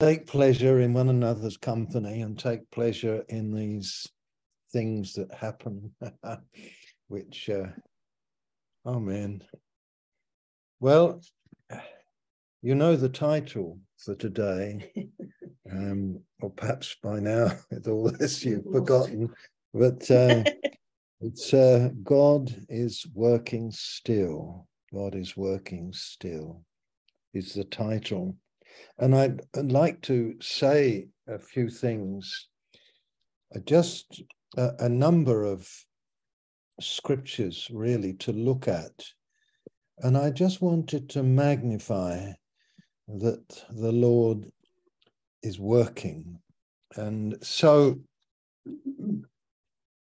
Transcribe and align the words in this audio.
take 0.00 0.26
pleasure 0.26 0.80
in 0.80 0.92
one 0.92 1.08
another's 1.08 1.56
company 1.56 2.20
and 2.22 2.38
take 2.38 2.70
pleasure 2.70 3.24
in 3.28 3.52
these 3.52 4.06
things 4.72 5.14
that 5.14 5.32
happen, 5.34 5.92
which, 7.08 7.50
uh, 7.50 7.66
oh 8.84 9.00
man. 9.00 9.42
Well, 10.80 11.20
you 12.62 12.74
know 12.74 12.94
the 12.96 13.08
title 13.08 13.80
for 13.98 14.14
today, 14.14 14.92
um, 15.72 16.20
or 16.40 16.50
perhaps 16.50 16.96
by 17.02 17.18
now, 17.18 17.50
with 17.70 17.88
all 17.88 18.10
this 18.10 18.44
you've 18.44 18.70
forgotten, 18.70 19.30
but 19.74 20.08
uh, 20.10 20.44
it's 21.20 21.52
uh, 21.52 21.90
God 22.04 22.54
is 22.68 23.04
working 23.14 23.72
still. 23.72 24.68
God 24.94 25.16
is 25.16 25.36
working 25.36 25.92
still, 25.92 26.62
is 27.34 27.52
the 27.54 27.64
title. 27.64 28.36
And 28.98 29.14
I'd, 29.14 29.40
like 29.54 30.00
to 30.02 30.34
say 30.40 31.08
a 31.26 31.38
few 31.38 31.70
things, 31.70 32.48
just 33.64 34.22
a, 34.56 34.70
a 34.80 34.88
number 34.88 35.44
of 35.44 35.68
scriptures 36.80 37.68
really 37.72 38.14
to 38.14 38.32
look 38.32 38.68
at. 38.68 38.92
And 39.98 40.16
I 40.16 40.30
just 40.30 40.60
wanted 40.62 41.08
to 41.10 41.22
magnify 41.22 42.32
that 43.08 43.64
the 43.70 43.92
Lord 43.92 44.50
is 45.42 45.58
working. 45.58 46.38
And 46.96 47.36
so 47.42 48.00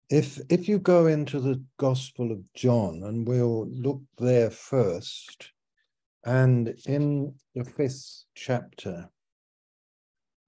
if 0.10 0.40
if 0.50 0.68
you 0.68 0.80
go 0.80 1.08
into 1.08 1.40
the 1.40 1.64
Gospel 1.78 2.32
of 2.32 2.54
John, 2.54 3.04
and 3.04 3.28
we'll 3.28 3.68
look 3.68 4.02
there 4.18 4.52
first, 4.52 5.53
and 6.26 6.74
in 6.86 7.34
the 7.56 7.64
fifth 7.64 8.26
chapter, 8.36 9.10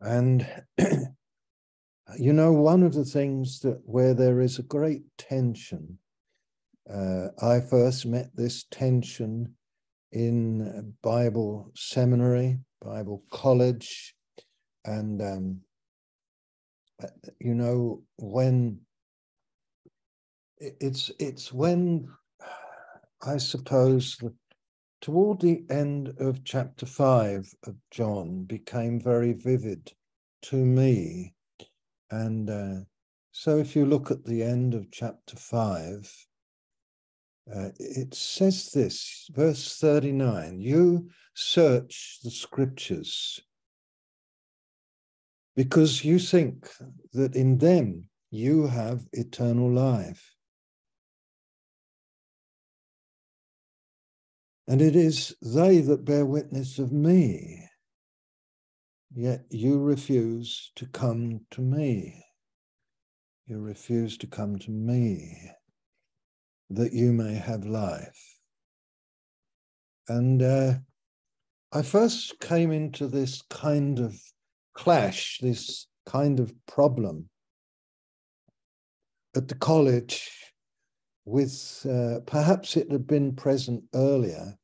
and 0.01 0.47
you 2.17 2.33
know, 2.33 2.51
one 2.51 2.83
of 2.83 2.93
the 2.93 3.05
things 3.05 3.59
that 3.61 3.81
where 3.85 4.13
there 4.13 4.39
is 4.39 4.59
a 4.59 4.63
great 4.63 5.03
tension, 5.17 5.97
uh, 6.91 7.27
I 7.41 7.59
first 7.59 8.05
met 8.05 8.29
this 8.35 8.65
tension 8.71 9.55
in 10.11 10.93
Bible 11.01 11.71
seminary, 11.75 12.59
Bible 12.81 13.23
college, 13.31 14.15
and 14.85 15.21
um, 15.21 15.61
you 17.39 17.53
know 17.53 18.03
when 18.17 18.79
it's 20.59 21.11
it's 21.19 21.51
when 21.51 22.07
I 23.25 23.37
suppose 23.37 24.17
toward 25.05 25.39
the 25.39 25.63
end 25.69 26.11
of 26.17 26.43
chapter 26.43 26.83
five 26.83 27.47
of 27.67 27.75
John 27.91 28.43
became 28.43 28.99
very 28.99 29.33
vivid 29.33 29.93
to 30.41 30.55
me, 30.55 31.35
and 32.09 32.49
uh, 32.49 32.79
so 33.31 33.59
if 33.59 33.75
you 33.75 33.85
look 33.85 34.09
at 34.09 34.25
the 34.25 34.41
end 34.41 34.73
of 34.73 34.89
chapter 34.89 35.35
five, 35.35 36.11
uh, 37.55 37.69
it 37.77 38.15
says 38.15 38.71
this, 38.71 39.29
verse 39.31 39.77
39 39.77 40.59
You 40.59 41.07
search 41.35 42.17
the 42.23 42.31
scriptures 42.31 43.39
because 45.55 46.03
you 46.03 46.17
think 46.17 46.67
that 47.13 47.35
in 47.35 47.59
them 47.59 48.09
you 48.31 48.65
have 48.65 49.05
eternal 49.13 49.71
life. 49.71 50.34
And 54.67 54.81
it 54.81 54.95
is 54.95 55.35
they 55.41 55.79
that 55.81 56.05
bear 56.05 56.25
witness 56.25 56.79
of 56.79 56.91
me, 56.91 57.69
yet 59.13 59.45
you 59.49 59.79
refuse 59.79 60.71
to 60.75 60.87
come 60.87 61.41
to 61.51 61.61
me. 61.61 62.25
You 63.45 63.59
refuse 63.59 64.17
to 64.17 64.27
come 64.27 64.57
to 64.59 64.71
me 64.71 65.51
that 66.71 66.93
you 66.93 67.13
may 67.13 67.35
have 67.35 67.65
life. 67.65 68.37
And 70.07 70.41
uh, 70.41 70.73
I 71.71 71.83
first 71.83 72.39
came 72.39 72.71
into 72.71 73.07
this 73.07 73.43
kind 73.49 73.99
of 73.99 74.19
clash, 74.73 75.37
this 75.41 75.87
kind 76.07 76.39
of 76.39 76.53
problem 76.67 77.29
at 79.35 79.47
the 79.47 79.55
college 79.55 80.31
with 81.25 81.85
uh, 81.89 82.19
perhaps 82.25 82.77
it 82.77 82.91
had 82.91 83.07
been 83.07 83.35
present 83.35 83.83
earlier, 83.93 84.55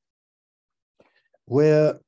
where 1.52 2.00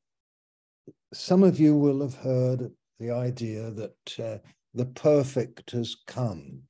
some 1.14 1.44
of 1.44 1.60
you 1.60 1.76
will 1.76 2.00
have 2.00 2.16
heard 2.16 2.72
the 2.98 3.12
idea 3.12 3.72
that 3.72 4.20
uh, 4.24 4.38
the 4.74 4.86
perfect 4.86 5.72
has 5.72 5.98
come 6.08 6.62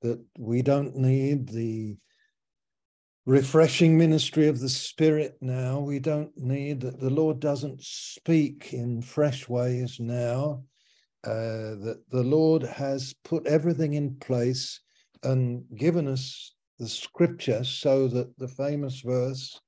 that 0.00 0.24
we 0.38 0.62
don't 0.62 0.94
need 0.94 1.48
the 1.48 1.96
refreshing 3.26 3.98
ministry 3.98 4.46
of 4.46 4.60
the 4.60 4.68
Spirit 4.68 5.36
now. 5.40 5.80
We 5.80 5.98
don't 5.98 6.30
need 6.36 6.82
that 6.82 7.00
the 7.00 7.10
Lord 7.10 7.40
doesn't 7.40 7.82
speak 7.82 8.72
in 8.72 9.02
fresh 9.02 9.48
ways 9.48 9.98
now. 9.98 10.62
Uh, 11.24 11.74
that 11.82 12.04
the 12.12 12.22
Lord 12.22 12.62
has 12.62 13.16
put 13.24 13.44
everything 13.48 13.94
in 13.94 14.14
place 14.20 14.80
and 15.24 15.64
given 15.74 16.06
us 16.06 16.54
the 16.78 16.88
scripture 16.88 17.64
so 17.64 18.06
that 18.06 18.38
the 18.38 18.46
famous 18.46 19.00
verse 19.00 19.60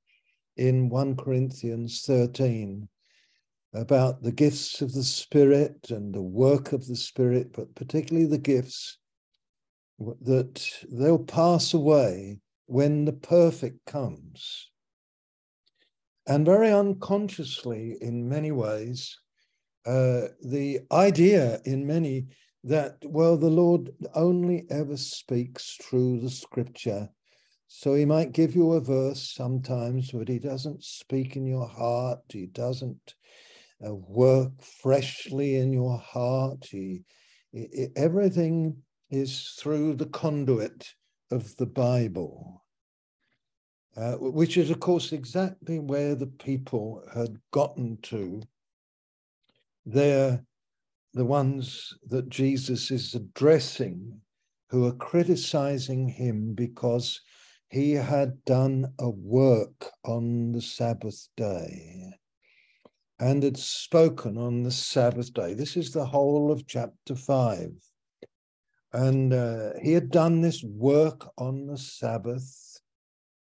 in 0.60 0.91
1 0.91 1.16
Corinthians 1.16 2.03
13 2.03 2.87
about 3.72 4.22
the 4.22 4.31
gifts 4.31 4.82
of 4.82 4.93
the 4.93 5.03
Spirit 5.03 5.87
and 5.88 6.15
the 6.15 6.22
work 6.22 6.72
of 6.72 6.87
the 6.87 6.97
Spirit, 6.97 7.50
but 7.54 7.75
particularly 7.75 8.26
the 8.26 8.37
gifts 8.37 8.99
that 9.99 10.70
they'll 10.93 11.19
pass 11.19 11.72
away 11.72 12.41
when 12.66 13.06
the 13.06 13.12
perfect 13.12 13.87
comes. 13.87 14.70
And 16.26 16.44
very 16.44 16.70
unconsciously, 16.70 17.97
in 18.03 18.28
many 18.28 18.53
ways, 18.53 19.19
uh, 19.87 20.28
the 20.44 20.81
idea 20.93 21.60
in 21.65 21.87
many 21.87 22.26
that, 22.65 22.99
well, 23.03 23.38
the 23.38 23.49
Lord 23.49 23.93
only 24.15 24.66
ever 24.69 24.99
speaks 24.99 25.78
through 25.81 26.20
the 26.20 26.31
scripture. 26.31 27.09
So 27.72 27.94
he 27.94 28.04
might 28.04 28.32
give 28.32 28.56
you 28.56 28.72
a 28.72 28.81
verse 28.81 29.32
sometimes, 29.32 30.10
but 30.10 30.28
he 30.28 30.41
doesn't 30.41 30.82
speak 30.82 31.36
in 31.36 31.47
your 31.47 31.69
heart. 31.69 32.19
He 32.28 32.47
doesn't 32.47 33.14
uh, 33.86 33.94
work 33.94 34.60
freshly 34.60 35.54
in 35.54 35.72
your 35.72 35.97
heart. 35.97 36.66
He, 36.69 37.04
he 37.53 37.86
everything 37.94 38.76
is 39.08 39.54
through 39.56 39.94
the 39.94 40.06
conduit 40.06 40.92
of 41.31 41.56
the 41.58 41.66
Bible, 41.66 42.64
uh, 43.97 44.14
which 44.14 44.56
is, 44.56 44.70
of 44.70 44.81
course, 44.81 45.12
exactly 45.12 45.78
where 45.78 46.16
the 46.16 46.26
people 46.26 47.04
had 47.14 47.41
gotten 47.52 47.98
to. 48.02 48.42
They're 49.87 50.44
the 51.14 51.25
ones 51.25 51.94
that 52.08 52.31
Jesus 52.31 52.91
is 52.91 53.14
addressing 53.14 54.20
who 54.70 54.87
are 54.87 54.97
criticizing 54.97 56.08
him 56.08 56.52
because 56.52 57.20
he 57.70 57.92
had 57.92 58.44
done 58.44 58.92
a 58.98 59.08
work 59.08 59.91
on 60.04 60.53
the 60.53 60.60
Sabbath 60.60 61.28
day 61.36 62.12
and 63.20 63.44
had 63.44 63.56
spoken 63.56 64.36
on 64.36 64.64
the 64.64 64.72
Sabbath 64.72 65.32
day. 65.32 65.54
This 65.54 65.76
is 65.76 65.92
the 65.92 66.04
whole 66.04 66.50
of 66.50 66.66
chapter 66.66 67.14
5. 67.14 67.70
And 68.92 69.32
uh, 69.32 69.70
he 69.81 69.92
had 69.92 70.10
done 70.10 70.41
this 70.41 70.64
work 70.64 71.31
on 71.38 71.66
the 71.69 71.78
Sabbath, 71.78 72.81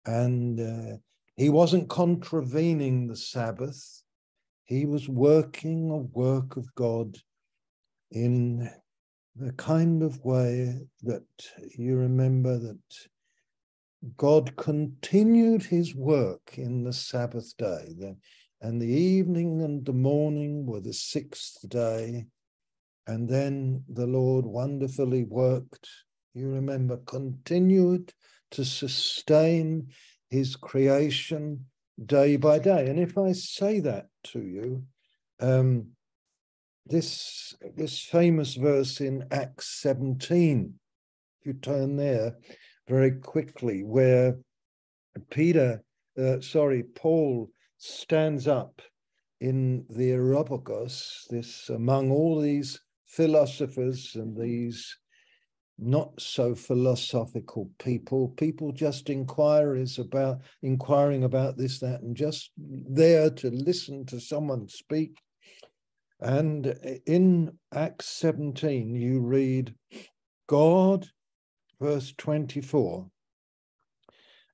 and 0.05 0.61
uh, 0.61 0.97
he 1.37 1.49
wasn't 1.49 1.89
contravening 1.89 3.07
the 3.07 3.17
Sabbath. 3.17 4.03
He 4.65 4.85
was 4.85 5.09
working 5.09 5.91
a 5.91 5.97
work 5.97 6.59
of 6.59 6.75
God 6.75 7.17
in 8.11 8.71
the 9.35 9.53
kind 9.53 10.03
of 10.03 10.23
way 10.23 10.81
that 11.05 11.25
you 11.79 11.97
remember 11.97 12.59
that 12.59 12.79
God 14.17 14.57
continued 14.57 15.63
his 15.63 15.95
work 15.95 16.55
in 16.57 16.85
the 16.85 16.93
Sabbath 16.93 17.55
day. 17.57 18.15
And 18.63 18.81
the 18.81 18.89
evening 18.89 19.63
and 19.63 19.85
the 19.85 19.93
morning 19.93 20.67
were 20.67 20.81
the 20.81 20.93
sixth 20.93 21.69
day. 21.69 22.27
And 23.07 23.29
then 23.29 23.85
the 23.89 24.07
Lord 24.07 24.47
wonderfully 24.47 25.25
worked, 25.25 25.89
you 26.35 26.49
remember, 26.49 26.99
continued 26.99 28.13
to 28.53 28.65
sustain 28.65 29.89
his 30.29 30.57
creation 30.57 31.67
day 32.07 32.37
by 32.37 32.59
day. 32.59 32.89
And 32.89 32.99
if 32.99 33.19
I 33.19 33.33
say 33.33 33.81
that 33.81 34.07
to 34.25 34.41
you, 34.41 34.85
um, 35.41 35.89
this, 36.87 37.55
this 37.77 38.01
famous 38.01 38.55
verse 38.55 39.01
in 39.01 39.27
Acts 39.31 39.81
17, 39.81 40.75
if 41.41 41.47
you 41.47 41.53
turn 41.55 41.97
there 41.97 42.37
very 42.91 43.13
quickly, 43.13 43.85
where 43.85 44.37
Peter, 45.31 45.81
uh, 46.19 46.41
sorry, 46.41 46.83
Paul 46.83 47.49
stands 47.79 48.49
up 48.49 48.83
in 49.41 49.87
the 49.89 50.11
Areopagus, 50.11 51.27
this 51.31 51.69
among 51.69 52.11
all 52.11 52.41
these 52.41 52.81
philosophers 53.07 54.17
and 54.17 54.37
these 54.37 54.99
not 55.79 56.11
so 56.21 56.55
philosophical 56.55 57.71
people, 57.79 58.29
people 58.31 58.73
just 58.73 59.09
inquiries 59.09 59.99
about 59.99 60.41
inquiring 60.63 61.23
about 61.25 61.57
this, 61.57 61.79
that, 61.79 62.03
and 62.03 62.17
just 62.17 62.51
there 62.59 63.31
to 63.31 63.51
listen 63.51 64.05
to 64.07 64.21
someone 64.21 64.69
speak. 64.69 65.17
And 66.21 66.67
in 67.07 67.53
Acts 67.73 68.07
17, 68.09 68.95
you 68.95 69.21
read, 69.21 69.75
God, 70.49 71.07
verse 71.81 72.13
24. 72.19 73.07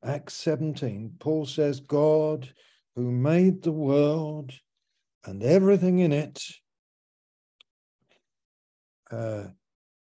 Acts 0.05 0.35
17, 0.35 1.17
Paul 1.19 1.47
says, 1.47 1.81
God, 1.81 2.53
who 2.95 3.11
made 3.11 3.63
the 3.63 3.73
world 3.73 4.53
and 5.25 5.43
everything 5.43 5.99
in 5.99 6.13
it, 6.13 6.43
uh, 9.11 9.45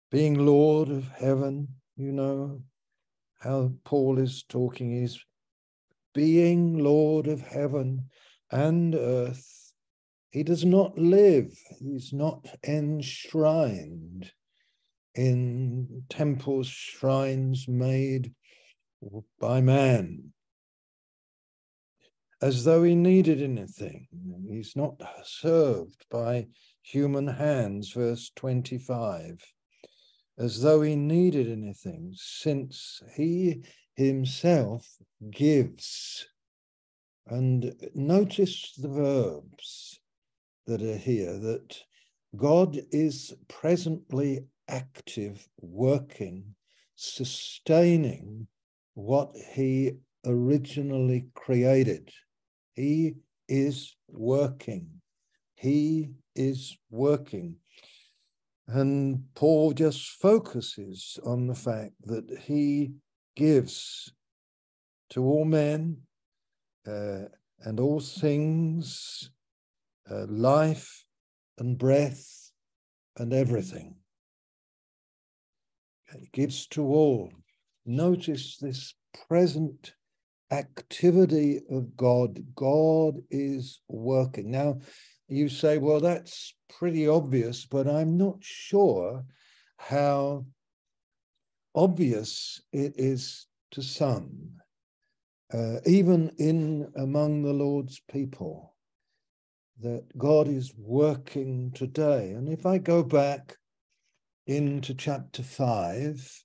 being 0.09 0.45
Lord 0.45 0.89
of 0.89 1.07
heaven, 1.09 1.67
you 1.95 2.11
know 2.11 2.61
how 3.39 3.71
Paul 3.83 4.17
is 4.17 4.43
talking, 4.43 5.03
is 5.03 5.23
being 6.13 6.79
Lord 6.79 7.27
of 7.27 7.41
heaven 7.41 8.09
and 8.51 8.95
earth. 8.95 9.73
He 10.31 10.43
does 10.43 10.65
not 10.65 10.97
live, 10.97 11.53
he's 11.79 12.11
not 12.13 12.47
enshrined 12.67 14.31
in 15.15 16.03
temples, 16.09 16.67
shrines 16.67 17.67
made 17.67 18.33
by 19.39 19.61
man, 19.61 20.31
as 22.41 22.63
though 22.63 22.83
he 22.83 22.95
needed 22.95 23.41
anything. 23.41 24.07
He's 24.47 24.75
not 24.75 25.01
served 25.23 26.05
by 26.09 26.47
human 26.81 27.27
hands, 27.27 27.91
verse 27.91 28.31
25 28.35 29.39
as 30.41 30.61
though 30.61 30.81
he 30.81 30.95
needed 30.95 31.49
anything, 31.51 32.13
since 32.15 33.03
he 33.15 33.63
himself 33.95 34.87
gives. 35.29 36.27
And 37.27 37.75
notice 37.93 38.73
the 38.75 38.89
verbs 38.89 39.99
that 40.65 40.81
are 40.81 40.97
here 40.97 41.37
that 41.37 41.77
God 42.35 42.79
is 42.91 43.33
presently 43.47 44.45
active, 44.71 45.47
working, 45.59 46.55
sustaining 46.95 48.47
what 48.93 49.35
he 49.53 49.93
originally 50.25 51.27
created. 51.35 52.09
He 52.73 53.15
is 53.47 53.95
working. 54.07 55.01
He 55.55 56.11
is 56.35 56.77
working. 56.89 57.57
And 58.67 59.25
Paul 59.35 59.73
just 59.73 60.09
focuses 60.09 61.19
on 61.25 61.47
the 61.47 61.55
fact 61.55 61.93
that 62.05 62.39
he 62.45 62.93
gives 63.35 64.13
to 65.09 65.23
all 65.23 65.45
men 65.45 65.97
uh, 66.87 67.25
and 67.63 67.79
all 67.79 67.99
things 67.99 69.29
uh, 70.09 70.25
life 70.29 71.05
and 71.57 71.77
breath 71.77 72.51
and 73.17 73.33
everything. 73.33 74.00
Gives 76.33 76.67
to 76.67 76.83
all. 76.83 77.31
Notice 77.85 78.57
this 78.57 78.93
present 79.27 79.93
activity 80.51 81.61
of 81.69 81.95
God. 81.95 82.43
God 82.55 83.21
is 83.29 83.81
working. 83.87 84.51
Now, 84.51 84.79
you 85.27 85.47
say, 85.49 85.77
well, 85.77 85.99
that's 85.99 86.53
pretty 86.77 87.07
obvious, 87.07 87.65
but 87.65 87.87
I'm 87.87 88.17
not 88.17 88.37
sure 88.41 89.23
how 89.77 90.45
obvious 91.73 92.61
it 92.73 92.93
is 92.97 93.47
to 93.71 93.81
some, 93.81 94.57
uh, 95.53 95.77
even 95.85 96.31
in 96.37 96.91
among 96.97 97.43
the 97.43 97.53
Lord's 97.53 98.01
people, 98.11 98.75
that 99.79 100.05
God 100.17 100.47
is 100.47 100.73
working 100.77 101.71
today. 101.71 102.31
And 102.31 102.49
if 102.49 102.65
I 102.65 102.77
go 102.77 103.01
back 103.01 103.57
into 104.47 104.93
chapter 104.93 105.43
five 105.43 106.43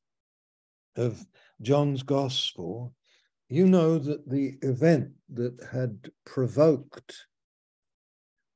of 0.96 1.24
John's 1.60 2.02
Gospel, 2.02 2.94
you 3.48 3.66
know 3.66 3.98
that 3.98 4.28
the 4.28 4.54
event 4.62 5.12
that 5.32 5.56
had 5.72 6.10
provoked 6.24 7.26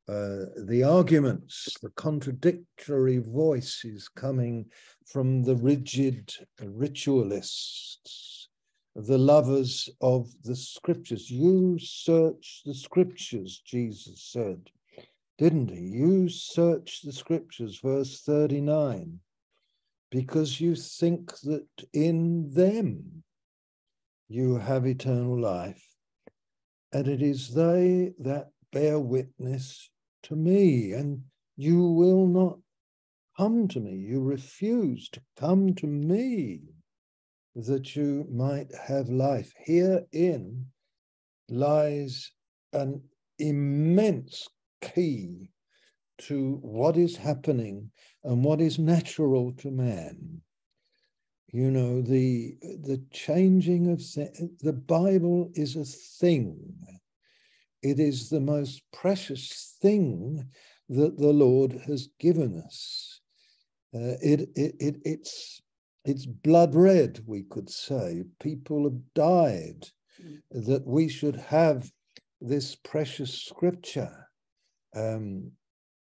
uh, 0.09 0.47
the 0.65 0.83
arguments, 0.83 1.77
the 1.83 1.91
contradictory 1.91 3.19
voices 3.19 4.09
coming 4.09 4.67
from 5.07 5.45
the 5.45 5.55
rigid 5.55 6.33
ritualists, 6.61 8.49
the 8.97 9.19
lovers 9.19 9.89
of 10.01 10.29
the 10.43 10.57
scriptures. 10.57 11.31
You 11.31 11.79
search 11.79 12.63
the 12.67 12.75
scriptures, 12.75 13.63
Jesus 13.65 14.21
said, 14.33 14.69
didn't 15.39 15.71
he? 15.71 15.81
You 15.81 16.29
search 16.29 17.03
the 17.05 17.13
scriptures, 17.13 17.79
verse 17.81 18.21
39, 18.23 19.21
because 20.11 20.61
you 20.61 20.75
think 20.75 21.39
that 21.41 21.69
in 21.93 22.51
them 22.51 23.23
you 24.29 24.59
have 24.59 24.87
eternal 24.87 25.41
life. 25.41 25.85
And 26.93 27.07
it 27.07 27.23
is 27.23 27.55
they 27.55 28.13
that 28.19 28.51
bear 28.73 28.99
witness 28.99 29.91
to 30.25 30.37
me, 30.37 30.93
and 30.93 31.23
you 31.57 31.83
will 31.83 32.27
not 32.27 32.59
come 33.37 33.69
to 33.69 33.81
me. 33.81 33.95
You 33.95 34.23
refuse 34.23 35.09
to 35.11 35.21
come 35.39 35.75
to 35.77 35.87
me 35.87 36.61
that 37.55 37.95
you 37.97 38.27
might 38.31 38.73
have 38.75 39.09
life. 39.09 39.53
Herein 39.57 40.67
lies 41.49 42.33
an 42.73 43.03
immense 43.39 44.49
key 44.81 45.51
to 46.29 46.59
what 46.63 46.97
is 46.97 47.17
happening 47.17 47.91
and 48.25 48.45
what 48.45 48.61
is 48.61 48.79
natural 48.79 49.53
to 49.59 49.71
man. 49.71 50.41
You 51.53 51.71
know, 51.71 52.01
the 52.01 52.55
the 52.61 53.03
changing 53.11 53.91
of 53.91 53.99
the 54.61 54.73
Bible 54.73 55.51
is 55.55 55.77
a 55.77 55.85
thing 55.85 56.77
it 57.83 57.99
is 57.99 58.29
the 58.29 58.41
most 58.41 58.83
precious 58.93 59.77
thing 59.81 60.49
that 60.89 61.17
the 61.17 61.33
Lord 61.33 61.73
has 61.87 62.09
given 62.19 62.63
us. 62.67 63.21
Uh, 63.95 64.21
it, 64.23 64.41
it, 64.55 64.75
it, 64.79 64.97
it's, 65.05 65.63
it's 66.05 66.27
blood 66.27 66.75
red, 66.75 67.21
we 67.27 67.43
could 67.43 67.71
say. 67.71 68.25
People 68.39 68.85
have 68.85 69.01
died 69.15 69.89
that 70.51 70.87
we 70.87 71.09
should 71.09 71.37
have 71.37 71.91
this 72.41 72.75
precious 72.75 73.33
scripture, 73.33 74.29
um, 74.95 75.51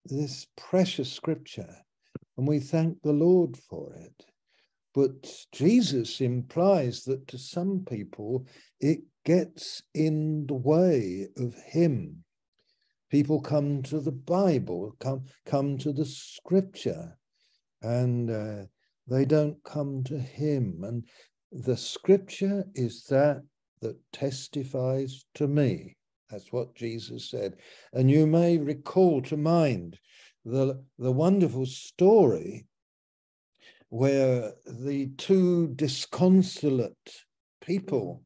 this 0.04 0.47
precious 0.57 1.12
scripture, 1.12 1.76
and 2.37 2.47
we 2.47 2.59
thank 2.59 3.00
the 3.02 3.12
Lord 3.12 3.57
for 3.57 3.95
it. 3.95 4.25
But 4.95 5.30
Jesus 5.52 6.21
implies 6.21 7.04
that 7.04 7.26
to 7.28 7.38
some 7.38 7.85
people 7.88 8.47
it 8.80 9.00
gets 9.25 9.83
in 9.95 10.47
the 10.47 10.54
way 10.54 11.28
of 11.37 11.54
him. 11.54 12.25
People 13.11 13.40
come 13.40 13.83
to 13.85 14.00
the 14.00 14.12
Bible, 14.12 14.97
come, 15.00 15.25
come 15.45 15.78
to 15.78 15.92
the 15.92 16.04
scripture, 16.04 17.16
and 17.83 18.30
uh, 18.30 18.66
they 19.09 19.25
don't 19.25 19.62
come 19.64 20.02
to 20.04 20.19
him. 20.19 20.83
And 20.85 21.04
the 21.52 21.76
scripture 21.76 22.64
is 22.75 23.04
that 23.11 23.42
that 23.80 23.97
testifies 24.12 25.25
to 25.35 25.49
me. 25.49 25.97
That's 26.31 26.53
what 26.53 26.75
Jesus 26.75 27.29
said. 27.31 27.57
And 27.93 28.11
you 28.11 28.27
may 28.27 28.59
recall 28.59 29.23
to 29.23 29.37
mind 29.37 29.99
the, 30.45 30.83
the 30.99 31.13
wonderful 31.13 31.67
story 31.67 32.67
where 33.89 34.53
the 34.67 35.09
two 35.19 35.69
disconsolate 35.75 37.25
people 37.61 38.23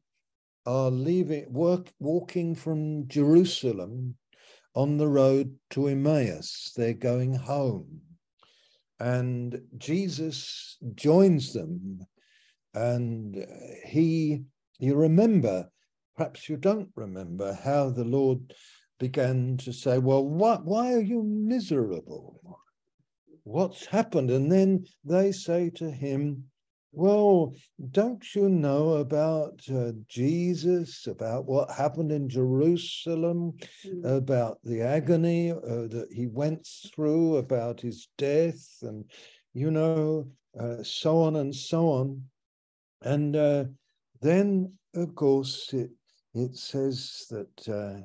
are 0.65 0.91
leaving 0.91 1.51
work 1.51 1.91
walking 1.99 2.55
from 2.55 3.07
Jerusalem 3.07 4.15
on 4.75 4.97
the 4.97 5.07
road 5.07 5.55
to 5.71 5.87
Emmaus. 5.87 6.71
They're 6.75 6.93
going 6.93 7.33
home. 7.33 8.01
And 8.99 9.61
Jesus 9.77 10.77
joins 10.95 11.53
them. 11.53 11.99
And 12.73 13.45
he, 13.85 14.43
you 14.79 14.95
remember, 14.95 15.69
perhaps 16.15 16.49
you 16.49 16.57
don't 16.57 16.89
remember, 16.95 17.53
how 17.53 17.89
the 17.89 18.03
Lord 18.03 18.53
began 18.99 19.57
to 19.57 19.73
say, 19.73 19.97
Well, 19.97 20.25
what, 20.25 20.65
why 20.65 20.93
are 20.93 21.01
you 21.01 21.23
miserable? 21.23 22.59
What's 23.43 23.85
happened? 23.85 24.31
And 24.31 24.51
then 24.51 24.85
they 25.03 25.31
say 25.31 25.69
to 25.75 25.91
him, 25.91 26.45
well, 26.95 27.53
don't 27.91 28.23
you 28.33 28.47
know 28.47 28.93
about 28.93 29.59
uh, 29.69 29.91
Jesus, 30.07 31.07
about 31.07 31.45
what 31.45 31.69
happened 31.69 32.09
in 32.09 32.29
Jerusalem, 32.29 33.57
mm. 33.85 34.17
about 34.17 34.59
the 34.63 34.81
agony 34.81 35.51
uh, 35.51 35.87
that 35.89 36.07
he 36.09 36.27
went 36.27 36.65
through, 36.95 37.35
about 37.35 37.81
his 37.81 38.07
death, 38.17 38.77
and, 38.81 39.03
you 39.53 39.71
know, 39.71 40.29
uh, 40.57 40.81
so 40.83 41.17
on 41.17 41.35
and 41.35 41.53
so 41.53 41.89
on. 41.89 42.23
And 43.01 43.35
uh, 43.35 43.65
then, 44.21 44.71
of 44.93 45.15
course, 45.15 45.73
it, 45.73 45.91
it 46.35 46.55
says 46.55 47.25
that 47.29 47.69
uh, 47.69 48.01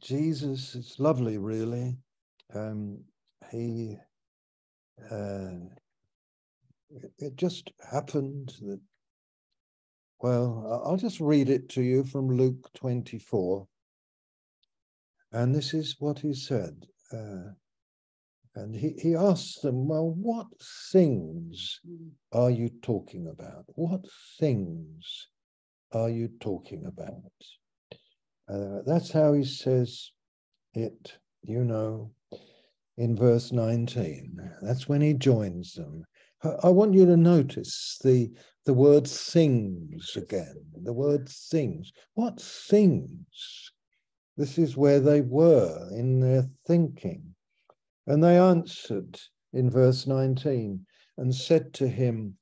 Jesus, 0.00 0.74
it's 0.74 0.98
lovely, 0.98 1.38
really. 1.38 1.96
Um, 2.54 2.98
he 3.50 3.96
uh, 5.10 5.50
it 7.18 7.36
just 7.36 7.72
happened 7.90 8.54
that, 8.60 8.80
well, 10.20 10.82
I'll 10.84 10.96
just 10.96 11.20
read 11.20 11.48
it 11.48 11.68
to 11.70 11.82
you 11.82 12.04
from 12.04 12.28
Luke 12.28 12.70
24. 12.74 13.66
And 15.32 15.54
this 15.54 15.72
is 15.72 15.96
what 15.98 16.18
he 16.18 16.34
said. 16.34 16.86
Uh, 17.12 17.52
and 18.54 18.74
he, 18.74 18.94
he 18.98 19.14
asked 19.14 19.62
them, 19.62 19.88
Well, 19.88 20.10
what 20.10 20.46
things 20.92 21.80
are 22.32 22.50
you 22.50 22.68
talking 22.82 23.28
about? 23.28 23.64
What 23.68 24.04
things 24.38 25.28
are 25.94 26.10
you 26.10 26.28
talking 26.40 26.84
about? 26.86 27.32
Uh, 28.48 28.82
that's 28.86 29.10
how 29.10 29.32
he 29.32 29.44
says 29.44 30.10
it, 30.74 31.18
you 31.42 31.64
know, 31.64 32.10
in 32.96 33.16
verse 33.16 33.52
19. 33.52 34.36
That's 34.62 34.88
when 34.88 35.00
he 35.00 35.14
joins 35.14 35.74
them. 35.74 36.04
I 36.62 36.70
want 36.70 36.94
you 36.94 37.06
to 37.06 37.16
notice 37.16 37.98
the 38.02 38.32
the 38.64 38.74
word 38.74 39.06
things 39.08 40.16
again. 40.16 40.64
The 40.82 40.92
word 40.92 41.28
things. 41.28 41.92
What 42.14 42.40
things? 42.40 43.72
This 44.36 44.58
is 44.58 44.76
where 44.76 45.00
they 45.00 45.20
were 45.20 45.88
in 45.92 46.20
their 46.20 46.48
thinking. 46.66 47.34
And 48.06 48.22
they 48.22 48.38
answered 48.38 49.20
in 49.52 49.70
verse 49.70 50.06
19 50.06 50.84
and 51.18 51.34
said 51.34 51.74
to 51.74 51.88
him 51.88 52.36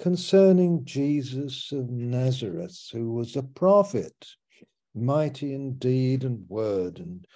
concerning 0.00 0.84
Jesus 0.84 1.72
of 1.72 1.90
Nazareth, 1.90 2.88
who 2.92 3.12
was 3.12 3.36
a 3.36 3.42
prophet, 3.42 4.14
mighty 4.94 5.54
in 5.54 5.74
deed 5.78 6.24
and 6.24 6.48
word, 6.48 6.98
and 6.98 7.26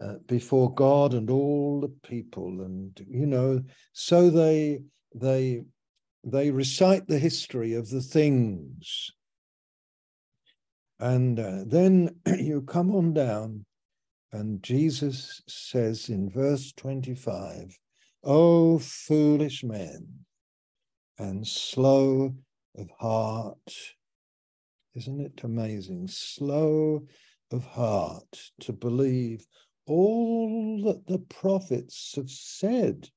uh, 0.00 0.18
before 0.26 0.74
God 0.74 1.14
and 1.14 1.30
all 1.30 1.80
the 1.80 2.08
people. 2.08 2.62
And, 2.62 2.98
you 3.08 3.26
know, 3.26 3.62
so 3.92 4.30
they 4.30 4.80
they 5.14 5.62
they 6.24 6.50
recite 6.50 7.06
the 7.06 7.18
history 7.18 7.74
of 7.74 7.88
the 7.88 8.02
things 8.02 9.10
and 10.98 11.38
uh, 11.38 11.64
then 11.66 12.16
you 12.38 12.62
come 12.62 12.94
on 12.94 13.12
down 13.12 13.64
and 14.32 14.62
jesus 14.62 15.42
says 15.46 16.08
in 16.08 16.28
verse 16.30 16.72
25 16.76 17.76
oh 18.24 18.78
foolish 18.78 19.62
men 19.62 20.06
and 21.18 21.46
slow 21.46 22.34
of 22.76 22.90
heart 22.98 23.72
isn't 24.94 25.20
it 25.20 25.40
amazing 25.44 26.08
slow 26.08 27.06
of 27.52 27.64
heart 27.66 28.50
to 28.60 28.72
believe 28.72 29.46
all 29.86 30.82
that 30.82 31.06
the 31.06 31.18
prophets 31.18 32.14
have 32.16 32.30
said 32.30 33.08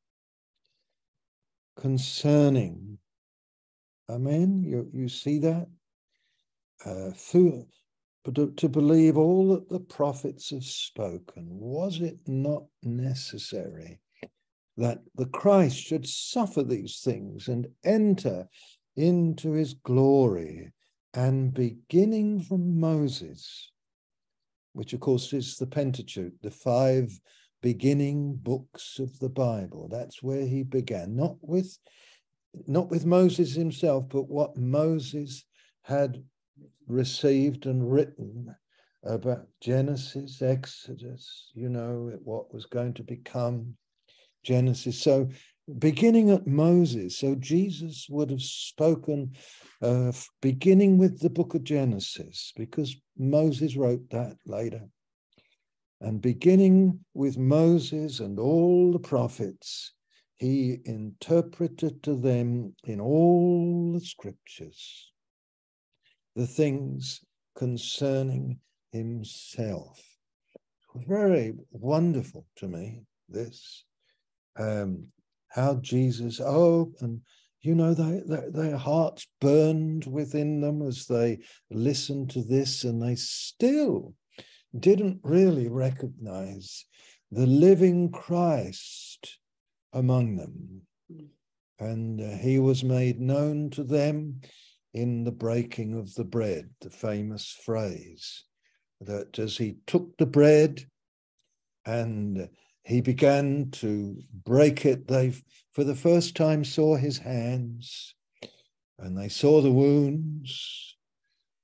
concerning. 1.77 2.97
Amen. 4.09 4.63
You, 4.63 4.89
you 4.93 5.07
see 5.07 5.39
that? 5.39 5.67
Uh, 6.85 7.11
but 8.23 8.35
to, 8.35 8.51
to 8.51 8.69
believe 8.69 9.17
all 9.17 9.53
that 9.53 9.69
the 9.69 9.79
prophets 9.79 10.49
have 10.49 10.65
spoken, 10.65 11.47
was 11.47 12.01
it 12.01 12.19
not 12.27 12.63
necessary 12.83 13.99
that 14.79 14.99
the 15.15 15.25
Christ 15.25 15.77
should 15.77 16.07
suffer 16.07 16.63
these 16.63 17.01
things 17.03 17.47
and 17.47 17.67
enter 17.83 18.47
into 18.95 19.51
his 19.51 19.73
glory? 19.73 20.71
And 21.13 21.53
beginning 21.53 22.41
from 22.41 22.79
Moses, 22.79 23.71
which 24.73 24.93
of 24.93 24.99
course 24.99 25.33
is 25.33 25.57
the 25.57 25.67
Pentateuch, 25.67 26.33
the 26.41 26.51
five 26.51 27.19
beginning 27.61 28.35
books 28.35 28.99
of 28.99 29.19
the 29.19 29.29
Bible. 29.29 29.89
That's 29.89 30.23
where 30.23 30.45
he 30.45 30.63
began, 30.63 31.15
not 31.15 31.37
with 31.41 31.77
not 32.67 32.89
with 32.89 33.05
Moses 33.05 33.53
himself, 33.53 34.05
but 34.09 34.29
what 34.29 34.57
Moses 34.57 35.45
had 35.83 36.23
received 36.87 37.65
and 37.65 37.91
written 37.91 38.55
about 39.03 39.47
Genesis, 39.61 40.41
Exodus, 40.41 41.51
you 41.53 41.69
know, 41.69 42.11
what 42.23 42.53
was 42.53 42.65
going 42.65 42.93
to 42.95 43.03
become 43.03 43.75
Genesis. 44.43 45.01
So 45.01 45.29
beginning 45.77 46.31
at 46.31 46.47
Moses, 46.47 47.17
so 47.17 47.35
Jesus 47.35 48.07
would 48.09 48.29
have 48.31 48.41
spoken 48.41 49.35
uh, 49.81 50.11
beginning 50.41 50.97
with 50.97 51.19
the 51.19 51.29
book 51.29 51.53
of 51.55 51.63
Genesis, 51.63 52.53
because 52.55 52.95
Moses 53.17 53.75
wrote 53.75 54.09
that 54.09 54.37
later. 54.45 54.81
And 56.01 56.21
beginning 56.21 56.99
with 57.13 57.37
Moses 57.37 58.21
and 58.21 58.39
all 58.39 58.91
the 58.91 58.99
prophets, 58.99 59.93
he 60.37 60.79
interpreted 60.85 62.01
to 62.03 62.15
them 62.15 62.73
in 62.85 63.01
all 63.01 63.91
the 63.93 63.99
scriptures 63.99 65.11
the 66.35 66.47
things 66.47 67.19
concerning 67.57 68.59
himself. 68.93 70.01
Very 70.95 71.53
wonderful 71.71 72.45
to 72.55 72.67
me, 72.67 73.01
this. 73.27 73.83
Um, 74.57 75.07
how 75.49 75.75
Jesus, 75.75 76.39
oh, 76.39 76.91
and 77.01 77.21
you 77.61 77.75
know, 77.75 77.93
they, 77.93 78.21
they, 78.25 78.49
their 78.49 78.77
hearts 78.77 79.27
burned 79.41 80.05
within 80.05 80.61
them 80.61 80.81
as 80.81 81.07
they 81.07 81.39
listened 81.69 82.29
to 82.31 82.43
this, 82.43 82.83
and 82.83 83.01
they 83.01 83.15
still 83.15 84.13
didn't 84.77 85.19
really 85.23 85.67
recognize 85.67 86.85
the 87.31 87.45
living 87.45 88.11
Christ 88.11 89.39
among 89.93 90.37
them. 90.37 90.81
And 91.79 92.21
uh, 92.21 92.37
he 92.37 92.59
was 92.59 92.83
made 92.83 93.19
known 93.19 93.69
to 93.71 93.83
them 93.83 94.41
in 94.93 95.23
the 95.23 95.31
breaking 95.31 95.97
of 95.97 96.13
the 96.15 96.23
bread, 96.23 96.69
the 96.81 96.89
famous 96.89 97.55
phrase 97.65 98.43
that 99.01 99.39
as 99.39 99.57
he 99.57 99.77
took 99.87 100.17
the 100.17 100.25
bread 100.25 100.85
and 101.85 102.49
he 102.89 103.01
began 103.01 103.69
to 103.71 104.17
break 104.45 104.83
it, 104.83 105.07
they 105.07 105.33
for 105.71 105.83
the 105.83 105.95
first 105.95 106.35
time 106.35 106.63
saw 106.63 106.95
his 106.95 107.19
hands 107.19 108.15
and 108.97 109.15
they 109.15 109.29
saw 109.29 109.61
the 109.61 109.71
wounds. 109.71 110.95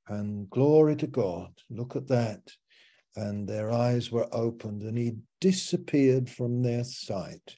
And 0.07 0.47
glory 0.51 0.95
to 0.97 1.07
God, 1.07 1.49
look 1.71 1.95
at 1.95 2.07
that 2.09 2.51
and 3.15 3.47
their 3.47 3.71
eyes 3.71 4.11
were 4.11 4.27
opened 4.31 4.83
and 4.83 4.97
he 4.97 5.17
disappeared 5.41 6.29
from 6.29 6.61
their 6.61 6.83
sight. 6.83 7.55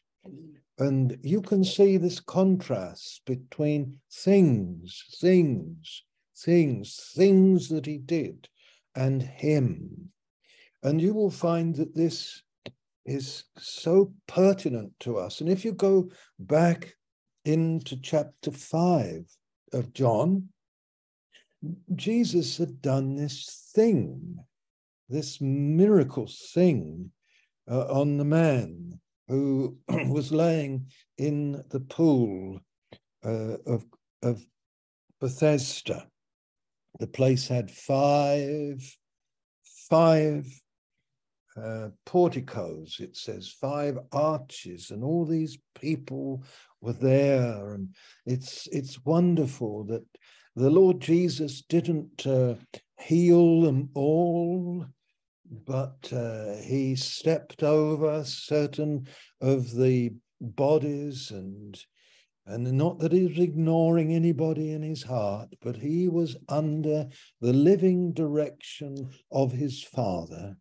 And 0.80 1.18
you 1.22 1.42
can 1.42 1.66
see 1.66 1.98
this 1.98 2.22
contrast 2.22 3.24
between 3.26 4.00
things, 4.10 5.04
things, 5.20 6.04
things, 6.38 7.12
things 7.14 7.68
that 7.68 7.86
he 7.86 7.98
did 7.98 8.48
and 8.96 9.22
him. 9.22 10.12
And 10.84 11.02
you 11.02 11.14
will 11.14 11.32
find 11.32 11.76
that 11.76 11.96
this 11.96 12.44
is 13.08 13.46
so 13.58 14.14
pertinent 14.28 14.92
to 15.00 15.18
us. 15.18 15.42
And 15.42 15.50
if 15.50 15.66
you 15.66 15.72
go 15.72 16.12
back 16.38 16.94
into 17.46 18.00
chapter 18.00 18.52
5 18.52 19.26
of 19.74 19.94
John, 19.94 20.50
Jesus 21.96 22.58
had 22.58 22.82
done 22.82 23.16
this 23.16 23.72
thing 23.74 24.38
this 25.10 25.40
miracle 25.40 26.30
thing 26.54 27.12
uh, 27.70 27.86
on 27.88 28.18
the 28.18 28.26
man 28.26 29.00
who 29.28 29.78
was 30.08 30.32
laying 30.32 30.88
in 31.18 31.64
the 31.70 31.80
pool 31.80 32.60
uh, 33.26 33.58
of, 33.66 33.86
of 34.24 34.46
Bethesda. 35.20 36.08
The 37.00 37.08
place 37.08 37.48
had 37.48 37.70
five, 37.70 38.82
five 39.90 40.48
uh, 41.58 41.90
porticos, 42.06 42.98
it 43.00 43.16
says, 43.18 43.50
five 43.50 43.98
arches, 44.12 44.92
and 44.92 45.04
all 45.04 45.26
these 45.26 45.58
people 45.76 46.44
were 46.82 46.94
there. 46.94 47.74
And 47.74 47.96
it's 48.26 48.68
it's 48.72 49.04
wonderful 49.06 49.86
that 49.86 50.06
the 50.56 50.70
Lord 50.70 51.02
Jesus 51.02 51.62
didn't 51.62 52.26
uh, 52.26 52.56
heal 53.00 53.62
them 53.62 53.90
all 53.94 54.86
but 55.66 56.12
uh, 56.12 56.56
he 56.56 56.94
stepped 56.96 57.64
over 57.64 58.24
certain 58.26 59.08
of 59.40 59.74
the 59.74 60.12
bodies 60.42 61.32
and 61.32 61.78
And 62.46 62.72
not 62.74 63.00
that 63.00 63.12
he 63.12 63.26
was 63.26 63.40
ignoring 63.40 64.14
anybody 64.14 64.72
in 64.72 64.82
his 64.82 65.04
heart, 65.04 65.50
but 65.62 65.76
he 65.76 66.08
was 66.08 66.38
under 66.48 67.10
the 67.42 67.52
living 67.52 68.14
direction 68.14 69.10
of 69.32 69.52
his 69.52 69.84
father. 69.84 70.56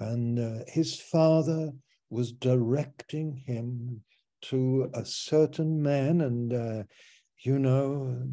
And 0.00 0.38
uh, 0.38 0.64
his 0.66 1.00
father 1.00 1.72
was 2.10 2.32
directing 2.32 3.42
him 3.46 4.02
to 4.42 4.90
a 4.94 5.04
certain 5.04 5.82
man. 5.82 6.20
And, 6.20 6.52
uh, 6.52 6.82
you 7.38 7.58
know, 7.58 8.28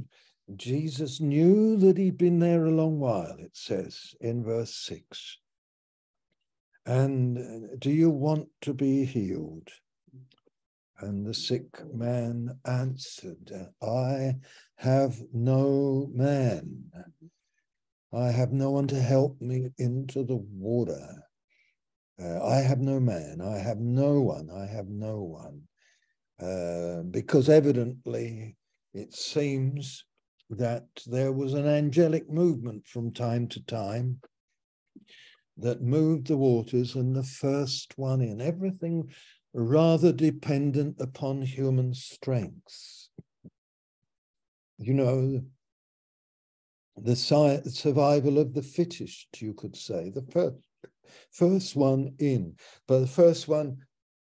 Jesus 0.56 1.20
knew 1.20 1.76
that 1.78 1.98
he'd 1.98 2.18
been 2.18 2.40
there 2.40 2.66
a 2.66 2.72
long 2.72 3.00
while, 3.00 3.36
it 3.40 3.56
says 3.56 4.16
in 4.22 4.44
verse 4.44 4.76
6. 4.86 5.38
And 6.86 7.38
uh, 7.38 7.76
do 7.80 7.90
you 7.90 8.12
want 8.12 8.50
to 8.62 8.74
be 8.74 9.06
healed? 9.06 9.70
And 11.00 11.26
the 11.26 11.34
sick 11.34 11.84
man 11.94 12.58
answered, 12.66 13.52
I 13.82 14.36
have 14.78 15.22
no 15.34 16.10
man. 16.14 16.92
I 18.14 18.32
have 18.32 18.54
no 18.54 18.72
one 18.72 18.88
to 18.88 19.02
help 19.02 19.42
me 19.42 19.72
into 19.78 20.24
the 20.24 20.38
water. 20.38 21.26
Uh, 22.22 22.46
I 22.46 22.58
have 22.58 22.80
no 22.80 23.00
man. 23.00 23.42
I 23.42 23.58
have 23.58 23.80
no 23.80 24.22
one. 24.22 24.50
I 24.50 24.66
have 24.66 24.88
no 24.88 25.22
one. 25.22 25.62
Uh, 26.40 27.04
because 27.04 27.50
evidently 27.50 28.56
it 28.94 29.14
seems 29.14 30.06
that 30.50 30.86
there 31.08 31.32
was 31.32 31.54
an 31.54 31.68
angelic 31.68 32.30
movement 32.30 32.88
from 32.88 33.12
time 33.12 33.48
to 33.48 33.64
time 33.66 34.20
that 35.58 35.82
moved 35.82 36.28
the 36.28 36.38
waters, 36.38 36.96
and 36.96 37.16
the 37.16 37.24
first 37.24 37.94
one 37.98 38.22
in. 38.22 38.42
Everything 38.42 39.10
rather 39.54 40.12
dependent 40.12 40.98
upon 41.00 41.42
human 41.42 41.94
strength. 41.94 43.08
You 44.78 44.94
know, 44.94 45.42
the 46.98 47.16
survival 47.16 48.38
of 48.38 48.54
the 48.54 48.62
fittest, 48.62 49.28
you 49.42 49.54
could 49.54 49.76
say, 49.76 50.10
the 50.10 50.26
first, 50.32 50.58
first 51.32 51.76
one 51.76 52.16
in, 52.20 52.56
but 52.88 53.00
the 53.00 53.08
first 53.08 53.48
one 53.48 53.78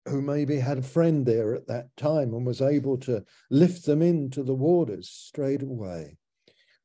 who 0.07 0.21
maybe 0.21 0.57
had 0.57 0.79
a 0.79 0.83
friend 0.83 1.25
there 1.25 1.53
at 1.55 1.67
that 1.67 1.95
time 1.95 2.33
and 2.33 2.45
was 2.45 2.61
able 2.61 2.97
to 2.97 3.23
lift 3.49 3.85
them 3.85 4.01
into 4.01 4.43
the 4.43 4.53
waters 4.53 5.09
straight 5.09 5.61
away. 5.61 6.17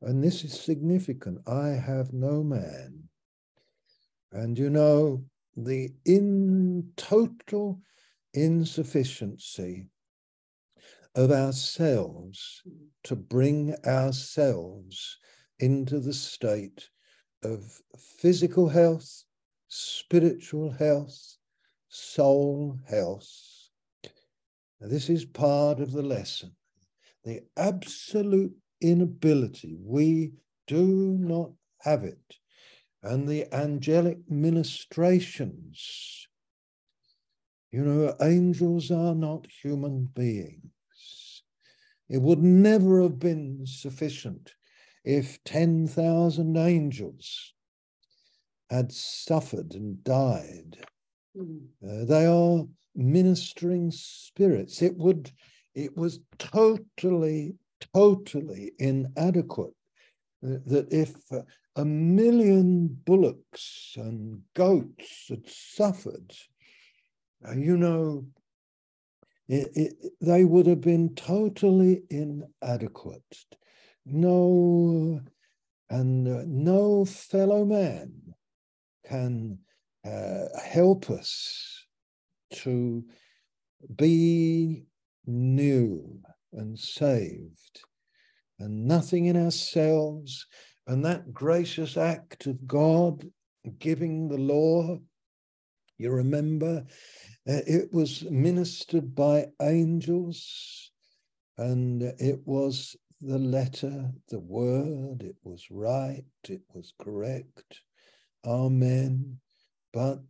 And 0.03 0.23
this 0.23 0.45
is 0.45 0.61
significant. 0.61 1.39
I 1.49 1.69
have 1.69 2.13
no 2.13 2.43
man. 2.43 3.05
And 4.33 4.59
you 4.59 4.69
know, 4.69 5.25
the 5.57 5.91
in 6.05 6.93
total 6.97 7.81
insufficiency 8.35 9.89
of 11.15 11.33
ourselves 11.33 12.63
to 13.05 13.17
bring 13.17 13.75
ourselves 13.87 15.19
into 15.59 15.99
the 15.99 16.13
state 16.13 16.91
of 17.43 17.81
physical 18.19 18.69
health, 18.69 19.25
spiritual 19.69 20.71
health, 20.71 21.37
soul 21.89 22.79
health. 22.89 23.29
Now, 24.81 24.89
this 24.89 25.09
is 25.09 25.25
part 25.25 25.81
of 25.81 25.93
the 25.93 26.03
lesson. 26.03 26.57
The 27.25 27.41
absolute 27.57 28.55
inability, 28.81 29.77
we 29.81 30.33
do 30.67 31.17
not 31.21 31.53
have 31.81 32.05
it. 32.05 32.37
And 33.03 33.29
the 33.29 33.53
angelic 33.55 34.19
ministrations 34.29 36.27
you 37.77 37.83
know, 37.83 38.15
angels 38.23 38.91
are 38.91 39.15
not 39.15 39.49
human 39.63 40.09
beings. 40.15 41.43
It 42.09 42.23
would 42.23 42.43
never 42.43 43.03
have 43.03 43.19
been 43.19 43.67
sufficient 43.67 44.55
if 45.05 45.45
10,000 45.45 46.57
angels 46.57 47.53
had 48.71 48.93
suffered 48.93 49.75
and 49.75 50.03
died. 50.03 50.79
Mm. 51.37 51.67
Uh, 51.87 52.05
they 52.05 52.27
are 52.27 52.65
ministering 52.95 53.91
spirits. 53.91 54.83
It 54.83 54.97
would, 54.97 55.31
it 55.75 55.97
was 55.97 56.21
totally, 56.39 57.55
totally 57.95 58.73
inadequate 58.79 59.75
uh, 60.45 60.59
that 60.67 60.89
if 60.91 61.15
uh, 61.31 61.43
a 61.77 61.85
million 61.85 62.89
bullocks 63.05 63.93
and 63.97 64.41
goats 64.55 65.27
had 65.29 65.49
suffered, 65.49 66.33
you 67.55 67.77
know, 67.77 68.27
it, 69.49 69.69
it, 69.75 70.13
they 70.21 70.45
would 70.45 70.67
have 70.67 70.81
been 70.81 71.15
totally 71.15 72.03
inadequate. 72.11 73.23
No, 74.05 75.21
and 75.91 76.27
uh, 76.27 76.43
no 76.47 77.05
fellow 77.05 77.65
man 77.65 78.35
can 79.09 79.59
uh, 80.05 80.45
help 80.63 81.11
us 81.11 81.87
to 82.53 83.05
be 83.97 84.85
new 85.27 86.21
and 86.53 86.79
saved, 86.79 87.83
and 88.59 88.87
nothing 88.87 89.27
in 89.27 89.37
ourselves. 89.37 90.47
And 90.87 91.05
that 91.05 91.33
gracious 91.33 91.97
act 91.97 92.47
of 92.47 92.67
God 92.67 93.27
giving 93.79 94.29
the 94.29 94.39
law 94.39 94.99
you 95.99 96.11
remember, 96.11 96.85
uh, 97.49 97.61
it 97.67 97.93
was 97.93 98.23
ministered 98.25 99.15
by 99.15 99.47
angels, 99.63 100.91
and 101.57 102.03
it 102.03 102.41
was 102.45 102.97
the 103.23 103.39
letter, 103.39 104.13
the 104.29 104.41
word, 104.41 105.23
it 105.23 105.37
was 105.43 105.67
right, 105.71 106.25
it 106.49 106.61
was 106.75 106.93
correct. 107.01 107.81
Amen. 108.47 109.39
But 109.93 110.21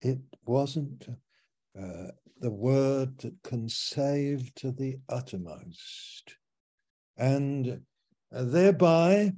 it 0.00 0.18
wasn't 0.46 1.06
uh, 1.78 2.08
the 2.40 2.50
word 2.50 3.18
that 3.18 3.34
can 3.44 3.68
save 3.68 4.54
to 4.56 4.72
the 4.72 4.96
uttermost. 5.08 6.36
And 7.16 7.82
uh, 8.34 8.44
thereby, 8.44 9.32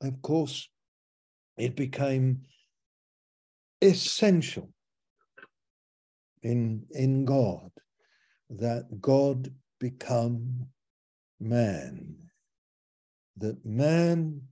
of 0.00 0.22
course, 0.22 0.68
it 1.58 1.74
became 1.74 2.42
essential 3.82 4.70
in, 6.42 6.86
in 6.90 7.24
God, 7.24 7.70
that 8.50 9.00
God 9.00 9.52
become 9.80 10.66
man, 11.40 12.16
that 13.36 13.64
man 13.64 14.42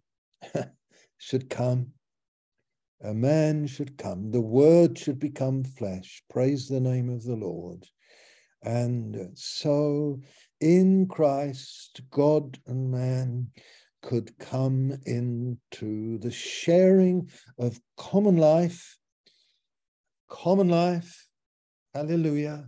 should 1.18 1.48
come, 1.48 1.93
a 3.04 3.14
man 3.14 3.66
should 3.66 3.96
come, 3.98 4.30
the 4.30 4.40
word 4.40 4.98
should 4.98 5.18
become 5.18 5.62
flesh. 5.62 6.22
Praise 6.30 6.68
the 6.68 6.80
name 6.80 7.08
of 7.08 7.22
the 7.22 7.36
Lord. 7.36 7.86
And 8.62 9.30
so 9.34 10.20
in 10.60 11.06
Christ, 11.06 12.00
God 12.10 12.58
and 12.66 12.90
man 12.90 13.50
could 14.02 14.36
come 14.38 14.92
into 15.06 16.18
the 16.18 16.30
sharing 16.30 17.30
of 17.58 17.78
common 17.96 18.36
life, 18.36 18.98
common 20.28 20.68
life 20.68 21.24
hallelujah, 21.94 22.66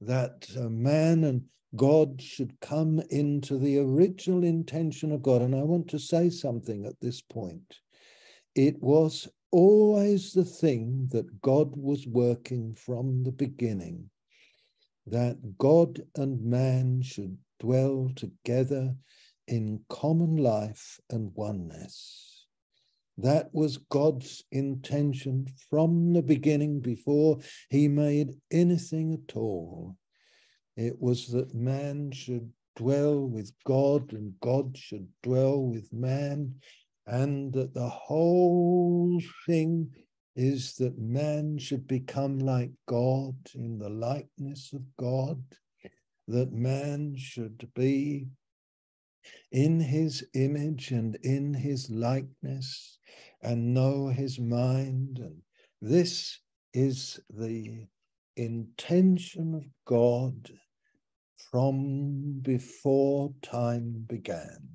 that 0.00 0.48
man 0.56 1.24
and 1.24 1.42
God 1.76 2.20
should 2.22 2.58
come 2.60 3.02
into 3.10 3.58
the 3.58 3.78
original 3.78 4.42
intention 4.42 5.12
of 5.12 5.22
God. 5.22 5.42
And 5.42 5.54
I 5.54 5.62
want 5.62 5.88
to 5.88 5.98
say 5.98 6.30
something 6.30 6.86
at 6.86 6.98
this 7.00 7.20
point. 7.20 7.76
It 8.54 8.82
was 8.82 9.28
always 9.50 10.32
the 10.32 10.44
thing 10.44 11.08
that 11.12 11.40
God 11.40 11.76
was 11.76 12.06
working 12.06 12.74
from 12.74 13.22
the 13.22 13.32
beginning, 13.32 14.10
that 15.06 15.58
God 15.58 16.02
and 16.16 16.42
man 16.44 17.02
should 17.02 17.38
dwell 17.60 18.10
together 18.14 18.94
in 19.46 19.84
common 19.88 20.36
life 20.36 21.00
and 21.10 21.32
oneness. 21.34 22.46
That 23.16 23.52
was 23.52 23.78
God's 23.78 24.44
intention 24.52 25.46
from 25.70 26.12
the 26.12 26.22
beginning 26.22 26.80
before 26.80 27.38
he 27.68 27.88
made 27.88 28.34
anything 28.52 29.14
at 29.14 29.36
all. 29.36 29.96
It 30.76 31.00
was 31.00 31.26
that 31.32 31.52
man 31.54 32.12
should 32.12 32.52
dwell 32.76 33.26
with 33.26 33.52
God 33.64 34.12
and 34.12 34.34
God 34.40 34.78
should 34.78 35.08
dwell 35.24 35.60
with 35.60 35.92
man, 35.92 36.54
and 37.08 37.52
that 37.54 37.72
the 37.72 37.88
whole 37.88 39.20
thing 39.46 39.90
is 40.36 40.74
that 40.76 40.98
man 40.98 41.58
should 41.58 41.88
become 41.88 42.38
like 42.38 42.70
God 42.86 43.34
in 43.54 43.78
the 43.78 43.88
likeness 43.88 44.72
of 44.74 44.82
God, 44.98 45.42
that 46.28 46.52
man 46.52 47.16
should 47.16 47.66
be 47.74 48.28
in 49.50 49.80
his 49.80 50.24
image 50.34 50.90
and 50.90 51.16
in 51.22 51.54
his 51.54 51.90
likeness 51.90 52.98
and 53.42 53.72
know 53.72 54.08
his 54.08 54.38
mind. 54.38 55.18
And 55.18 55.42
this 55.80 56.38
is 56.74 57.18
the 57.30 57.86
intention 58.36 59.54
of 59.54 59.64
God 59.86 60.50
from 61.50 62.40
before 62.42 63.32
time 63.42 64.04
began. 64.06 64.68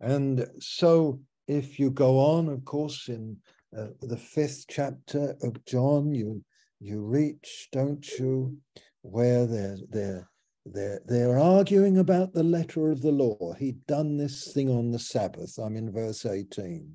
And 0.00 0.46
so, 0.58 1.20
if 1.46 1.78
you 1.78 1.90
go 1.90 2.18
on, 2.18 2.48
of 2.48 2.64
course, 2.64 3.08
in 3.08 3.36
uh, 3.76 3.88
the 4.00 4.16
fifth 4.16 4.66
chapter 4.68 5.36
of 5.42 5.64
John, 5.64 6.14
you 6.14 6.44
you 6.80 7.00
reach, 7.00 7.68
don't 7.72 8.06
you, 8.18 8.58
where 9.02 9.46
they're 9.46 9.78
they're 9.90 10.28
they're 10.66 11.00
they're 11.06 11.38
arguing 11.38 11.98
about 11.98 12.32
the 12.32 12.42
letter 12.42 12.90
of 12.90 13.02
the 13.02 13.12
law. 13.12 13.54
He'd 13.54 13.86
done 13.86 14.16
this 14.16 14.52
thing 14.52 14.70
on 14.70 14.90
the 14.90 14.98
Sabbath. 14.98 15.58
I'm 15.58 15.76
in 15.76 15.92
verse 15.92 16.26
18. 16.26 16.94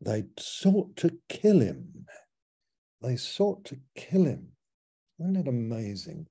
They 0.00 0.24
sought 0.38 0.96
to 0.96 1.16
kill 1.28 1.60
him. 1.60 2.06
They 3.02 3.16
sought 3.16 3.64
to 3.66 3.78
kill 3.94 4.24
him. 4.24 4.48
Isn't 5.18 5.36
it 5.36 5.48
amazing? 5.48 6.26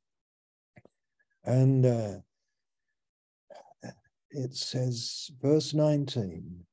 And 1.44 1.86
uh, 1.86 2.18
it 4.36 4.56
says, 4.56 5.32
verse 5.42 5.74
19, 5.74 6.66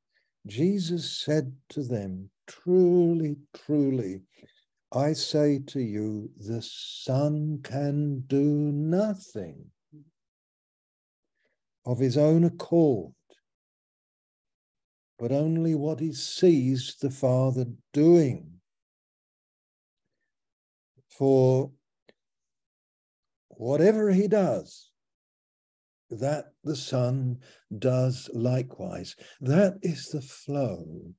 Jesus 0.46 1.18
said 1.18 1.54
to 1.70 1.82
them, 1.82 2.28
Truly, 2.46 3.36
truly, 3.54 4.22
I 4.92 5.12
say 5.12 5.60
to 5.68 5.80
you, 5.80 6.30
the 6.36 6.60
Son 6.60 7.60
can 7.62 8.24
do 8.26 8.42
nothing 8.42 9.70
of 11.86 11.98
his 11.98 12.18
own 12.18 12.44
accord, 12.44 13.12
but 15.18 15.32
only 15.32 15.74
what 15.74 16.00
he 16.00 16.12
sees 16.12 16.96
the 17.00 17.10
Father 17.10 17.66
doing. 17.92 18.60
For 21.08 21.70
whatever 23.48 24.10
he 24.10 24.28
does, 24.28 24.91
that 26.20 26.52
the 26.64 26.76
Son 26.76 27.38
does 27.78 28.30
likewise. 28.34 29.16
That 29.40 29.78
is 29.82 30.08
the 30.08 30.20
flow 30.20 31.14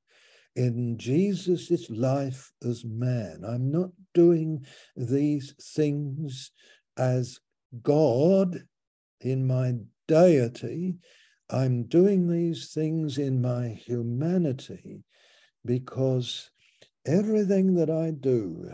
in 0.56 0.98
Jesus' 0.98 1.90
life 1.90 2.52
as 2.64 2.86
man. 2.86 3.44
I'm 3.46 3.72
not 3.72 3.90
doing 4.14 4.66
these 4.96 5.54
things 5.76 6.52
as 6.98 7.40
God 7.82 8.64
in 9.22 9.48
my 9.48 9.76
deity. 10.08 10.96
I'm 11.50 11.84
doing 11.84 12.30
these 12.30 12.72
things 12.72 13.18
in 13.18 13.42
my 13.42 13.70
humanity 13.70 15.04
because 15.66 16.52
everything 17.06 17.76
that 17.76 17.90
I 17.90 18.12
do, 18.12 18.70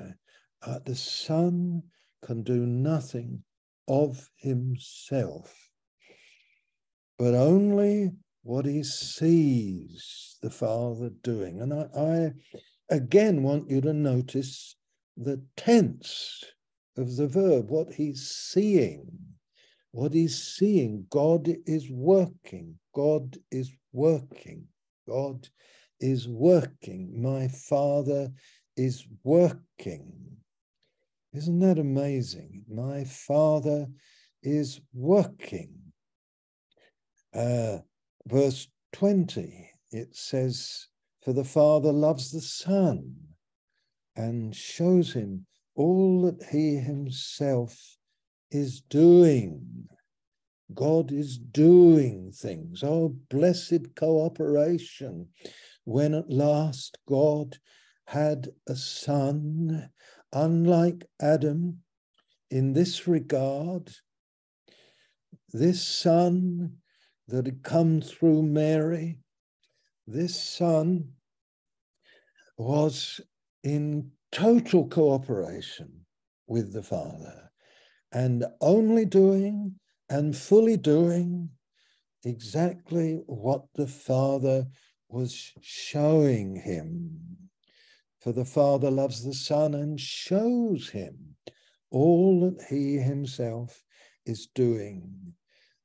uh, 0.62 0.80
the 0.86 0.96
Son 0.96 1.84
can 2.24 2.44
do 2.44 2.66
nothing 2.66 3.44
of 3.88 4.30
himself, 4.38 5.69
but 7.20 7.36
only 7.36 8.12
what 8.44 8.66
he 8.66 8.82
sees 8.82 10.38
the 10.42 10.50
Father 10.50 11.10
doing. 11.22 11.62
And 11.62 11.74
I, 11.74 11.86
I 11.96 12.32
again 12.90 13.44
want 13.44 13.70
you 13.70 13.82
to 13.82 13.94
notice 13.94 14.78
the 15.18 15.44
tense 15.58 16.44
of 16.98 17.18
the 17.18 17.28
verb, 17.28 17.70
what 17.70 17.94
he's 17.94 18.30
seeing. 18.32 19.12
What 19.92 20.14
he's 20.14 20.42
seeing, 20.42 21.08
God 21.10 21.50
is 21.66 21.90
working. 21.90 22.80
God 22.96 23.38
is 23.52 23.72
working. 23.92 24.66
God 25.08 25.50
is 26.00 26.28
working. 26.28 27.22
My 27.22 27.50
Father 27.50 28.32
is 28.78 29.06
working. 29.24 30.14
Isn't 31.34 31.60
that 31.60 31.80
amazing? 31.80 32.64
My 32.70 33.04
Father 33.04 33.88
is 34.42 34.80
working. 34.94 35.89
Uh, 37.34 37.80
verse 38.26 38.68
20, 38.94 39.70
it 39.92 40.16
says, 40.16 40.88
For 41.24 41.34
the 41.34 41.44
Father 41.44 41.92
loves 41.92 42.32
the 42.32 42.42
Son 42.42 43.16
and 44.16 44.56
shows 44.56 45.14
him 45.14 45.46
all 45.76 46.24
that 46.24 46.44
he 46.50 46.76
himself 46.76 47.98
is 48.52 48.82
doing. 48.82 49.88
God 50.74 51.12
is 51.12 51.38
doing 51.38 52.32
things. 52.32 52.84
Oh, 52.84 53.16
blessed 53.30 53.96
cooperation 53.96 55.30
when 55.86 56.14
at 56.14 56.30
last 56.30 56.98
God 57.08 57.58
had 58.06 58.50
a 58.68 58.76
son, 58.76 59.90
unlike 60.34 61.06
Adam 61.22 61.80
in 62.52 62.74
this 62.74 63.08
regard. 63.08 63.92
This 65.52 65.82
son 65.82 66.78
that 67.30 67.46
had 67.46 67.64
come 67.64 68.02
through 68.02 68.44
Mary, 68.44 69.20
this 70.08 70.42
son 70.42 71.14
was 72.58 73.22
in 73.64 74.12
total 74.32 74.88
cooperation 74.88 76.06
with 76.48 76.74
the 76.74 76.84
Father 76.84 77.52
and 78.12 78.46
only 78.62 79.06
doing 79.06 79.76
and 80.10 80.36
fully 80.36 80.76
doing 80.76 81.50
exactly 82.26 83.22
what 83.28 83.66
the 83.76 83.88
Father 83.88 84.68
was 85.08 85.54
showing 85.62 86.56
him. 86.56 87.20
For 88.20 88.34
the 88.34 88.46
Father 88.46 88.92
loves 88.92 89.24
the 89.24 89.34
Son 89.34 89.76
and 89.76 90.00
shows 90.00 90.90
him 90.90 91.36
all 91.92 92.42
that 92.42 92.66
he 92.70 92.98
himself 92.98 93.84
is 94.26 94.48
doing 94.54 95.34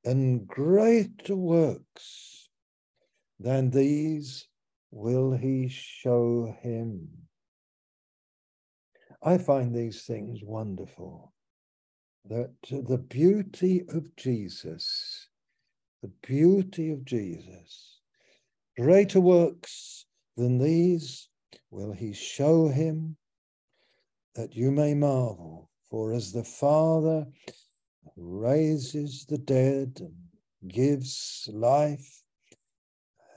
and 0.04 0.46
greater 0.46 1.36
works 1.36 2.48
than 3.40 3.70
these 3.70 4.46
will 4.90 5.32
he 5.32 5.68
show 5.68 6.54
him. 6.60 7.08
I 9.22 9.38
find 9.38 9.74
these 9.74 10.02
things 10.02 10.40
wonderful. 10.42 11.32
That 12.26 12.54
the 12.70 12.98
beauty 12.98 13.84
of 13.88 14.14
Jesus, 14.16 15.28
the 16.02 16.12
beauty 16.22 16.90
of 16.90 17.04
Jesus, 17.04 18.00
greater 18.78 19.20
works 19.20 20.06
than 20.36 20.58
these 20.58 21.28
will 21.70 21.92
he 21.92 22.12
show 22.12 22.68
him, 22.68 23.16
that 24.34 24.54
you 24.54 24.70
may 24.70 24.94
marvel. 24.94 25.70
For 25.90 26.12
as 26.12 26.32
the 26.32 26.44
Father 26.44 27.26
raises 28.16 29.26
the 29.26 29.38
dead 29.38 30.00
and 30.00 30.72
gives 30.72 31.48
life, 31.52 32.22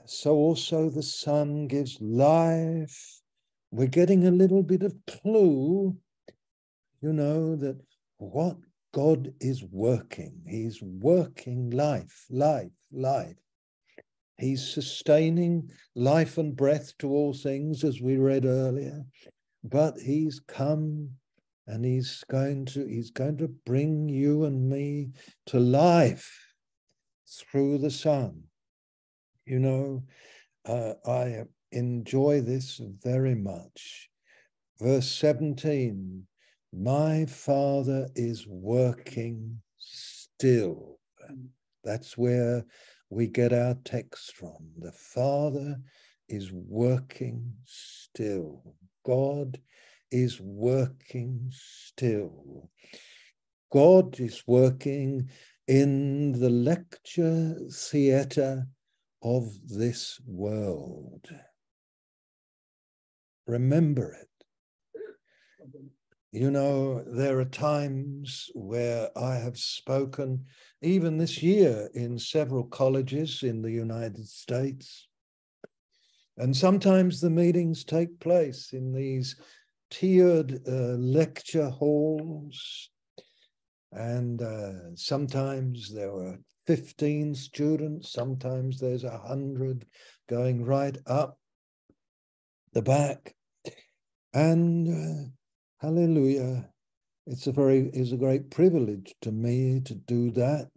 so 0.06 0.34
also 0.34 0.88
the 0.88 1.02
Son 1.02 1.66
gives 1.66 2.00
life. 2.00 3.20
We're 3.70 3.88
getting 3.88 4.26
a 4.26 4.30
little 4.30 4.62
bit 4.62 4.82
of 4.82 4.94
clue, 5.06 5.96
you 7.02 7.12
know, 7.12 7.56
that 7.56 7.78
what 8.16 8.56
God 8.92 9.34
is 9.40 9.62
working. 9.64 10.40
He's 10.46 10.80
working 10.82 11.70
life, 11.70 12.24
life, 12.30 12.70
life. 12.90 13.36
He's 14.38 14.66
sustaining 14.66 15.70
life 15.94 16.38
and 16.38 16.56
breath 16.56 16.96
to 16.98 17.10
all 17.10 17.34
things, 17.34 17.84
as 17.84 18.00
we 18.00 18.16
read 18.16 18.46
earlier, 18.46 19.04
but 19.64 19.98
he's 19.98 20.40
come 20.40 21.10
and 21.68 21.84
he's 21.84 22.24
going 22.28 22.64
to 22.64 22.84
he's 22.86 23.10
going 23.10 23.36
to 23.38 23.48
bring 23.64 24.08
you 24.08 24.44
and 24.44 24.68
me 24.68 25.10
to 25.46 25.60
life 25.60 26.54
through 27.26 27.78
the 27.78 27.90
son 27.90 28.42
you 29.46 29.60
know 29.60 30.02
uh, 30.66 30.94
i 31.06 31.44
enjoy 31.72 32.40
this 32.40 32.80
very 33.02 33.34
much. 33.34 34.08
Verse 34.80 35.10
17 35.10 36.24
my 36.70 37.24
father 37.24 38.08
is 38.14 38.46
working 38.46 39.58
still. 39.78 40.98
That's 41.82 42.18
where 42.18 42.66
we 43.08 43.26
get 43.26 43.54
our 43.54 43.74
text 43.86 44.36
from. 44.36 44.58
The 44.76 44.92
father 44.92 45.80
is 46.28 46.52
working 46.52 47.54
still. 47.64 48.74
God 49.06 49.58
is 50.10 50.40
working 50.40 51.50
still. 51.50 52.70
God 53.70 54.18
is 54.18 54.42
working 54.46 55.28
in 55.66 56.32
the 56.32 56.50
lecture 56.50 57.56
theatre 57.70 58.66
of 59.22 59.50
this 59.66 60.20
world. 60.26 61.28
Remember 63.46 64.12
it. 64.12 64.28
You 66.32 66.50
know, 66.50 67.02
there 67.06 67.40
are 67.40 67.46
times 67.46 68.50
where 68.54 69.08
I 69.16 69.36
have 69.36 69.58
spoken, 69.58 70.44
even 70.82 71.16
this 71.16 71.42
year, 71.42 71.88
in 71.94 72.18
several 72.18 72.64
colleges 72.64 73.42
in 73.42 73.62
the 73.62 73.70
United 73.70 74.28
States. 74.28 75.08
And 76.36 76.54
sometimes 76.54 77.20
the 77.20 77.30
meetings 77.30 77.82
take 77.82 78.20
place 78.20 78.72
in 78.72 78.92
these 78.92 79.36
tiered 79.90 80.60
uh, 80.66 80.96
lecture 80.96 81.68
halls. 81.68 82.90
And 83.92 84.42
uh, 84.42 84.94
sometimes 84.94 85.92
there 85.92 86.12
were 86.12 86.38
15 86.66 87.34
students, 87.34 88.12
sometimes 88.12 88.78
there's 88.78 89.04
a 89.04 89.18
hundred 89.18 89.86
going 90.28 90.64
right 90.64 90.96
up 91.06 91.38
the 92.74 92.82
back. 92.82 93.34
And 94.34 94.88
uh, 94.88 95.30
hallelujah, 95.80 96.68
it's 97.26 97.46
a 97.46 97.52
very 97.52 97.90
is 97.94 98.12
a 98.12 98.18
great 98.18 98.50
privilege 98.50 99.14
to 99.22 99.32
me 99.32 99.80
to 99.86 99.94
do 99.94 100.30
that. 100.32 100.70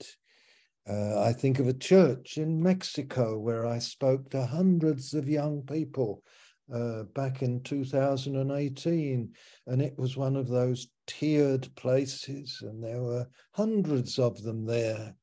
Uh, 0.90 1.22
I 1.22 1.34
think 1.34 1.60
of 1.60 1.68
a 1.68 1.74
church 1.74 2.38
in 2.38 2.64
Mexico 2.64 3.38
where 3.38 3.66
I 3.66 3.80
spoke 3.80 4.32
to 4.32 4.46
hundreds 4.46 5.14
of 5.14 5.30
young 5.30 5.62
people 5.62 6.24
uh, 6.74 7.04
back 7.16 7.42
in 7.42 7.62
2018, 7.64 9.34
and 9.68 9.82
it 9.82 9.98
was 9.98 10.18
one 10.18 10.36
of 10.36 10.48
those 10.48 10.88
tiered 11.08 11.74
places, 11.76 12.60
and 12.62 12.84
there 12.84 13.02
were 13.02 13.28
hundreds 13.52 14.20
of 14.20 14.42
them 14.44 14.66
there, 14.66 15.16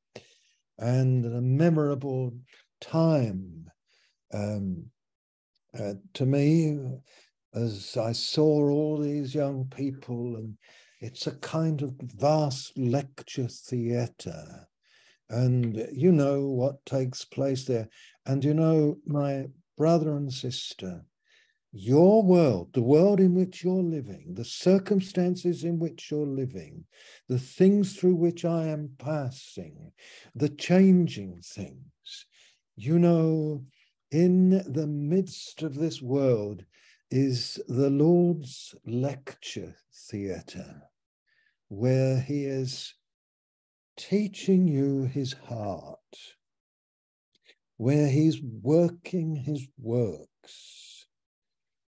and 0.79 1.25
a 1.25 1.41
memorable 1.41 2.33
time 2.81 3.67
um, 4.33 4.85
uh, 5.79 5.95
to 6.15 6.27
me 6.27 6.79
as 7.55 7.97
I 7.97 8.13
saw 8.13 8.71
all 8.71 8.99
these 8.99 9.35
young 9.35 9.65
people, 9.67 10.37
and 10.37 10.57
it's 11.01 11.27
a 11.27 11.37
kind 11.37 11.83
of 11.83 11.95
vast 12.01 12.77
lecture 12.77 13.49
theatre. 13.49 14.69
And 15.31 15.87
you 15.93 16.13
know 16.13 16.47
what 16.47 16.85
takes 16.87 17.25
place 17.25 17.65
there. 17.65 17.89
And 18.27 18.45
you 18.45 18.55
know, 18.55 18.99
my 19.07 19.47
brother 19.77 20.17
and 20.17 20.33
sister, 20.33 21.05
your 21.73 22.23
world, 22.23 22.73
the 22.73 22.83
world 22.83 23.21
in 23.21 23.35
which 23.35 23.63
you're 23.63 23.83
living, 23.83 24.35
the 24.35 24.45
circumstances 24.45 25.65
in 25.65 25.79
which 25.79 26.11
you're 26.11 26.27
living, 26.27 26.85
the 27.29 27.39
things 27.39 27.95
through 27.95 28.15
which 28.15 28.45
I 28.45 28.67
am 28.67 28.91
passing, 28.99 29.93
the 30.35 30.49
changing 30.49 31.43
things, 31.45 32.27
you 32.77 32.99
know, 32.99 33.65
in 34.11 34.51
the 34.51 34.87
midst 34.87 35.63
of 35.63 35.75
this 35.75 36.01
world 36.01 36.65
is 37.11 37.61
the 37.69 37.91
Lord's 37.91 38.75
lecture 38.87 39.77
theatre, 39.93 40.83
where 41.69 42.21
he 42.21 42.45
is 42.45 42.95
teaching 43.97 44.67
you 44.67 45.03
his 45.03 45.35
heart, 45.35 45.99
where 47.77 48.09
he's 48.09 48.41
working 48.41 49.37
his 49.37 49.67
works. 49.79 50.88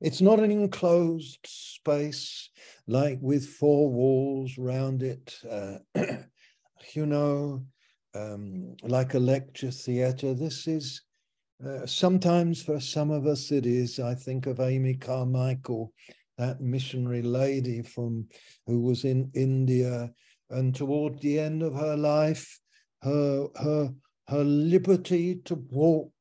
It's 0.01 0.21
not 0.21 0.39
an 0.39 0.49
enclosed 0.49 1.39
space 1.45 2.49
like 2.87 3.17
with 3.21 3.45
four 3.45 3.91
walls 3.91 4.57
round 4.57 5.03
it, 5.03 5.37
uh, 5.49 5.79
you 6.93 7.05
know, 7.05 7.65
um, 8.15 8.75
like 8.81 9.13
a 9.13 9.19
lecture 9.19 9.71
theatre. 9.71 10.33
This 10.33 10.67
is 10.67 11.01
uh, 11.65 11.85
sometimes 11.85 12.61
for 12.61 12.79
some 12.79 13.11
of 13.11 13.27
us 13.27 13.51
it 13.51 13.65
is. 13.65 13.99
I 13.99 14.15
think 14.15 14.45
of 14.47 14.61
Amy 14.61 14.93
Carmichael, 14.93 15.91
that 16.37 16.61
missionary 16.61 17.21
lady 17.21 17.81
from 17.81 18.27
who 18.67 18.79
was 18.79 19.03
in 19.03 19.29
India, 19.33 20.09
and 20.49 20.73
toward 20.73 21.19
the 21.19 21.39
end 21.39 21.61
of 21.61 21.75
her 21.75 21.97
life, 21.97 22.59
her 23.03 23.47
her 23.57 23.93
her 24.29 24.43
liberty 24.45 25.35
to 25.43 25.55
walk 25.55 26.13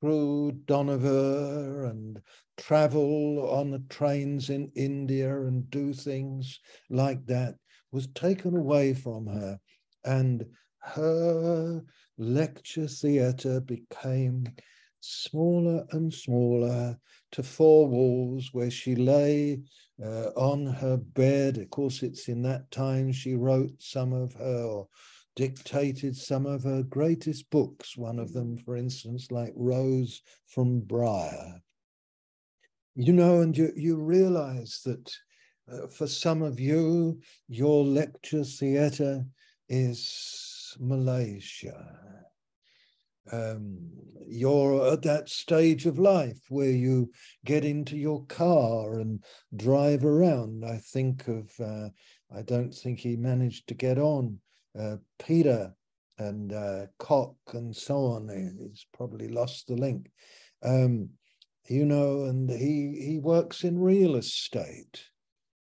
through 0.00 0.52
Dohnavur 0.66 1.90
and 1.90 2.20
travel 2.56 3.48
on 3.50 3.70
the 3.70 3.82
trains 3.88 4.50
in 4.50 4.70
India 4.74 5.42
and 5.42 5.70
do 5.70 5.92
things 5.92 6.60
like 6.90 7.24
that 7.26 7.54
was 7.92 8.06
taken 8.08 8.56
away 8.56 8.94
from 8.94 9.26
her. 9.26 9.58
And 10.04 10.44
her 10.80 11.82
lecture 12.18 12.88
theatre 12.88 13.60
became 13.60 14.46
smaller 15.00 15.84
and 15.92 16.12
smaller 16.12 16.98
to 17.32 17.42
four 17.42 17.86
walls 17.88 18.50
where 18.52 18.70
she 18.70 18.94
lay 18.94 19.60
uh, 20.02 20.28
on 20.36 20.66
her 20.66 20.96
bed. 20.96 21.58
Of 21.58 21.70
course, 21.70 22.02
it's 22.02 22.28
in 22.28 22.42
that 22.42 22.70
time 22.70 23.12
she 23.12 23.34
wrote 23.34 23.72
some 23.78 24.12
of 24.12 24.32
her 24.34 24.64
or 24.64 24.88
dictated 25.36 26.16
some 26.16 26.46
of 26.46 26.62
her 26.62 26.82
greatest 26.82 27.50
books, 27.50 27.96
one 27.96 28.18
of 28.18 28.32
them, 28.32 28.56
for 28.56 28.76
instance, 28.76 29.30
like 29.30 29.52
Rose 29.56 30.22
from 30.46 30.80
Briar. 30.80 31.60
You 32.96 33.12
know, 33.12 33.40
and 33.40 33.56
you, 33.56 33.72
you 33.74 33.96
realize 33.96 34.80
that 34.84 35.12
uh, 35.70 35.88
for 35.88 36.06
some 36.06 36.42
of 36.42 36.60
you, 36.60 37.20
your 37.48 37.84
lecture 37.84 38.44
theatre 38.44 39.24
is 39.68 40.76
Malaysia. 40.78 41.88
Um, 43.32 43.90
you're 44.28 44.92
at 44.92 45.02
that 45.02 45.28
stage 45.28 45.86
of 45.86 45.98
life 45.98 46.38
where 46.50 46.70
you 46.70 47.10
get 47.44 47.64
into 47.64 47.96
your 47.96 48.24
car 48.26 49.00
and 49.00 49.24
drive 49.56 50.04
around. 50.04 50.64
I 50.64 50.76
think 50.76 51.26
of, 51.26 51.50
uh, 51.58 51.88
I 52.32 52.42
don't 52.42 52.72
think 52.72 53.00
he 53.00 53.16
managed 53.16 53.66
to 53.68 53.74
get 53.74 53.98
on, 53.98 54.38
uh, 54.78 54.96
Peter 55.18 55.74
and 56.18 56.52
uh, 56.52 56.86
Cock 56.98 57.34
and 57.54 57.74
so 57.74 57.96
on. 58.06 58.28
He's 58.28 58.86
probably 58.92 59.28
lost 59.28 59.66
the 59.66 59.74
link. 59.74 60.12
Um, 60.62 61.08
you 61.68 61.84
know, 61.84 62.24
and 62.24 62.50
he, 62.50 63.00
he 63.00 63.18
works 63.18 63.64
in 63.64 63.78
real 63.78 64.16
estate. 64.16 65.04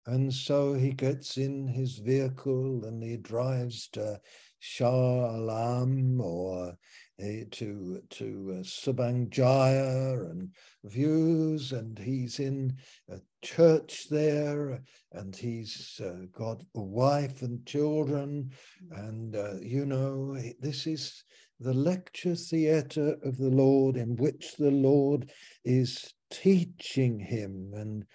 And 0.05 0.33
so 0.33 0.73
he 0.73 0.91
gets 0.91 1.37
in 1.37 1.67
his 1.67 1.97
vehicle 1.97 2.83
and 2.85 3.01
he 3.01 3.17
drives 3.17 3.87
to 3.93 4.19
Shah 4.59 5.35
Alam 5.35 6.19
or 6.19 6.77
uh, 7.21 7.25
to 7.51 8.01
to 8.09 8.55
uh, 8.59 8.63
Subang 8.63 9.29
Jaya 9.29 10.13
and 10.13 10.49
views, 10.85 11.71
and 11.71 11.99
he's 11.99 12.39
in 12.39 12.75
a 13.09 13.19
church 13.43 14.07
there, 14.09 14.81
and 15.11 15.35
he's 15.35 16.01
uh, 16.03 16.25
got 16.31 16.63
a 16.75 16.81
wife 16.81 17.41
and 17.41 17.65
children, 17.65 18.51
and 18.91 19.35
uh, 19.35 19.55
you 19.61 19.85
know 19.85 20.35
this 20.59 20.87
is 20.87 21.23
the 21.63 21.73
lecture 21.73 22.35
theatre 22.35 23.17
of 23.23 23.37
the 23.37 23.49
Lord 23.49 23.95
in 23.95 24.17
which 24.17 24.55
the 24.57 24.71
Lord 24.71 25.31
is 25.63 26.13
teaching 26.29 27.19
him 27.19 27.71
and 27.73 28.05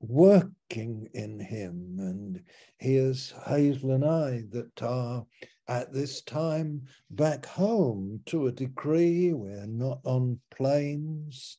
working 0.00 1.08
in 1.12 1.38
him. 1.38 1.96
And 1.98 2.40
here's 2.78 3.34
Hazel 3.46 3.92
and 3.92 4.04
I 4.04 4.44
that 4.50 4.82
are 4.82 5.26
at 5.68 5.92
this 5.92 6.22
time 6.22 6.82
back 7.10 7.46
home 7.46 8.20
to 8.26 8.46
a 8.46 8.52
degree. 8.52 9.32
We're 9.32 9.66
not 9.66 10.00
on 10.04 10.40
planes. 10.50 11.58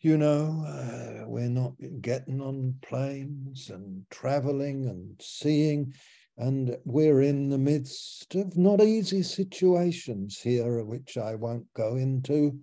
You 0.00 0.16
know, 0.16 0.64
uh, 0.66 1.28
we're 1.28 1.48
not 1.48 1.72
getting 2.00 2.40
on 2.40 2.76
planes 2.82 3.70
and 3.70 4.04
traveling 4.10 4.86
and 4.86 5.20
seeing, 5.20 5.92
and 6.38 6.76
we're 6.84 7.22
in 7.22 7.50
the 7.50 7.58
midst 7.58 8.36
of 8.36 8.56
not 8.56 8.80
easy 8.80 9.24
situations 9.24 10.38
here, 10.40 10.84
which 10.84 11.18
I 11.18 11.34
won't 11.34 11.66
go 11.74 11.96
into. 11.96 12.60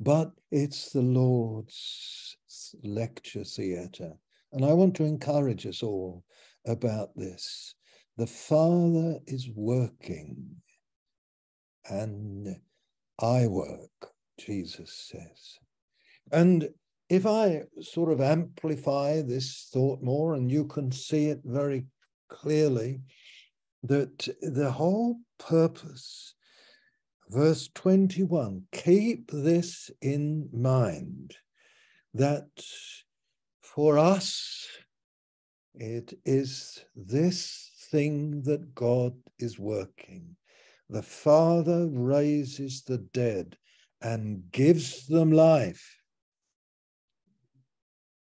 But 0.00 0.32
it's 0.50 0.90
the 0.90 1.02
Lord's 1.02 2.36
lecture 2.82 3.44
theatre. 3.44 4.14
And 4.52 4.64
I 4.64 4.72
want 4.72 4.96
to 4.96 5.04
encourage 5.04 5.64
us 5.64 5.80
all 5.82 6.24
about 6.66 7.10
this. 7.14 7.76
The 8.16 8.26
Father 8.26 9.20
is 9.28 9.48
working, 9.54 10.56
and 11.88 12.56
I 13.20 13.46
work, 13.46 14.12
Jesus 14.40 15.08
says. 15.12 15.58
And 16.32 16.68
if 17.08 17.26
I 17.26 17.62
sort 17.80 18.10
of 18.10 18.20
amplify 18.20 19.22
this 19.22 19.68
thought 19.72 20.02
more, 20.02 20.34
and 20.34 20.50
you 20.50 20.64
can 20.64 20.90
see 20.90 21.26
it 21.26 21.40
very 21.44 21.86
clearly, 22.30 23.00
that 23.82 24.28
the 24.40 24.70
whole 24.70 25.18
purpose, 25.38 26.34
verse 27.28 27.68
21, 27.74 28.62
keep 28.72 29.30
this 29.30 29.90
in 30.00 30.48
mind 30.52 31.34
that 32.14 32.48
for 33.62 33.98
us, 33.98 34.66
it 35.74 36.18
is 36.24 36.84
this 36.96 37.70
thing 37.90 38.42
that 38.42 38.74
God 38.74 39.14
is 39.38 39.58
working. 39.58 40.36
The 40.88 41.02
Father 41.02 41.88
raises 41.88 42.82
the 42.82 42.98
dead 42.98 43.56
and 44.02 44.50
gives 44.50 45.06
them 45.06 45.30
life, 45.30 45.98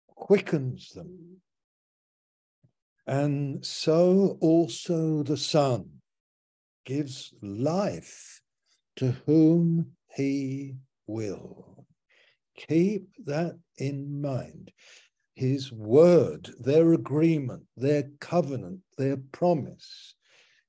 quickens 0.09 0.91
them. 0.91 1.41
And 3.07 3.65
so 3.65 4.39
also 4.41 5.23
the 5.23 5.37
Son 5.37 6.01
gives 6.87 7.35
life 7.43 8.41
to 8.97 9.13
whom 9.27 9.93
he 10.15 10.77
will. 11.07 11.87
Keep 12.57 13.09
that 13.27 13.59
in 13.79 14.21
mind. 14.21 14.73
his 15.35 15.73
word, 15.73 16.51
their 16.59 16.93
agreement, 16.93 17.65
their 17.77 18.05
covenant, 18.21 18.81
their 18.99 19.17
promise, 19.17 20.15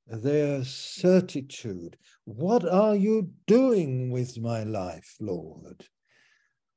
their 0.07 0.63
certitude. 0.63 1.97
What 2.25 2.67
are 2.67 2.95
you 2.95 3.31
doing 3.47 4.11
with 4.11 4.39
my 4.39 4.63
life, 4.63 5.15
Lord? 5.19 5.85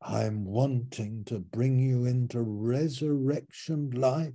I'm 0.03 0.45
wanting 0.45 1.25
to 1.27 1.39
bring 1.39 1.79
you 1.79 2.05
into 2.05 2.41
resurrection 2.43 3.91
life 3.91 4.35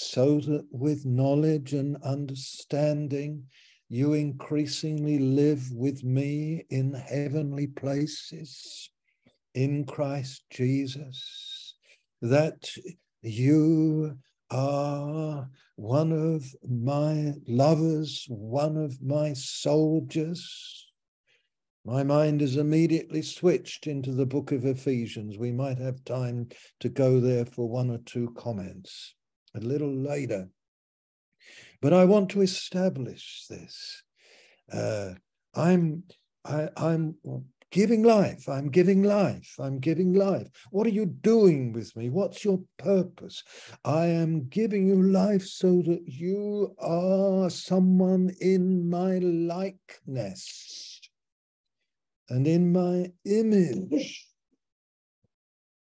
so 0.00 0.40
that 0.40 0.66
with 0.70 1.04
knowledge 1.04 1.74
and 1.74 1.98
understanding, 2.02 3.44
you 3.90 4.14
increasingly 4.14 5.18
live 5.18 5.70
with 5.72 6.02
me 6.02 6.64
in 6.70 6.94
heavenly 6.94 7.66
places 7.66 8.88
in 9.54 9.84
Christ 9.84 10.42
Jesus, 10.48 11.74
that 12.22 12.70
you 13.20 14.16
are 14.50 15.50
one 15.76 16.12
of 16.12 16.46
my 16.66 17.34
lovers, 17.46 18.24
one 18.30 18.78
of 18.78 19.02
my 19.02 19.34
soldiers. 19.34 20.90
My 21.84 22.04
mind 22.04 22.40
is 22.40 22.56
immediately 22.56 23.20
switched 23.20 23.86
into 23.86 24.12
the 24.12 24.26
book 24.26 24.50
of 24.50 24.64
Ephesians. 24.64 25.36
We 25.36 25.52
might 25.52 25.78
have 25.78 26.02
time 26.04 26.48
to 26.80 26.88
go 26.88 27.20
there 27.20 27.44
for 27.44 27.68
one 27.68 27.90
or 27.90 27.98
two 27.98 28.32
comments 28.36 29.14
a 29.54 29.60
little 29.60 29.92
later. 29.92 30.48
But 31.80 31.92
I 31.92 32.04
want 32.04 32.30
to 32.30 32.42
establish 32.42 33.46
this. 33.48 34.02
Uh, 34.72 35.14
I'm 35.54 36.04
I, 36.44 36.68
I'm 36.76 37.16
giving 37.70 38.02
life. 38.02 38.48
I'm 38.48 38.68
giving 38.68 39.02
life. 39.02 39.54
I'm 39.58 39.78
giving 39.78 40.14
life. 40.14 40.48
What 40.70 40.86
are 40.86 40.90
you 40.90 41.06
doing 41.06 41.72
with 41.72 41.94
me? 41.96 42.10
What's 42.10 42.44
your 42.44 42.60
purpose? 42.78 43.42
I 43.84 44.06
am 44.06 44.48
giving 44.48 44.86
you 44.88 45.02
life 45.02 45.44
so 45.46 45.82
that 45.86 46.02
you 46.06 46.74
are 46.78 47.50
someone 47.50 48.30
in 48.40 48.88
my 48.88 49.18
likeness 49.18 51.00
and 52.28 52.46
in 52.46 52.72
my 52.72 53.12
image, 53.24 54.26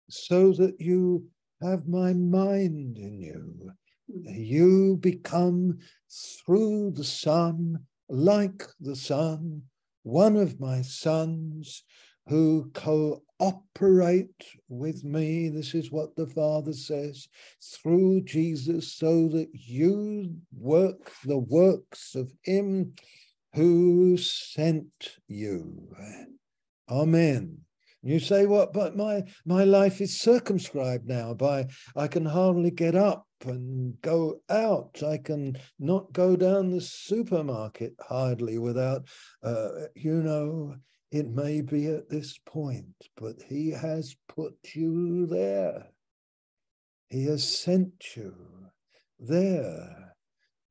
so 0.09 0.51
that 0.53 0.79
you 0.79 1.27
have 1.61 1.87
my 1.87 2.13
mind 2.13 2.97
in 2.97 3.21
you. 3.21 3.71
Hmm. 4.11 4.33
You 4.33 4.97
become 4.97 5.79
through 6.09 6.91
the 6.91 7.03
Son, 7.03 7.79
like 8.09 8.63
the 8.79 8.95
Son, 8.95 9.63
one 10.03 10.35
of 10.35 10.59
my 10.59 10.81
sons 10.81 11.83
who 12.27 12.71
cooperate 12.73 14.45
with 14.69 15.03
me. 15.03 15.49
This 15.49 15.73
is 15.73 15.91
what 15.91 16.15
the 16.15 16.27
Father 16.27 16.73
says 16.73 17.27
through 17.61 18.21
Jesus, 18.21 18.93
so 18.93 19.27
that 19.29 19.49
you 19.53 20.35
work 20.57 21.11
the 21.25 21.39
works 21.39 22.15
of 22.15 22.31
Him 22.43 22.93
who 23.53 24.17
sent 24.17 25.17
you. 25.27 25.89
Amen. 26.89 27.57
You 28.03 28.19
say, 28.19 28.47
what? 28.47 28.73
But 28.73 28.97
my 28.97 29.23
my 29.45 29.63
life 29.63 30.01
is 30.01 30.19
circumscribed 30.19 31.07
now 31.07 31.35
by 31.35 31.67
I 31.95 32.07
can 32.07 32.25
hardly 32.25 32.71
get 32.71 32.95
up 32.95 33.27
and 33.45 34.01
go 34.01 34.41
out. 34.49 35.03
I 35.03 35.17
can 35.17 35.57
not 35.77 36.11
go 36.11 36.35
down 36.35 36.71
the 36.71 36.81
supermarket 36.81 37.93
hardly 37.99 38.57
without, 38.57 39.07
uh, 39.43 39.69
you 39.95 40.23
know, 40.23 40.75
it 41.11 41.29
may 41.29 41.61
be 41.61 41.87
at 41.87 42.09
this 42.09 42.39
point, 42.45 42.95
but 43.17 43.35
he 43.47 43.69
has 43.69 44.15
put 44.27 44.55
you 44.73 45.27
there. 45.27 45.89
He 47.09 47.25
has 47.25 47.47
sent 47.47 48.15
you 48.15 48.33
there 49.19 50.15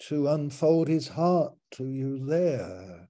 to 0.09 0.29
unfold 0.29 0.89
his 0.89 1.09
heart 1.09 1.53
to 1.73 1.85
you 1.87 2.25
there 2.25 3.09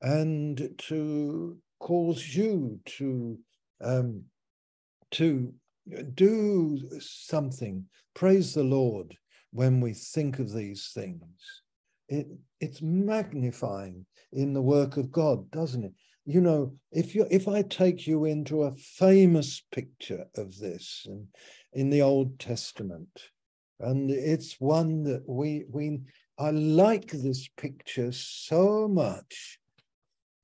and 0.00 0.70
to 0.78 1.58
cause 1.80 2.36
you 2.36 2.80
to 2.84 3.38
um, 3.80 4.24
to 5.12 5.52
do 6.14 6.78
something. 7.00 7.84
Praise 8.14 8.54
the 8.54 8.64
Lord 8.64 9.16
when 9.52 9.80
we 9.80 9.92
think 9.92 10.38
of 10.38 10.52
these 10.52 10.90
things. 10.94 11.62
It, 12.08 12.26
it's 12.60 12.82
magnifying 12.82 14.06
in 14.32 14.52
the 14.52 14.62
work 14.62 14.96
of 14.96 15.10
God, 15.10 15.50
doesn't 15.50 15.84
it? 15.84 15.92
You 16.24 16.40
know, 16.42 16.74
if 16.92 17.14
you 17.14 17.26
if 17.30 17.48
I 17.48 17.62
take 17.62 18.06
you 18.06 18.26
into 18.26 18.64
a 18.64 18.76
famous 18.76 19.62
picture 19.72 20.26
of 20.36 20.58
this 20.58 21.06
in, 21.06 21.28
in 21.72 21.90
the 21.90 22.02
Old 22.02 22.38
Testament, 22.38 23.08
and 23.80 24.10
it's 24.10 24.56
one 24.60 25.04
that 25.04 25.22
we 25.26 25.64
we 25.70 26.00
I 26.38 26.50
like 26.50 27.10
this 27.10 27.48
picture 27.56 28.12
so 28.12 28.88
much. 28.88 29.58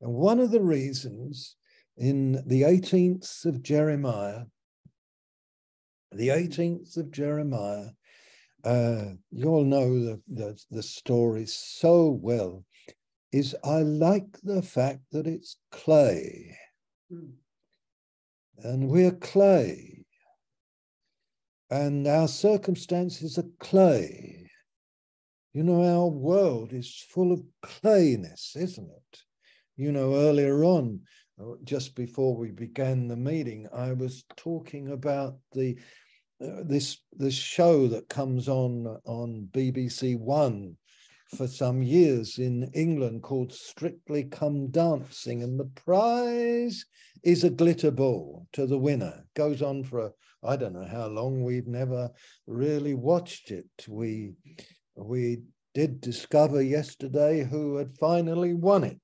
And 0.01 0.13
one 0.15 0.41
of 0.41 0.51
the 0.51 0.63
reasons 0.63 1.57
in 1.97 2.43
the 2.47 2.63
18th 2.63 3.45
of 3.45 3.63
Jeremiah, 3.63 4.45
the 6.13 6.29
18th 6.29 6.97
of 6.97 7.11
Jeremiah, 7.11 7.89
uh, 8.65 9.13
you 9.31 9.49
all 9.49 9.65
know 9.65 9.99
the, 9.99 10.21
the, 10.29 10.59
the 10.71 10.83
story 10.83 11.47
so 11.47 12.11
well, 12.11 12.65
is 13.33 13.55
I 13.65 13.83
like 13.83 14.41
the 14.43 14.63
fact 14.63 15.01
that 15.13 15.27
it's 15.27 15.57
clay. 15.71 16.57
Mm. 17.13 17.33
And 18.59 18.89
we're 18.89 19.13
clay. 19.13 20.07
And 21.71 22.07
our 22.07 22.29
circumstances 22.29 23.37
are 23.39 23.51
clay. 23.59 24.51
You 25.53 25.63
know, 25.63 25.83
our 25.83 26.09
world 26.09 26.73
is 26.73 27.05
full 27.11 27.33
of 27.33 27.43
clayness, 27.63 28.57
isn't 28.57 28.89
it? 28.91 29.19
You 29.77 29.93
know, 29.93 30.15
earlier 30.15 30.65
on, 30.65 31.01
just 31.65 31.95
before 31.95 32.37
we 32.37 32.51
began 32.51 33.09
the 33.09 33.17
meeting, 33.17 33.69
I 33.73 33.93
was 33.93 34.25
talking 34.37 34.93
about 34.93 35.37
the 35.53 35.77
uh, 36.41 36.63
this 36.65 36.99
this 37.13 37.35
show 37.35 37.87
that 37.89 38.09
comes 38.09 38.49
on 38.49 38.99
on 39.05 39.49
BBC 39.53 40.19
One 40.19 40.77
for 41.37 41.47
some 41.47 41.83
years 41.83 42.39
in 42.39 42.71
England 42.75 43.23
called 43.23 43.53
Strictly 43.53 44.25
Come 44.25 44.71
Dancing, 44.71 45.43
and 45.43 45.59
the 45.59 45.71
prize 45.85 46.85
is 47.23 47.43
a 47.45 47.51
glitter 47.51 47.91
ball 47.91 48.47
to 48.53 48.67
the 48.67 48.79
winner. 48.79 49.25
Goes 49.35 49.63
on 49.63 49.85
for 49.85 50.13
I 50.43 50.57
don't 50.57 50.75
know 50.75 50.87
how 50.87 51.07
long. 51.07 51.43
We've 51.43 51.67
never 51.67 52.11
really 52.47 52.95
watched 52.95 53.51
it. 53.51 53.67
We 53.89 54.35
we 54.95 55.43
did 55.73 56.01
discover 56.01 56.63
yesterday 56.63 57.43
who 57.43 57.77
had 57.77 57.99
finally 57.99 58.55
won 58.55 58.85
it, 58.85 59.03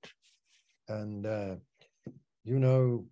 and. 0.88 1.26
Uh, 1.26 1.54
you 2.44 2.58
know, 2.58 3.06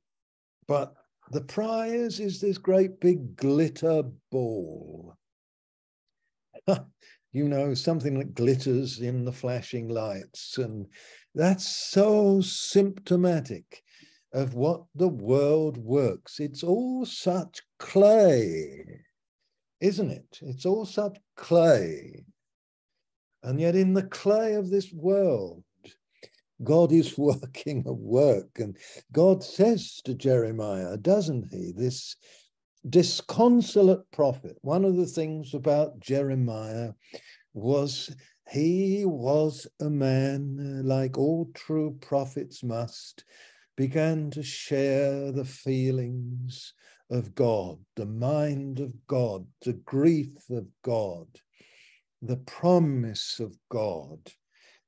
but 0.66 0.94
the 1.30 1.42
prize 1.42 2.20
is 2.20 2.40
this 2.40 2.58
great 2.58 3.00
big 3.00 3.36
glitter 3.36 4.02
ball. 4.30 5.14
you 7.32 7.48
know, 7.48 7.74
something 7.74 8.18
that 8.18 8.34
glitters 8.34 9.00
in 9.00 9.24
the 9.24 9.32
flashing 9.32 9.88
lights. 9.88 10.58
And 10.58 10.86
that's 11.34 11.66
so 11.66 12.40
symptomatic 12.40 13.82
of 14.32 14.54
what 14.54 14.84
the 14.94 15.08
world 15.08 15.76
works. 15.78 16.40
It's 16.40 16.62
all 16.62 17.04
such 17.04 17.60
clay, 17.78 18.84
isn't 19.80 20.10
it? 20.10 20.38
It's 20.42 20.66
all 20.66 20.84
such 20.84 21.18
clay. 21.36 22.24
And 23.42 23.60
yet, 23.60 23.76
in 23.76 23.94
the 23.94 24.02
clay 24.02 24.54
of 24.54 24.68
this 24.68 24.92
world, 24.92 25.62
God 26.62 26.92
is 26.92 27.16
working 27.18 27.84
a 27.86 27.92
work. 27.92 28.58
And 28.58 28.76
God 29.12 29.42
says 29.42 30.00
to 30.04 30.14
Jeremiah, 30.14 30.96
doesn't 30.96 31.48
he, 31.50 31.72
this 31.76 32.16
disconsolate 32.88 34.10
prophet, 34.12 34.56
one 34.62 34.84
of 34.84 34.96
the 34.96 35.06
things 35.06 35.54
about 35.54 36.00
Jeremiah 36.00 36.92
was 37.54 38.14
he 38.50 39.04
was 39.04 39.66
a 39.80 39.90
man, 39.90 40.80
uh, 40.80 40.86
like 40.86 41.18
all 41.18 41.50
true 41.54 41.98
prophets 42.00 42.62
must, 42.62 43.24
began 43.76 44.30
to 44.30 44.42
share 44.42 45.30
the 45.32 45.44
feelings 45.44 46.72
of 47.10 47.34
God, 47.34 47.78
the 47.96 48.06
mind 48.06 48.80
of 48.80 48.94
God, 49.06 49.46
the 49.62 49.74
grief 49.74 50.48
of 50.50 50.66
God, 50.82 51.26
the 52.22 52.38
promise 52.38 53.38
of 53.38 53.56
God 53.70 54.18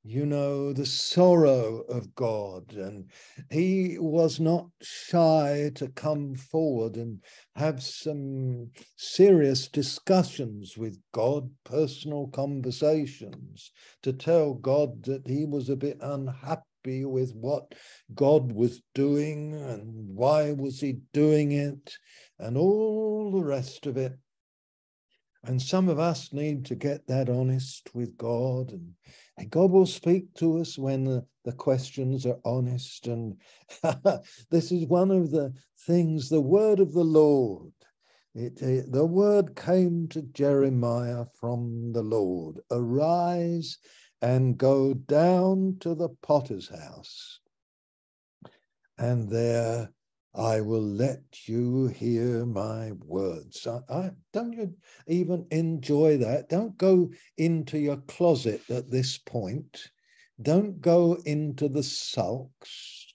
you 0.02 0.24
know, 0.24 0.72
the 0.72 0.86
sorrow 0.86 1.80
of 1.88 2.14
God. 2.14 2.72
And 2.72 3.10
he 3.50 3.98
was 3.98 4.40
not 4.40 4.66
shy 4.80 5.70
to 5.74 5.88
come 5.88 6.34
forward 6.34 6.96
and 6.96 7.22
have 7.54 7.82
some 7.82 8.70
serious 8.96 9.68
discussions 9.68 10.76
with 10.78 10.98
God, 11.12 11.50
personal 11.64 12.28
conversations, 12.28 13.72
to 14.02 14.12
tell 14.12 14.54
God 14.54 15.02
that 15.04 15.26
he 15.26 15.44
was 15.44 15.68
a 15.68 15.76
bit 15.76 15.98
unhappy 16.00 17.04
with 17.04 17.34
what 17.34 17.74
God 18.14 18.52
was 18.52 18.80
doing 18.94 19.52
and 19.54 20.16
why 20.16 20.52
was 20.52 20.80
he 20.80 20.98
doing 21.12 21.52
it 21.52 21.94
and 22.38 22.56
all 22.56 23.30
the 23.32 23.44
rest 23.44 23.86
of 23.86 23.98
it. 23.98 24.16
And 25.44 25.60
some 25.60 25.88
of 25.88 25.98
us 25.98 26.32
need 26.32 26.66
to 26.66 26.74
get 26.74 27.06
that 27.06 27.30
honest 27.30 27.90
with 27.94 28.16
God, 28.18 28.72
and, 28.72 28.94
and 29.38 29.50
God 29.50 29.70
will 29.70 29.86
speak 29.86 30.34
to 30.34 30.58
us 30.58 30.76
when 30.76 31.04
the, 31.04 31.24
the 31.44 31.52
questions 31.52 32.26
are 32.26 32.38
honest. 32.44 33.06
And 33.06 33.36
this 34.50 34.70
is 34.70 34.86
one 34.86 35.10
of 35.10 35.30
the 35.30 35.54
things, 35.86 36.28
the 36.28 36.42
word 36.42 36.78
of 36.78 36.92
the 36.92 37.04
Lord. 37.04 37.72
It, 38.34 38.60
it, 38.60 38.92
the 38.92 39.06
word 39.06 39.56
came 39.56 40.08
to 40.08 40.22
Jeremiah 40.22 41.24
from 41.40 41.92
the 41.92 42.02
Lord 42.02 42.60
Arise 42.70 43.78
and 44.22 44.58
go 44.58 44.92
down 44.92 45.78
to 45.80 45.94
the 45.94 46.10
potter's 46.22 46.68
house, 46.68 47.40
and 48.98 49.30
there 49.30 49.90
I 50.34 50.60
will 50.60 50.82
let 50.82 51.48
you 51.48 51.88
hear 51.88 52.46
my 52.46 52.92
words. 53.04 53.66
I, 53.66 53.80
I, 53.92 54.10
don't 54.32 54.52
you 54.52 54.74
even 55.08 55.46
enjoy 55.50 56.18
that? 56.18 56.48
Don't 56.48 56.76
go 56.78 57.10
into 57.36 57.78
your 57.78 57.96
closet 57.96 58.62
at 58.70 58.90
this 58.90 59.18
point. 59.18 59.90
Don't 60.40 60.80
go 60.80 61.14
into 61.24 61.68
the 61.68 61.82
sulks, 61.82 63.12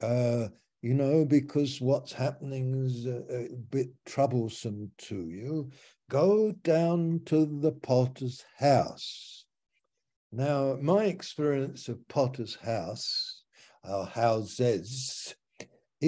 uh, 0.00 0.48
you 0.82 0.94
know, 0.94 1.24
because 1.24 1.80
what's 1.80 2.12
happening 2.12 2.84
is 2.84 3.06
a, 3.06 3.46
a 3.52 3.56
bit 3.70 3.90
troublesome 4.04 4.90
to 4.98 5.28
you. 5.28 5.70
Go 6.10 6.50
down 6.64 7.20
to 7.26 7.46
the 7.46 7.72
potter's 7.72 8.44
house. 8.58 9.46
Now, 10.32 10.76
my 10.82 11.04
experience 11.04 11.88
of 11.88 12.06
potter's 12.08 12.56
house, 12.56 13.44
our 13.84 14.04
houses, 14.04 15.34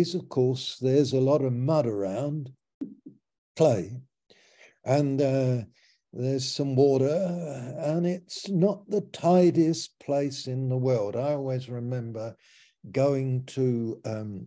is, 0.00 0.14
of 0.14 0.28
course, 0.28 0.78
there's 0.80 1.12
a 1.12 1.20
lot 1.20 1.42
of 1.42 1.52
mud 1.52 1.86
around, 1.86 2.50
clay, 3.56 4.00
and 4.84 5.20
uh, 5.20 5.62
there's 6.12 6.50
some 6.50 6.76
water, 6.76 7.74
and 7.78 8.06
it's 8.06 8.48
not 8.48 8.88
the 8.88 9.02
tidiest 9.12 9.98
place 9.98 10.46
in 10.46 10.68
the 10.68 10.76
world. 10.76 11.16
I 11.16 11.32
always 11.32 11.68
remember 11.68 12.36
going 12.92 13.44
to 13.46 14.00
um, 14.04 14.46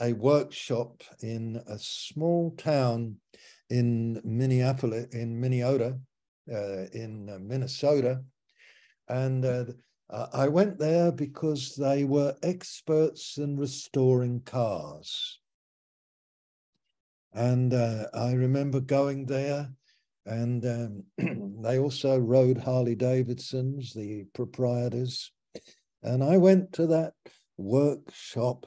a 0.00 0.12
workshop 0.12 1.02
in 1.20 1.62
a 1.66 1.78
small 1.78 2.54
town 2.56 3.16
in 3.68 4.20
Minneapolis, 4.24 5.06
in 5.12 5.40
Minnesota, 5.40 5.98
uh, 6.52 6.84
in 6.92 7.30
uh, 7.30 7.38
Minnesota, 7.40 8.22
and 9.08 9.44
uh, 9.44 9.64
uh, 10.10 10.26
I 10.32 10.48
went 10.48 10.78
there 10.78 11.12
because 11.12 11.76
they 11.76 12.04
were 12.04 12.34
experts 12.42 13.38
in 13.38 13.56
restoring 13.56 14.40
cars. 14.40 15.38
And 17.32 17.72
uh, 17.72 18.06
I 18.12 18.32
remember 18.32 18.80
going 18.80 19.26
there, 19.26 19.70
and 20.26 20.66
um, 20.66 21.04
they 21.62 21.78
also 21.78 22.18
rode 22.18 22.58
Harley 22.58 22.96
Davidsons, 22.96 23.94
the 23.94 24.24
proprietors. 24.34 25.30
And 26.02 26.24
I 26.24 26.38
went 26.38 26.72
to 26.72 26.88
that 26.88 27.12
workshop, 27.56 28.66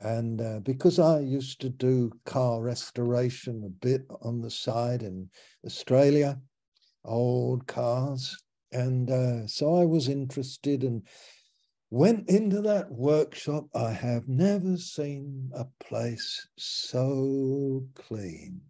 and 0.00 0.40
uh, 0.40 0.60
because 0.60 0.98
I 0.98 1.20
used 1.20 1.60
to 1.60 1.68
do 1.68 2.10
car 2.24 2.62
restoration 2.62 3.64
a 3.66 3.68
bit 3.68 4.06
on 4.22 4.40
the 4.40 4.50
side 4.50 5.02
in 5.02 5.28
Australia, 5.66 6.40
old 7.04 7.66
cars, 7.66 8.34
and 8.72 9.10
uh, 9.10 9.46
so 9.46 9.76
I 9.76 9.84
was 9.84 10.08
interested 10.08 10.84
and 10.84 11.02
went 11.90 12.28
into 12.28 12.60
that 12.62 12.90
workshop. 12.90 13.66
I 13.74 13.92
have 13.92 14.28
never 14.28 14.76
seen 14.76 15.50
a 15.54 15.66
place 15.82 16.46
so 16.56 17.86
clean. 17.94 18.60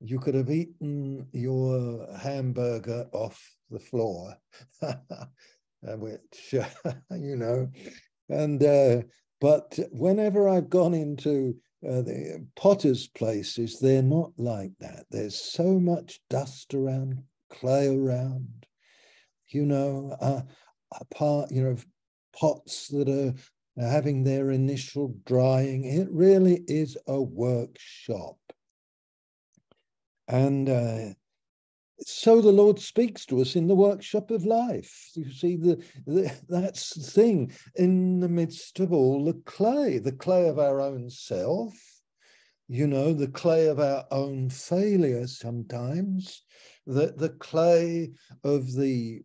You 0.00 0.18
could 0.18 0.34
have 0.34 0.50
eaten 0.50 1.26
your 1.32 2.06
hamburger 2.16 3.06
off 3.12 3.40
the 3.70 3.80
floor, 3.80 4.36
which, 5.82 6.54
you 7.10 7.36
know, 7.36 7.68
and, 8.28 8.62
uh, 8.62 9.02
but 9.40 9.78
whenever 9.90 10.48
I've 10.48 10.70
gone 10.70 10.94
into 10.94 11.54
uh, 11.86 12.02
the 12.02 12.46
potter's 12.56 13.08
places, 13.08 13.78
they're 13.78 14.02
not 14.02 14.32
like 14.38 14.72
that. 14.80 15.04
There's 15.10 15.38
so 15.38 15.78
much 15.78 16.20
dust 16.30 16.72
around, 16.72 17.22
clay 17.54 17.88
around, 17.88 18.66
you 19.48 19.64
know, 19.64 20.16
uh, 20.20 20.42
a 21.00 21.04
part, 21.14 21.50
you 21.50 21.62
know, 21.62 21.76
pots 22.36 22.88
that 22.88 23.08
are 23.08 23.34
having 23.80 24.24
their 24.24 24.50
initial 24.50 25.14
drying. 25.24 25.84
It 25.84 26.08
really 26.10 26.64
is 26.66 26.96
a 27.06 27.20
workshop. 27.20 28.36
And 30.28 30.68
uh, 30.68 31.14
so 32.00 32.40
the 32.40 32.52
Lord 32.52 32.78
speaks 32.80 33.26
to 33.26 33.40
us 33.40 33.56
in 33.56 33.66
the 33.66 33.74
workshop 33.74 34.30
of 34.30 34.44
life. 34.44 35.10
You 35.14 35.30
see, 35.32 35.56
the, 35.56 35.82
the, 36.06 36.32
that's 36.48 36.94
the 36.94 37.02
thing 37.02 37.52
in 37.76 38.20
the 38.20 38.28
midst 38.28 38.80
of 38.80 38.92
all 38.92 39.24
the 39.24 39.40
clay, 39.44 39.98
the 39.98 40.12
clay 40.12 40.48
of 40.48 40.58
our 40.58 40.80
own 40.80 41.10
self, 41.10 41.74
you 42.68 42.86
know, 42.86 43.12
the 43.12 43.28
clay 43.28 43.66
of 43.66 43.78
our 43.78 44.06
own 44.10 44.48
failure 44.48 45.26
sometimes, 45.26 46.42
the, 46.86 47.14
the 47.16 47.30
clay 47.30 48.12
of 48.42 48.74
the 48.74 49.22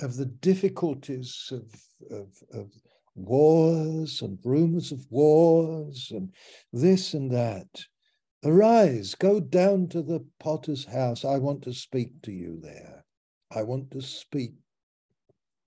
of 0.00 0.16
the 0.16 0.26
difficulties 0.26 1.52
of, 1.52 1.72
of, 2.10 2.28
of 2.52 2.72
wars 3.14 4.22
and 4.22 4.38
rumors 4.44 4.90
of 4.90 5.06
wars 5.10 6.08
and 6.10 6.32
this 6.72 7.14
and 7.14 7.30
that. 7.30 7.68
Arise, 8.44 9.14
go 9.14 9.38
down 9.38 9.86
to 9.88 10.02
the 10.02 10.24
potter's 10.40 10.84
house. 10.84 11.24
I 11.24 11.38
want 11.38 11.62
to 11.62 11.72
speak 11.72 12.20
to 12.22 12.32
you 12.32 12.58
there. 12.60 13.04
I 13.54 13.62
want 13.62 13.92
to 13.92 14.02
speak 14.02 14.54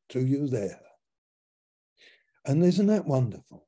to 0.09 0.19
you 0.19 0.47
there. 0.47 0.81
And 2.45 2.63
isn't 2.63 2.87
that 2.87 3.05
wonderful? 3.05 3.64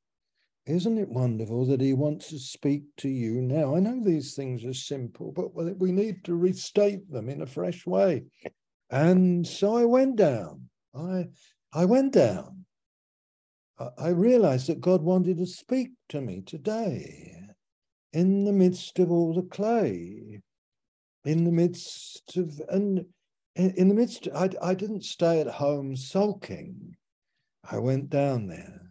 Isn't 0.68 0.98
it 0.98 1.08
wonderful 1.08 1.66
that 1.68 1.80
he 1.80 1.94
wants 1.94 2.28
to 2.30 2.40
speak 2.40 2.84
to 2.98 3.08
you 3.08 3.42
now? 3.42 3.78
I 3.78 3.80
know 3.80 4.04
these 4.04 4.36
things 4.36 4.66
are 4.66 4.74
simple, 4.74 5.32
but 5.32 5.56
we 5.56 5.94
need 5.94 6.26
to 6.26 6.36
restate 6.36 7.10
them 7.10 7.30
in 7.30 7.42
a 7.42 7.46
fresh 7.46 7.86
way. 7.86 8.26
And 8.90 9.48
so 9.48 9.78
I 9.78 9.86
went 9.86 10.18
down. 10.18 10.70
I 10.94 11.28
I 11.72 11.86
went 11.86 12.12
down. 12.12 12.66
I 13.98 14.10
realized 14.10 14.68
that 14.68 14.82
God 14.82 15.04
wanted 15.04 15.38
to 15.38 15.46
speak 15.46 15.92
to 16.10 16.20
me 16.20 16.42
today 16.42 17.48
in 18.12 18.44
the 18.44 18.52
midst 18.52 19.00
of 19.00 19.10
all 19.10 19.34
the 19.34 19.44
clay, 19.44 20.42
in 21.24 21.44
the 21.46 21.52
midst 21.52 22.36
of, 22.36 22.60
and 22.68 23.06
in 23.56 23.88
the 23.88 23.96
midst, 23.96 24.28
I, 24.34 24.50
I 24.62 24.74
didn't 24.74 25.06
stay 25.06 25.40
at 25.40 25.48
home 25.48 25.96
sulking. 25.96 26.98
I 27.70 27.78
went 27.78 28.10
down 28.10 28.48
there 28.48 28.87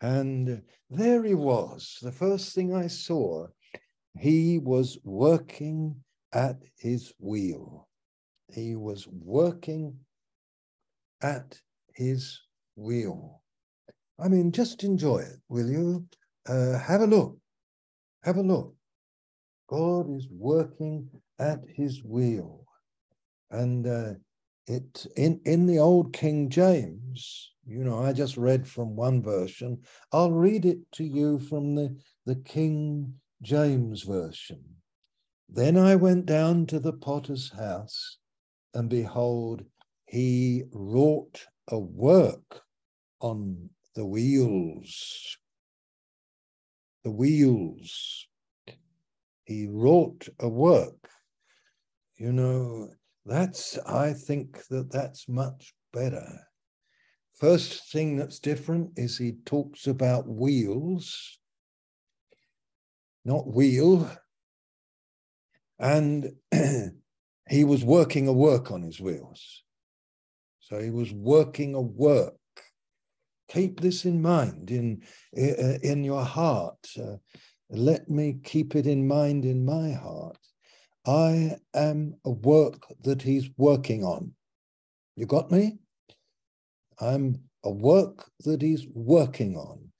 and 0.00 0.62
there 0.90 1.24
he 1.24 1.34
was. 1.34 1.98
The 2.02 2.12
first 2.12 2.54
thing 2.54 2.74
I 2.74 2.86
saw, 2.86 3.48
he 4.18 4.58
was 4.58 4.98
working 5.04 5.96
at 6.32 6.56
his 6.76 7.12
wheel. 7.18 7.88
He 8.52 8.76
was 8.76 9.06
working 9.08 9.98
at 11.22 11.60
his 11.94 12.40
wheel. 12.76 13.42
I 14.18 14.28
mean, 14.28 14.52
just 14.52 14.84
enjoy 14.84 15.18
it, 15.18 15.40
will 15.48 15.68
you? 15.68 16.06
Uh, 16.48 16.78
have 16.78 17.02
a 17.02 17.06
look. 17.06 17.38
Have 18.22 18.36
a 18.36 18.42
look. 18.42 18.74
God 19.68 20.10
is 20.14 20.26
working 20.30 21.08
at 21.38 21.60
his 21.68 22.02
wheel. 22.02 22.64
And 23.50 23.86
uh, 23.86 24.14
it 24.66 25.06
in, 25.16 25.40
in 25.44 25.66
the 25.66 25.78
old 25.78 26.12
King 26.12 26.48
James, 26.50 27.52
you 27.68 27.84
know, 27.84 28.02
I 28.02 28.14
just 28.14 28.38
read 28.38 28.66
from 28.66 28.96
one 28.96 29.22
version. 29.22 29.82
I'll 30.10 30.32
read 30.32 30.64
it 30.64 30.78
to 30.92 31.04
you 31.04 31.38
from 31.38 31.74
the, 31.74 31.94
the 32.24 32.36
King 32.36 33.14
James 33.42 34.04
version. 34.04 34.64
Then 35.50 35.76
I 35.76 35.94
went 35.94 36.24
down 36.24 36.64
to 36.66 36.80
the 36.80 36.94
potter's 36.94 37.52
house, 37.52 38.16
and 38.72 38.88
behold, 38.88 39.64
he 40.06 40.64
wrought 40.72 41.44
a 41.68 41.78
work 41.78 42.62
on 43.20 43.68
the 43.94 44.06
wheels. 44.06 45.36
The 47.04 47.10
wheels. 47.10 48.26
He 49.44 49.66
wrought 49.66 50.26
a 50.40 50.48
work. 50.48 51.10
You 52.16 52.32
know, 52.32 52.88
that's, 53.26 53.78
I 53.80 54.14
think 54.14 54.66
that 54.68 54.90
that's 54.90 55.28
much 55.28 55.74
better 55.92 56.48
First 57.38 57.92
thing 57.92 58.16
that's 58.16 58.40
different 58.40 58.92
is 58.96 59.16
he 59.16 59.36
talks 59.44 59.86
about 59.86 60.28
wheels, 60.28 61.38
not 63.24 63.46
wheel. 63.46 64.10
And 65.78 66.32
he 67.48 67.62
was 67.62 67.84
working 67.84 68.26
a 68.26 68.32
work 68.32 68.72
on 68.72 68.82
his 68.82 69.00
wheels. 69.00 69.62
So 70.58 70.80
he 70.80 70.90
was 70.90 71.12
working 71.12 71.74
a 71.74 71.80
work. 71.80 72.34
Keep 73.48 73.80
this 73.80 74.04
in 74.04 74.20
mind 74.20 74.72
in, 74.72 75.02
in 75.32 76.02
your 76.02 76.24
heart. 76.24 76.90
Uh, 77.00 77.16
let 77.70 78.10
me 78.10 78.38
keep 78.42 78.74
it 78.74 78.86
in 78.86 79.06
mind 79.06 79.44
in 79.44 79.64
my 79.64 79.92
heart. 79.92 80.38
I 81.06 81.56
am 81.72 82.16
a 82.24 82.30
work 82.30 82.82
that 83.02 83.22
he's 83.22 83.48
working 83.56 84.04
on. 84.04 84.32
You 85.14 85.26
got 85.26 85.52
me? 85.52 85.78
I'm 87.00 87.40
a 87.64 87.70
work 87.70 88.30
that 88.44 88.62
he's 88.62 88.86
working 88.94 89.56
on. 89.56 89.92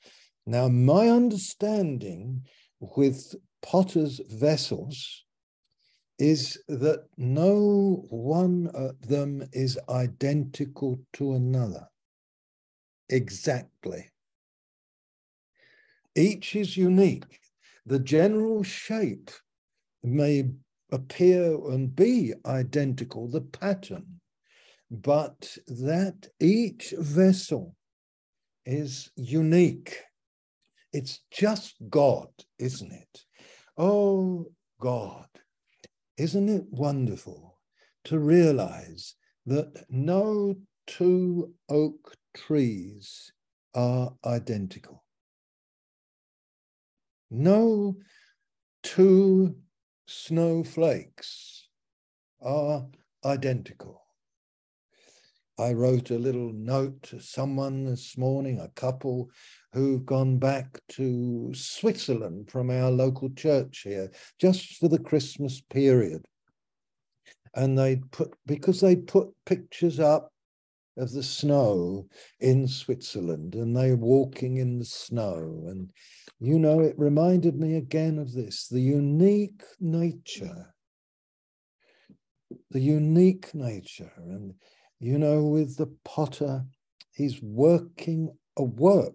Now, 0.47 0.69
my 0.69 1.09
understanding 1.09 2.45
with 2.81 3.35
potter's 3.63 4.21
vessels 4.31 5.25
is 6.19 6.59
that 6.69 7.05
no 7.17 8.05
one 8.11 8.69
of 8.75 9.01
them 9.07 9.49
is 9.53 9.79
identical 9.89 11.01
to 11.15 11.35
another. 11.35 11.87
Exactly. 13.09 14.11
Each 16.17 16.57
is 16.57 16.77
unique. 16.77 17.41
The 17.87 18.01
general 18.01 18.63
shape 18.63 19.31
may 20.03 20.51
appear 20.91 21.55
and 21.71 21.95
be 21.95 22.35
identical, 22.45 23.29
the 23.29 23.43
pattern, 23.43 24.18
but 24.91 25.57
that 25.67 26.29
each 26.41 26.95
vessel 26.99 27.77
is 28.65 29.11
unique. 29.17 29.97
It's 30.93 31.21
just 31.31 31.77
God, 31.91 32.29
isn't 32.59 32.93
it? 32.93 33.25
Oh, 33.77 34.47
God, 34.81 35.29
isn't 36.17 36.49
it 36.49 36.65
wonderful 36.71 37.59
to 38.05 38.19
realize 38.19 39.15
that 39.47 39.85
no 39.89 40.57
two 40.87 41.55
oak 41.69 42.17
trees 42.35 43.33
are 43.75 44.15
identical? 44.25 45.05
No 47.31 47.97
two 48.83 49.57
snowflakes 50.07 51.69
are 52.41 52.87
identical. 53.25 54.08
I 55.61 55.73
wrote 55.73 56.11
a 56.11 56.19
little 56.19 56.53
note 56.53 57.03
to 57.05 57.21
someone 57.21 57.85
this 57.85 58.17
morning, 58.17 58.61
a 58.61 58.69
couple 58.69 59.29
who've 59.73 60.07
gone 60.07 60.39
back 60.39 60.81
to 60.91 61.53
Switzerland 61.53 62.49
from 62.49 62.71
our 62.71 62.93
local 62.93 63.29
church 63.31 63.81
here 63.83 64.13
just 64.39 64.77
for 64.77 64.89
the 64.89 65.01
Christmas 65.01 65.61
period. 65.61 66.25
And 67.57 67.77
they 67.77 67.97
put, 68.13 68.33
because 68.47 68.81
they 68.81 68.95
put 68.95 69.31
pictures 69.47 69.99
up 69.99 70.33
of 70.97 71.11
the 71.13 71.25
snow 71.25 72.09
in 72.39 72.69
Switzerland 72.69 73.57
and 73.57 73.77
they 73.77 73.95
walking 73.95 74.59
in 74.59 74.79
the 74.79 74.85
snow. 74.85 75.65
And, 75.69 75.91
you 76.39 76.61
know, 76.61 76.81
it 76.81 76.95
reminded 76.97 77.57
me 77.57 77.77
again 77.77 78.19
of 78.19 78.33
this 78.33 78.69
the 78.69 78.81
unique 78.81 79.65
nature, 79.81 80.73
the 82.71 82.81
unique 82.81 83.53
nature. 83.57 84.13
And, 84.19 84.55
you 85.01 85.19
know, 85.19 85.45
with 85.45 85.77
the 85.77 85.95
potter, 86.05 86.65
he's 87.13 87.41
working 87.43 88.31
a 88.57 88.63
work 88.63 89.15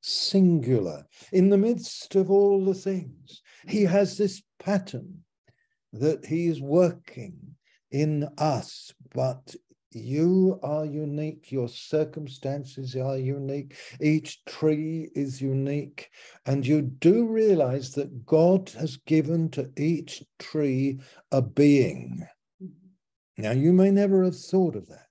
singular 0.00 1.04
in 1.32 1.50
the 1.50 1.58
midst 1.58 2.14
of 2.14 2.30
all 2.30 2.64
the 2.64 2.74
things. 2.74 3.42
He 3.66 3.82
has 3.82 4.16
this 4.16 4.42
pattern 4.58 5.24
that 5.92 6.26
he 6.26 6.46
is 6.46 6.60
working 6.60 7.56
in 7.90 8.28
us, 8.38 8.92
but 9.14 9.54
you 9.92 10.60
are 10.62 10.84
unique, 10.84 11.50
your 11.50 11.68
circumstances 11.68 12.94
are 12.94 13.16
unique, 13.16 13.76
each 14.00 14.44
tree 14.44 15.08
is 15.14 15.40
unique, 15.40 16.10
and 16.44 16.66
you 16.66 16.82
do 16.82 17.26
realize 17.26 17.92
that 17.92 18.26
God 18.26 18.70
has 18.78 18.98
given 18.98 19.48
to 19.50 19.70
each 19.76 20.22
tree 20.38 21.00
a 21.32 21.40
being. 21.40 22.26
Now, 23.38 23.52
you 23.52 23.72
may 23.72 23.90
never 23.90 24.24
have 24.24 24.38
thought 24.38 24.76
of 24.76 24.86
that. 24.88 25.05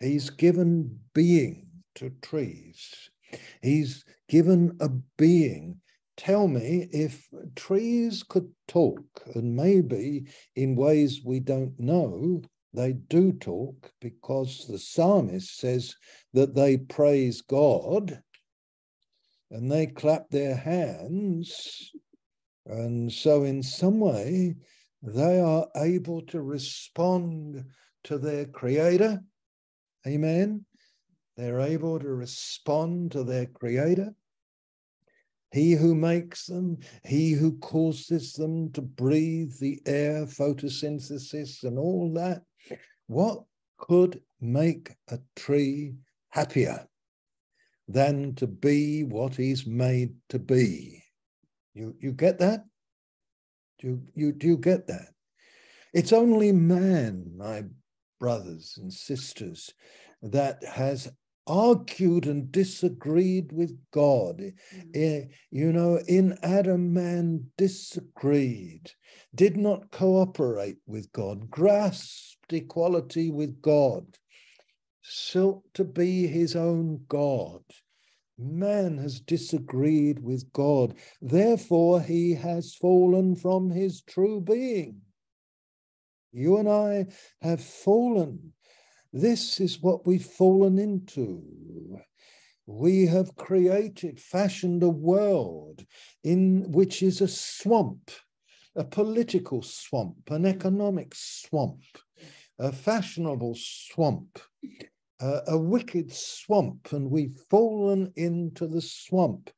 He's 0.00 0.30
given 0.30 1.00
being 1.14 1.66
to 1.96 2.10
trees, 2.22 3.10
He's 3.62 4.04
given 4.28 4.76
a 4.80 4.88
being. 5.16 5.80
Tell 6.16 6.48
me 6.48 6.88
if 6.90 7.28
trees 7.54 8.24
could 8.24 8.50
talk, 8.66 9.04
and 9.34 9.54
maybe 9.54 10.26
in 10.56 10.74
ways 10.74 11.22
we 11.24 11.38
don't 11.38 11.78
know, 11.78 12.42
they 12.74 12.92
do 12.92 13.32
talk 13.32 13.92
because 14.00 14.66
the 14.66 14.78
psalmist 14.78 15.58
says 15.58 15.94
that 16.34 16.54
they 16.54 16.76
praise 16.76 17.40
God 17.42 18.20
and 19.50 19.70
they 19.70 19.86
clap 19.86 20.28
their 20.28 20.54
hands. 20.54 21.90
And 22.66 23.10
so, 23.12 23.44
in 23.44 23.62
some 23.62 24.00
way, 24.00 24.56
they 25.02 25.40
are 25.40 25.66
able 25.76 26.22
to 26.26 26.42
respond 26.42 27.64
to 28.04 28.18
their 28.18 28.44
creator. 28.44 29.20
Amen. 30.06 30.64
They're 31.36 31.60
able 31.60 31.98
to 31.98 32.08
respond 32.08 33.12
to 33.12 33.24
their 33.24 33.46
creator. 33.46 34.14
He 35.52 35.72
who 35.72 35.94
makes 35.94 36.46
them, 36.46 36.78
he 37.04 37.32
who 37.32 37.58
causes 37.58 38.32
them 38.34 38.70
to 38.72 38.82
breathe 38.82 39.52
the 39.60 39.80
air, 39.86 40.26
photosynthesis, 40.26 41.62
and 41.62 41.78
all 41.78 42.12
that. 42.14 42.42
What 43.06 43.44
could 43.78 44.20
make 44.40 44.90
a 45.08 45.20
tree 45.36 45.94
happier 46.30 46.86
than 47.86 48.34
to 48.34 48.46
be 48.46 49.04
what 49.04 49.34
he's 49.36 49.66
made 49.66 50.14
to 50.28 50.38
be? 50.38 51.02
You, 51.72 51.94
you 51.98 52.12
get 52.12 52.38
that? 52.40 52.64
Do 53.78 53.86
you, 53.86 54.02
you, 54.14 54.32
do 54.32 54.46
you 54.48 54.58
get 54.58 54.86
that? 54.88 55.14
It's 55.94 56.12
only 56.12 56.52
man, 56.52 57.32
my 57.36 57.64
brothers 58.18 58.78
and 58.80 58.92
sisters, 58.92 59.72
that 60.22 60.62
has 60.64 61.10
argued 61.48 62.26
and 62.26 62.52
disagreed 62.52 63.52
with 63.52 63.78
God. 63.90 64.52
Mm. 64.94 65.30
You 65.50 65.72
know, 65.72 65.98
in 66.06 66.36
Adam, 66.42 66.92
man 66.92 67.46
disagreed, 67.56 68.92
did 69.34 69.56
not 69.56 69.90
cooperate 69.90 70.78
with 70.86 71.10
God, 71.12 71.50
grasped 71.50 72.52
equality 72.52 73.30
with 73.30 73.62
God, 73.62 74.18
sought 75.02 75.62
to 75.74 75.84
be 75.84 76.26
his 76.26 76.54
own 76.54 77.04
God. 77.08 77.62
Man 78.38 78.98
has 78.98 79.20
disagreed 79.20 80.20
with 80.22 80.52
God. 80.52 80.94
Therefore, 81.20 82.00
he 82.00 82.34
has 82.34 82.74
fallen 82.74 83.34
from 83.34 83.70
his 83.70 84.02
true 84.02 84.40
being. 84.40 85.00
You 86.32 86.58
and 86.58 86.68
I 86.68 87.06
have 87.40 87.62
fallen 87.62 88.52
this 89.12 89.58
is 89.58 89.80
what 89.80 90.06
we've 90.06 90.24
fallen 90.24 90.78
into. 90.78 91.42
We 92.66 93.06
have 93.06 93.36
created, 93.36 94.20
fashioned 94.20 94.82
a 94.82 94.90
world 94.90 95.86
in 96.22 96.70
which 96.70 97.02
is 97.02 97.22
a 97.22 97.28
swamp, 97.28 98.10
a 98.76 98.84
political 98.84 99.62
swamp, 99.62 100.30
an 100.30 100.44
economic 100.44 101.14
swamp, 101.14 101.80
a 102.58 102.70
fashionable 102.70 103.54
swamp, 103.56 104.40
uh, 105.20 105.40
a 105.46 105.56
wicked 105.56 106.12
swamp, 106.12 106.92
and 106.92 107.10
we've 107.10 107.40
fallen 107.48 108.12
into 108.16 108.66
the 108.66 108.82
swamp. 108.82 109.50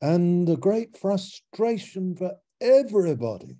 And 0.00 0.48
the 0.48 0.56
great 0.56 0.96
frustration 0.96 2.16
for 2.16 2.32
everybody 2.62 3.58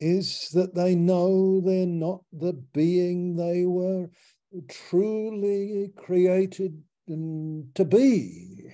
is 0.00 0.50
that 0.52 0.74
they 0.74 0.94
know 0.94 1.60
they're 1.60 1.86
not 1.86 2.22
the 2.32 2.52
being 2.52 3.36
they 3.36 3.64
were 3.64 4.08
truly 4.68 5.92
created 5.96 6.82
to 7.08 7.84
be. 7.84 8.70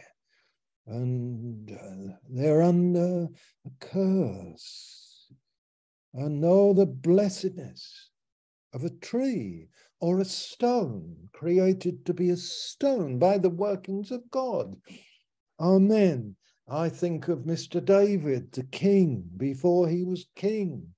And 0.86 1.70
uh, 1.70 2.14
they're 2.28 2.62
under 2.62 3.28
a 3.66 3.70
curse. 3.80 5.30
And 6.14 6.40
know 6.40 6.72
the 6.72 6.86
blessedness 6.86 8.10
of 8.72 8.84
a 8.84 8.90
tree 8.90 9.68
or 10.00 10.18
a 10.18 10.24
stone 10.24 11.28
created 11.32 12.04
to 12.06 12.14
be 12.14 12.30
a 12.30 12.36
stone 12.36 13.18
by 13.18 13.38
the 13.38 13.50
workings 13.50 14.10
of 14.10 14.28
God. 14.30 14.74
Amen. 15.60 16.36
I 16.68 16.88
think 16.88 17.28
of 17.28 17.40
Mr. 17.40 17.84
David, 17.84 18.52
the 18.52 18.64
king, 18.64 19.28
before 19.36 19.88
he 19.88 20.04
was 20.04 20.26
king 20.34 20.94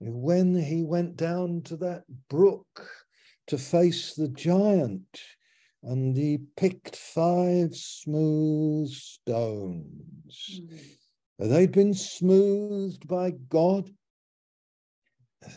when 0.00 0.54
he 0.54 0.82
went 0.82 1.16
down 1.16 1.62
to 1.62 1.76
that 1.76 2.04
brook 2.28 2.88
to 3.46 3.58
face 3.58 4.14
the 4.14 4.28
giant 4.28 5.20
and 5.82 6.16
he 6.16 6.38
picked 6.56 6.96
five 6.96 7.74
smooth 7.74 8.90
stones. 8.90 10.60
Mm. 11.40 11.48
They'd 11.48 11.72
been 11.72 11.94
smoothed 11.94 13.08
by 13.08 13.32
God. 13.48 13.90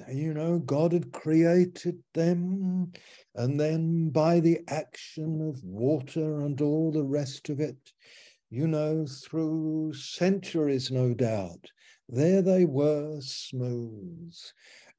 You 0.10 0.34
know, 0.34 0.60
God 0.60 0.94
had 0.94 1.12
created 1.12 2.02
them, 2.14 2.94
and 3.36 3.60
then 3.60 4.12
by 4.12 4.40
the 4.40 4.62
action 4.70 5.42
of 5.42 5.62
water 5.62 6.40
and 6.40 6.62
all 6.62 6.94
the 6.94 7.04
rest 7.04 7.50
of 7.50 7.60
it, 7.60 7.92
you 8.50 8.66
know, 8.66 9.06
through 9.06 9.94
centuries, 9.94 10.90
no 10.90 11.14
doubt, 11.14 11.66
there 12.14 12.42
they 12.42 12.66
were, 12.66 13.20
smooth. 13.22 14.34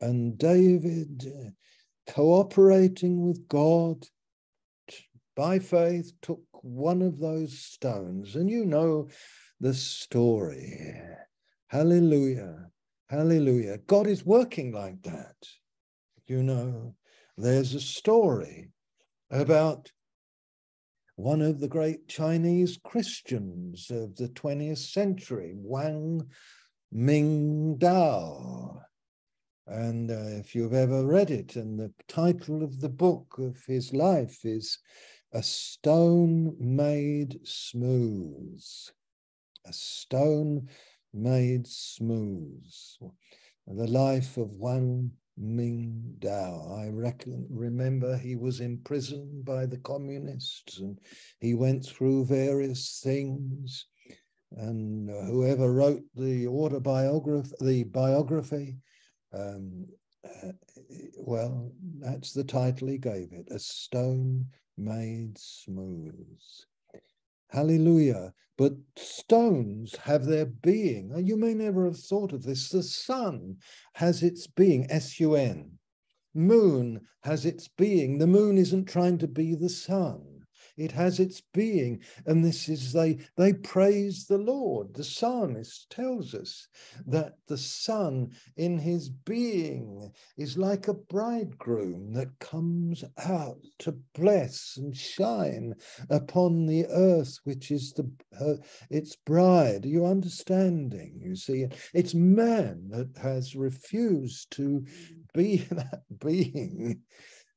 And 0.01 0.37
David, 0.37 1.25
uh, 1.27 1.51
cooperating 2.12 3.27
with 3.27 3.47
God 3.49 4.07
by 5.37 5.59
faith, 5.59 6.12
took 6.23 6.43
one 6.53 7.03
of 7.03 7.19
those 7.19 7.59
stones. 7.59 8.37
And 8.37 8.51
you 8.51 8.65
know 8.65 9.09
the 9.61 9.75
story. 9.75 10.81
Hallelujah. 11.69 12.67
Hallelujah. 13.09 13.79
God 13.87 14.07
is 14.07 14.27
working 14.27 14.73
like 14.73 15.03
that. 15.03 15.37
You 16.27 16.43
know, 16.43 16.95
there's 17.37 17.75
a 17.75 17.81
story 17.81 18.71
about 19.31 19.91
one 21.17 21.43
of 21.43 21.61
the 21.61 21.69
great 21.69 22.09
Chinese 22.09 22.79
Christians 22.83 23.91
of 23.91 24.17
the 24.17 24.29
20th 24.29 24.79
century, 24.79 25.53
Wang 25.55 26.29
Mingdao. 26.95 28.80
And 29.66 30.11
uh, 30.11 30.38
if 30.38 30.55
you've 30.55 30.74
ever 30.74 31.05
read 31.05 31.30
it, 31.30 31.57
and 31.57 31.78
the 31.78 31.92
title 32.07 32.62
of 32.62 32.80
the 32.80 32.88
book 32.88 33.36
of 33.38 33.64
his 33.66 33.92
life 33.92 34.45
is 34.45 34.78
A 35.32 35.42
Stone 35.42 36.55
Made 36.61 37.40
Smooth. 37.45 38.62
A 39.66 39.72
Stone 39.72 40.68
Made 41.12 41.66
Smooth. 41.66 42.72
The 43.66 43.86
life 43.86 44.36
of 44.36 44.51
Wang 44.53 45.11
Ming 45.36 46.14
Dao. 46.20 46.78
I 46.78 46.90
reckon, 46.90 47.47
remember 47.51 48.16
he 48.16 48.36
was 48.36 48.61
imprisoned 48.61 49.45
by 49.45 49.66
the 49.66 49.78
communists 49.78 50.78
and 50.78 51.01
he 51.40 51.55
went 51.55 51.84
through 51.84 52.26
various 52.26 53.01
things. 53.03 53.86
And 54.57 55.11
whoever 55.11 55.73
wrote 55.73 56.03
the 56.15 56.47
autobiography, 56.47 57.55
the 57.61 57.85
biography, 57.85 58.77
um, 59.33 59.87
uh, 60.25 60.53
well, 61.19 61.73
that's 61.99 62.33
the 62.33 62.45
title 62.45 62.89
he 62.89 62.99
gave 62.99 63.33
it 63.33 63.49
A 63.51 63.59
Stone 63.59 64.47
Made 64.77 65.37
Smooth. 65.39 66.41
Hallelujah. 67.51 68.33
But 68.57 68.75
stones 68.97 69.97
have 69.97 70.25
their 70.25 70.47
being. 70.47 71.13
You 71.17 71.37
may 71.37 71.55
never 71.55 71.85
have 71.87 71.99
thought 71.99 72.33
of 72.33 72.45
this. 72.45 72.69
The 72.69 72.85
sun 72.85 73.57
has 73.95 74.23
its 74.23 74.47
being, 74.47 74.87
S 74.89 75.19
U 75.19 75.35
N. 75.35 75.73
Moon 76.35 77.01
has 77.23 77.45
its 77.45 77.67
being. 77.67 78.19
The 78.19 78.27
moon 78.29 78.57
isn't 78.59 78.87
trying 78.87 79.19
to 79.19 79.29
be 79.29 79.57
the 79.57 79.69
sun. 79.69 80.34
It 80.77 80.93
has 80.93 81.20
its 81.20 81.41
being. 81.53 82.01
And 82.27 82.45
this 82.45 82.68
is 82.68 82.93
they 82.93 83.18
they 83.37 83.53
praise 83.53 84.27
the 84.27 84.39
Lord. 84.39 84.95
The 84.95 85.05
psalmist 85.05 85.91
tells 85.91 86.35
us 86.35 86.68
that 87.07 87.35
the 87.47 87.59
sun 87.59 88.33
in 88.57 88.79
his 88.79 89.09
being 89.09 90.12
is 90.37 90.59
like 90.59 90.89
a 90.89 90.95
bridegroom 90.95 92.12
that 92.14 92.39
comes 92.39 93.05
out 93.18 93.61
to 93.81 93.93
bless 94.14 94.77
and 94.77 94.97
shine 94.97 95.75
upon 96.11 96.66
the 96.66 96.87
earth, 96.87 97.39
which 97.45 97.70
is 97.70 97.93
the 97.93 98.11
its 98.91 99.16
bride. 99.16 99.85
Are 99.85 99.89
you 99.89 100.07
understanding? 100.07 101.20
You 101.22 101.37
see, 101.37 101.66
it's 101.93 102.14
man 102.14 102.89
that 102.91 103.16
has 103.18 103.55
refused 103.55 104.51
to 104.53 104.85
be 105.33 105.57
that 105.70 106.03
being 106.18 107.03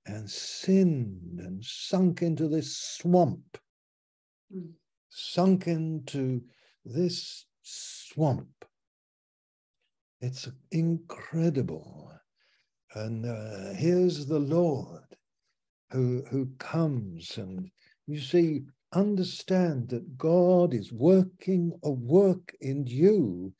and 0.07 0.29
sinned 0.29 1.39
and 1.39 1.63
sunk 1.63 2.21
into 2.21 2.47
this 2.47 2.77
swamp, 2.77 3.57
mm. 4.53 4.71
sunk 5.09 5.67
into 5.67 6.41
this 6.85 7.45
swamp. 7.61 8.65
It's 10.21 10.49
incredible. 10.71 12.11
And 12.95 13.25
uh, 13.25 13.73
here's 13.73 14.25
the 14.25 14.39
Lord 14.39 15.03
who, 15.91 16.23
who 16.29 16.47
comes 16.57 17.37
and 17.37 17.69
you 18.07 18.21
see, 18.21 18.61
understand 18.93 19.89
that 19.89 20.17
God 20.17 20.73
is 20.73 20.93
working 20.93 21.77
a 21.83 21.91
work 21.91 22.55
in 22.61 22.87
you 22.87 23.53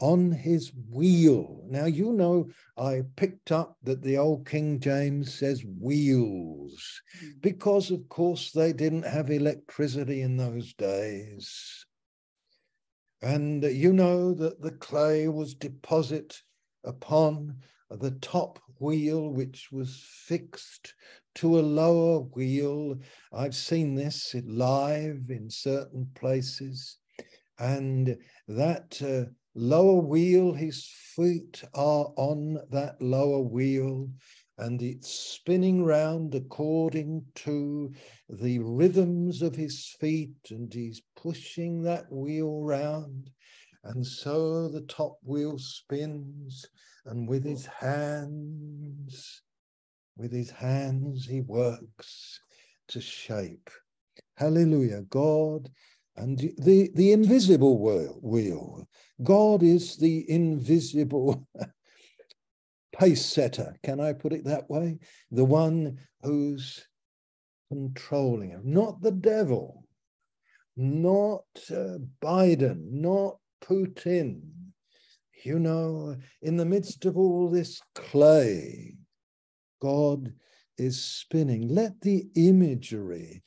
on 0.00 0.32
his 0.32 0.72
wheel. 0.90 1.62
Now, 1.68 1.84
you 1.84 2.12
know, 2.12 2.48
I 2.76 3.02
picked 3.16 3.52
up 3.52 3.76
that 3.82 4.02
the 4.02 4.16
old 4.16 4.48
King 4.48 4.80
James 4.80 5.32
says 5.32 5.62
wheels 5.78 7.02
hmm. 7.20 7.28
because, 7.40 7.90
of 7.90 8.08
course, 8.08 8.50
they 8.50 8.72
didn't 8.72 9.04
have 9.04 9.30
electricity 9.30 10.22
in 10.22 10.36
those 10.36 10.72
days. 10.74 11.84
And 13.22 13.62
you 13.62 13.92
know 13.92 14.32
that 14.34 14.62
the 14.62 14.70
clay 14.70 15.28
was 15.28 15.54
deposited 15.54 16.34
upon 16.84 17.56
the 17.90 18.12
top 18.12 18.58
wheel, 18.78 19.28
which 19.28 19.68
was 19.70 20.02
fixed 20.26 20.94
to 21.34 21.58
a 21.58 21.60
lower 21.60 22.20
wheel. 22.20 22.96
I've 23.32 23.54
seen 23.54 23.94
this 23.94 24.34
live 24.46 25.26
in 25.28 25.50
certain 25.50 26.08
places. 26.14 26.96
And 27.58 28.16
that 28.48 29.02
uh, 29.02 29.30
lower 29.54 30.00
wheel, 30.00 30.52
his 30.52 30.86
feet 31.16 31.62
are 31.74 32.12
on 32.16 32.58
that 32.70 33.00
lower 33.00 33.40
wheel, 33.40 34.08
and 34.58 34.82
it's 34.82 35.10
spinning 35.10 35.84
round 35.84 36.34
according 36.34 37.24
to 37.34 37.92
the 38.28 38.58
rhythms 38.58 39.42
of 39.42 39.54
his 39.56 39.96
feet, 39.98 40.36
and 40.50 40.72
he's 40.72 41.02
pushing 41.16 41.82
that 41.82 42.10
wheel 42.10 42.62
round. 42.62 43.30
And 43.84 44.06
so 44.06 44.68
the 44.68 44.82
top 44.82 45.18
wheel 45.22 45.58
spins, 45.58 46.66
and 47.06 47.28
with 47.28 47.44
his 47.44 47.66
hands, 47.66 49.42
with 50.16 50.32
his 50.32 50.50
hands, 50.50 51.26
he 51.26 51.40
works 51.40 52.40
to 52.88 53.00
shape. 53.00 53.70
Hallelujah. 54.36 55.02
God 55.02 55.70
and 56.16 56.38
the, 56.58 56.90
the 56.94 57.12
invisible 57.12 57.78
wheel. 58.22 58.86
God 59.22 59.62
is 59.62 59.96
the 59.96 60.28
invisible 60.30 61.46
pace 62.98 63.24
setter. 63.24 63.76
Can 63.82 64.00
I 64.00 64.12
put 64.12 64.32
it 64.32 64.44
that 64.44 64.68
way? 64.68 64.98
The 65.30 65.44
one 65.44 65.98
who's 66.22 66.86
controlling 67.70 68.50
it, 68.50 68.64
not 68.64 69.00
the 69.00 69.12
devil, 69.12 69.86
not 70.76 71.44
uh, 71.70 71.98
Biden, 72.22 72.90
not 72.90 73.38
Putin. 73.62 74.40
You 75.44 75.58
know, 75.58 76.16
in 76.42 76.56
the 76.56 76.66
midst 76.66 77.06
of 77.06 77.16
all 77.16 77.48
this 77.48 77.80
clay, 77.94 78.96
God 79.80 80.34
is 80.76 81.02
spinning. 81.02 81.68
Let 81.68 82.00
the 82.00 82.26
imagery 82.34 83.42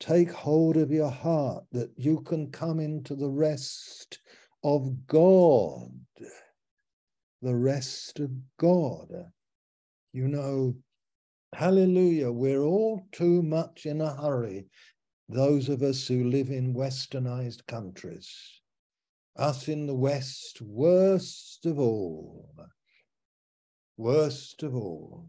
take 0.00 0.30
hold 0.30 0.76
of 0.76 0.90
your 0.90 1.10
heart 1.10 1.64
that 1.72 1.90
you 1.96 2.20
can 2.20 2.50
come 2.50 2.80
into 2.80 3.14
the 3.14 3.28
rest 3.28 4.18
of 4.62 5.06
God. 5.06 5.90
The 7.42 7.54
rest 7.54 8.20
of 8.20 8.30
God. 8.58 9.08
You 10.12 10.28
know, 10.28 10.74
hallelujah, 11.54 12.30
we're 12.30 12.62
all 12.62 13.06
too 13.12 13.42
much 13.42 13.86
in 13.86 14.00
a 14.00 14.14
hurry, 14.14 14.66
those 15.28 15.68
of 15.68 15.82
us 15.82 16.06
who 16.06 16.24
live 16.24 16.50
in 16.50 16.74
westernized 16.74 17.66
countries. 17.66 18.30
Us 19.36 19.68
in 19.68 19.86
the 19.86 19.94
West, 19.94 20.60
worst 20.60 21.64
of 21.64 21.78
all. 21.78 22.50
Worst 23.96 24.62
of 24.62 24.74
all. 24.74 25.28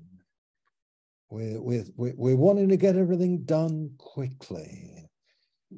We're, 1.29 1.61
we're, 1.61 1.85
we're 1.95 2.35
wanting 2.35 2.69
to 2.69 2.77
get 2.77 2.95
everything 2.95 3.43
done 3.43 3.91
quickly. 3.97 5.05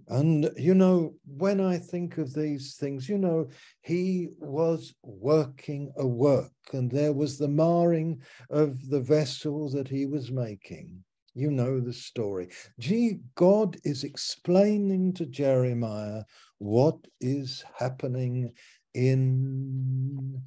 And, 0.08 0.50
you 0.56 0.74
know, 0.74 1.16
when 1.26 1.60
I 1.60 1.78
think 1.78 2.18
of 2.18 2.34
these 2.34 2.76
things, 2.76 3.10
you 3.10 3.18
know, 3.18 3.50
he 3.82 4.30
was 4.40 4.94
working 5.04 5.92
a 5.98 6.08
work 6.08 6.54
and 6.72 6.90
there 6.90 7.12
was 7.12 7.38
the 7.38 7.50
marring 7.50 8.22
of 8.50 8.90
the 8.90 9.02
vessel 9.02 9.70
that 9.72 9.90
he 9.90 10.06
was 10.06 10.32
making. 10.32 11.04
You 11.34 11.52
know 11.52 11.80
the 11.80 11.94
story. 11.94 12.50
Gee, 12.80 13.20
God 13.36 13.78
is 13.84 14.04
explaining 14.04 15.14
to 15.14 15.26
Jeremiah 15.26 16.24
what 16.58 16.98
is 17.20 17.64
happening 17.78 18.54
in 18.94 20.42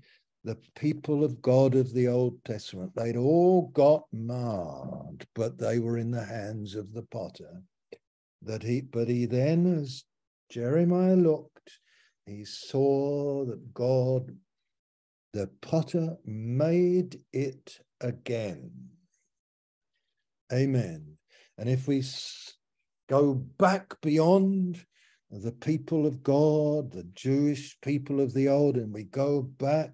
the 0.45 0.59
people 0.77 1.25
of 1.25 1.41
God 1.41 1.75
of 1.75 1.95
the 1.95 2.07
Old 2.07 2.45
Testament, 2.45 2.93
they'd 2.95 3.17
all 3.17 3.69
got 3.69 4.05
marred, 4.13 5.27
but 5.35 5.59
they 5.59 5.79
were 5.79 5.97
in 5.97 6.11
the 6.11 6.25
hands 6.25 6.75
of 6.75 6.93
the 6.93 7.03
potter. 7.03 7.63
That 8.43 8.63
he, 8.63 8.83
but 8.83 9.09
he 9.09 9.25
then, 9.25 9.79
as 9.81 10.05
Jeremiah 10.51 11.17
looked, 11.17 11.81
he 12.27 12.45
saw 12.45 13.47
that 13.47 13.73
God, 13.73 14.37
the 15.33 15.49
potter, 15.63 16.17
made 16.27 17.21
it 17.33 17.81
again. 18.03 18.71
Amen. 20.53 21.17
And 21.57 21.71
if 21.71 21.89
we 21.89 22.03
go 23.09 23.33
back 23.35 23.99
beyond 24.03 24.85
the 25.31 25.53
people 25.53 26.07
of 26.07 26.23
God, 26.23 26.93
the 26.93 27.09
Jewish 27.15 27.77
people 27.81 28.21
of 28.21 28.35
the 28.35 28.49
old, 28.49 28.77
and 28.77 28.93
we 28.93 29.05
go 29.05 29.43
back 29.43 29.93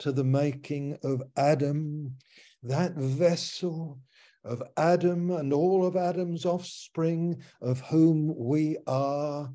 to 0.00 0.12
the 0.12 0.24
making 0.24 0.98
of 1.02 1.22
Adam, 1.36 2.16
that 2.62 2.94
vessel 2.94 4.00
of 4.44 4.62
Adam 4.76 5.30
and 5.30 5.52
all 5.52 5.86
of 5.86 5.96
Adam's 5.96 6.44
offspring, 6.44 7.42
of 7.62 7.80
whom 7.80 8.34
we 8.36 8.76
are, 8.86 9.50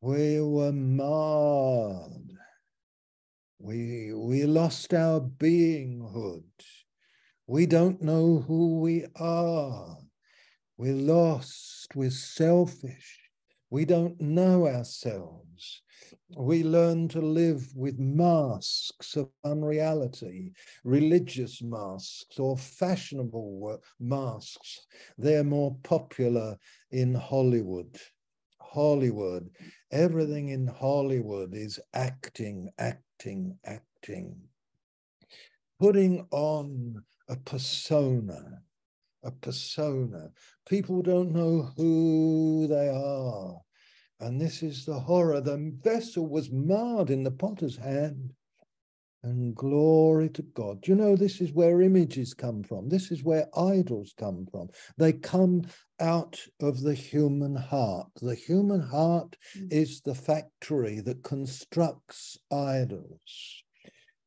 we 0.00 0.40
were 0.40 0.72
marred. 0.72 2.30
We, 3.58 4.12
we 4.12 4.44
lost 4.44 4.92
our 4.92 5.20
beinghood. 5.20 6.44
We 7.46 7.66
don't 7.66 8.02
know 8.02 8.44
who 8.46 8.80
we 8.80 9.06
are. 9.16 9.98
We're 10.76 10.94
lost. 10.94 11.94
We're 11.94 12.10
selfish. 12.10 13.23
We 13.74 13.84
don't 13.84 14.20
know 14.20 14.68
ourselves. 14.68 15.82
We 16.36 16.62
learn 16.62 17.08
to 17.08 17.20
live 17.20 17.74
with 17.74 17.98
masks 17.98 19.16
of 19.16 19.30
unreality, 19.42 20.52
religious 20.84 21.60
masks 21.60 22.38
or 22.38 22.56
fashionable 22.56 23.82
masks. 23.98 24.86
They're 25.18 25.42
more 25.42 25.76
popular 25.82 26.56
in 26.92 27.16
Hollywood. 27.16 27.98
Hollywood, 28.60 29.50
everything 29.90 30.50
in 30.50 30.68
Hollywood 30.68 31.52
is 31.52 31.80
acting, 31.94 32.70
acting, 32.78 33.58
acting. 33.64 34.36
Putting 35.80 36.28
on 36.30 37.02
a 37.28 37.34
persona, 37.38 38.62
a 39.24 39.32
persona. 39.32 40.30
People 40.68 41.02
don't 41.02 41.32
know 41.32 41.72
who 41.76 42.68
they 42.68 42.88
are. 42.88 43.63
And 44.24 44.40
this 44.40 44.62
is 44.62 44.86
the 44.86 44.98
horror. 44.98 45.42
The 45.42 45.72
vessel 45.82 46.26
was 46.26 46.50
marred 46.50 47.10
in 47.10 47.24
the 47.24 47.30
potter's 47.30 47.76
hand. 47.76 48.32
And 49.22 49.54
glory 49.54 50.30
to 50.30 50.42
God. 50.42 50.86
You 50.88 50.94
know, 50.94 51.14
this 51.14 51.42
is 51.42 51.52
where 51.52 51.82
images 51.82 52.32
come 52.34 52.62
from. 52.62 52.88
This 52.88 53.10
is 53.10 53.22
where 53.22 53.48
idols 53.56 54.14
come 54.18 54.46
from. 54.50 54.68
They 54.98 55.12
come 55.12 55.62
out 56.00 56.40
of 56.60 56.80
the 56.82 56.94
human 56.94 57.54
heart. 57.54 58.08
The 58.20 58.34
human 58.34 58.80
heart 58.80 59.36
mm. 59.58 59.70
is 59.70 60.00
the 60.00 60.14
factory 60.14 61.00
that 61.00 61.22
constructs 61.22 62.38
idols 62.50 63.62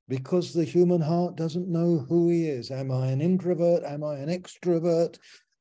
because 0.07 0.53
the 0.53 0.63
human 0.63 1.01
heart 1.01 1.35
doesn't 1.35 1.67
know 1.67 2.05
who 2.07 2.29
he 2.29 2.47
is. 2.47 2.71
Am 2.71 2.91
I 2.91 3.07
an 3.07 3.21
introvert? 3.21 3.83
Am 3.83 4.03
I 4.03 4.17
an 4.17 4.29
extrovert? 4.29 5.17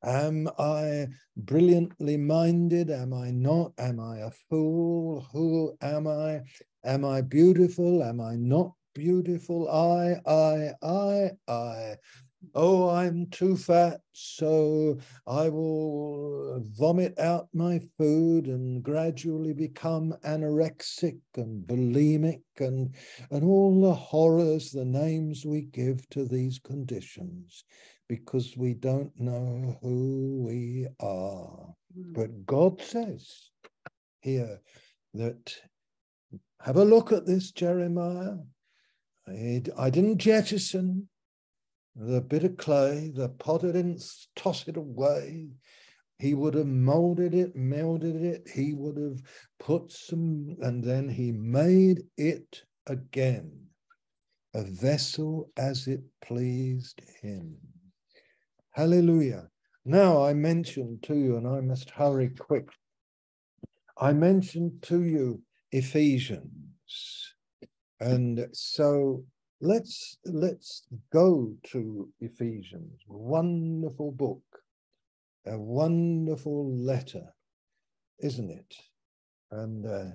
Am 0.07 0.47
I 0.57 1.07
brilliantly 1.35 2.15
minded? 2.15 2.89
Am 2.89 3.13
I 3.13 3.29
not? 3.29 3.73
Am 3.77 3.99
I 3.99 4.19
a 4.19 4.31
fool? 4.31 5.27
Who 5.33 5.75
am 5.81 6.07
I? 6.07 6.43
Am 6.85 7.03
I 7.03 7.19
beautiful? 7.19 8.01
Am 8.01 8.21
I 8.21 8.37
not 8.37 8.71
beautiful? 8.95 9.69
I, 9.69 10.15
I, 10.25 10.71
I, 10.81 11.31
I. 11.51 11.95
Oh, 12.55 12.89
I'm 12.89 13.27
too 13.31 13.57
fat, 13.57 13.99
so 14.13 14.97
I 15.27 15.49
will 15.49 16.63
vomit 16.77 17.19
out 17.19 17.49
my 17.53 17.81
food 17.97 18.47
and 18.47 18.81
gradually 18.81 19.51
become 19.51 20.15
anorexic 20.23 21.19
and 21.35 21.67
bulimic 21.67 22.43
and, 22.59 22.95
and 23.29 23.43
all 23.43 23.81
the 23.81 23.93
horrors, 23.93 24.71
the 24.71 24.85
names 24.85 25.45
we 25.45 25.63
give 25.63 26.07
to 26.11 26.23
these 26.23 26.59
conditions 26.59 27.65
because 28.07 28.55
we 28.57 28.73
don't 28.73 29.11
know 29.19 29.77
who 29.81 30.43
we 30.45 30.87
are. 30.99 31.73
Mm. 31.97 32.13
But 32.13 32.45
God 32.45 32.81
says 32.81 33.49
here 34.21 34.61
that 35.13 35.55
have 36.61 36.77
a 36.77 36.85
look 36.85 37.11
at 37.11 37.25
this, 37.25 37.51
Jeremiah. 37.51 38.37
I 39.27 39.89
didn't 39.89 40.19
jettison 40.19 41.09
the 41.97 42.21
bit 42.21 42.43
of 42.43 42.57
clay, 42.57 43.11
the 43.13 43.29
potter 43.29 43.71
didn't 43.73 44.03
toss 44.35 44.67
it 44.67 44.77
away. 44.77 45.49
He 46.19 46.33
would 46.33 46.53
have 46.53 46.67
molded 46.67 47.33
it, 47.33 47.55
melded 47.55 48.23
it. 48.23 48.47
He 48.47 48.73
would 48.73 48.97
have 48.97 49.21
put 49.59 49.91
some, 49.91 50.55
and 50.61 50.83
then 50.83 51.09
he 51.09 51.31
made 51.31 52.03
it 52.17 52.63
again, 52.87 53.51
a 54.53 54.63
vessel 54.63 55.51
as 55.57 55.87
it 55.87 56.01
pleased 56.21 57.01
him. 57.21 57.57
Hallelujah. 58.77 59.49
Now 59.85 60.23
I 60.23 60.35
mentioned 60.35 61.01
to 61.01 61.15
you, 61.15 61.37
and 61.37 61.47
I 61.47 61.61
must 61.61 61.89
hurry 61.89 62.29
quick. 62.29 62.69
I 63.99 64.13
mentioned 64.13 64.83
to 64.83 65.01
you 65.01 65.41
Ephesians. 65.71 67.33
And 67.99 68.45
so 68.53 69.23
let's 69.61 70.19
let's 70.25 70.85
go 71.11 71.55
to 71.71 72.07
Ephesians. 72.19 73.01
Wonderful 73.07 74.11
book, 74.11 74.43
a 75.47 75.57
wonderful 75.57 76.71
letter, 76.71 77.33
isn't 78.19 78.51
it? 78.51 78.75
And 79.49 79.87
uh, 79.87 80.11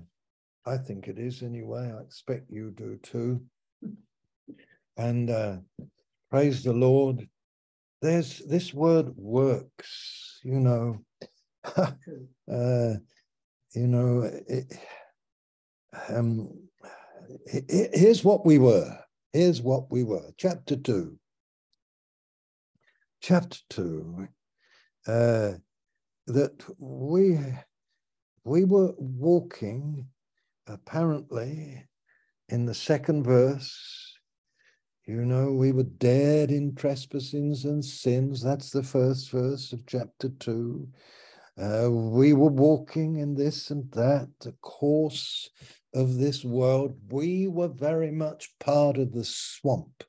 I 0.64 0.76
think 0.76 1.08
it 1.08 1.18
is 1.18 1.42
anyway. 1.42 1.92
I 1.92 2.00
expect 2.00 2.48
you 2.48 2.70
do 2.76 3.00
too. 3.02 3.42
And 4.96 5.30
uh, 5.30 5.56
praise 6.30 6.62
the 6.62 6.72
Lord 6.72 7.28
there's 8.02 8.38
this 8.40 8.74
word 8.74 9.16
works, 9.16 10.40
you 10.42 10.60
know. 10.60 10.98
uh, 11.76 11.94
you 13.74 13.86
know, 13.86 14.22
it, 14.48 14.76
um, 16.08 16.50
here's 17.46 18.24
what 18.24 18.44
we 18.44 18.58
were. 18.58 18.98
Here's 19.32 19.62
what 19.62 19.90
we 19.90 20.02
were. 20.02 20.32
Chapter 20.36 20.76
two. 20.76 21.18
Chapter 23.22 23.58
two. 23.70 24.28
Uh, 25.06 25.52
that 26.26 26.64
we 26.78 27.38
we 28.44 28.64
were 28.64 28.92
walking 28.98 30.06
apparently 30.66 31.86
in 32.48 32.66
the 32.66 32.74
second 32.74 33.24
verse 33.24 34.11
you 35.12 35.26
know, 35.26 35.52
we 35.52 35.72
were 35.72 35.82
dead 35.82 36.50
in 36.50 36.74
trespassings 36.74 37.66
and 37.66 37.84
sins. 37.84 38.42
That's 38.42 38.70
the 38.70 38.82
first 38.82 39.30
verse 39.30 39.70
of 39.74 39.84
chapter 39.86 40.30
two. 40.30 40.88
Uh, 41.62 41.90
we 41.90 42.32
were 42.32 42.48
walking 42.48 43.18
in 43.18 43.34
this 43.34 43.70
and 43.70 43.92
that, 43.92 44.30
the 44.40 44.52
course 44.62 45.50
of 45.92 46.16
this 46.16 46.46
world. 46.46 46.94
We 47.10 47.46
were 47.46 47.68
very 47.68 48.10
much 48.10 48.54
part 48.58 48.96
of 48.96 49.12
the 49.12 49.24
swamp. 49.24 50.02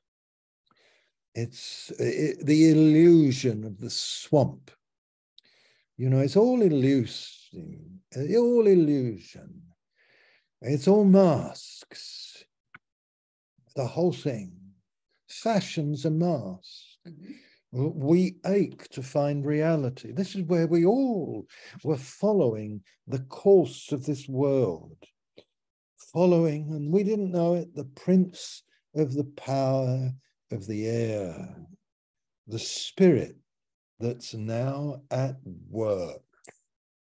It's 1.34 1.90
it, 1.98 2.46
the 2.46 2.70
illusion 2.70 3.64
of 3.64 3.78
the 3.78 3.90
swamp. 3.90 4.70
You 5.98 6.08
know, 6.08 6.20
it's 6.20 6.36
all 6.36 6.62
illusion, 6.62 8.00
all 8.16 8.66
illusion. 8.66 9.64
It's 10.62 10.88
all 10.88 11.04
masks. 11.04 12.42
The 13.76 13.86
whole 13.86 14.12
thing 14.12 14.63
fashions 15.42 16.04
a 16.04 16.10
mask. 16.10 16.98
Mm-hmm. 17.06 17.32
We 17.72 18.36
ache 18.46 18.88
to 18.90 19.02
find 19.02 19.44
reality. 19.44 20.12
This 20.12 20.36
is 20.36 20.42
where 20.42 20.68
we 20.68 20.84
all 20.84 21.46
were 21.82 21.96
following 21.96 22.82
the 23.08 23.18
course 23.18 23.90
of 23.90 24.06
this 24.06 24.28
world, 24.28 24.96
following, 26.12 26.70
and 26.70 26.92
we 26.92 27.02
didn't 27.02 27.32
know 27.32 27.54
it, 27.54 27.74
the 27.74 27.90
prince 27.96 28.62
of 28.94 29.12
the 29.14 29.24
power 29.36 30.12
of 30.52 30.66
the 30.68 30.86
air, 30.86 31.56
the 32.46 32.60
spirit 32.60 33.36
that's 33.98 34.34
now 34.34 35.02
at 35.10 35.36
work. 35.68 36.22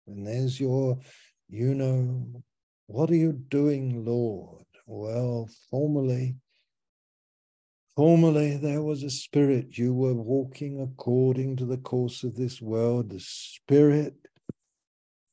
And 0.07 0.27
there's 0.27 0.59
your, 0.59 0.99
you 1.47 1.73
know, 1.73 2.43
what 2.87 3.09
are 3.11 3.15
you 3.15 3.31
doing, 3.31 4.03
Lord? 4.03 4.65
Well, 4.87 5.47
formerly 5.69 6.35
Formerly 7.99 8.55
there 8.55 8.81
was 8.81 9.03
a 9.03 9.09
spirit, 9.09 9.77
you 9.77 9.93
were 9.93 10.13
walking 10.13 10.79
according 10.79 11.57
to 11.57 11.65
the 11.65 11.75
course 11.75 12.23
of 12.23 12.37
this 12.37 12.61
world, 12.61 13.09
the 13.09 13.19
spirit 13.19 14.15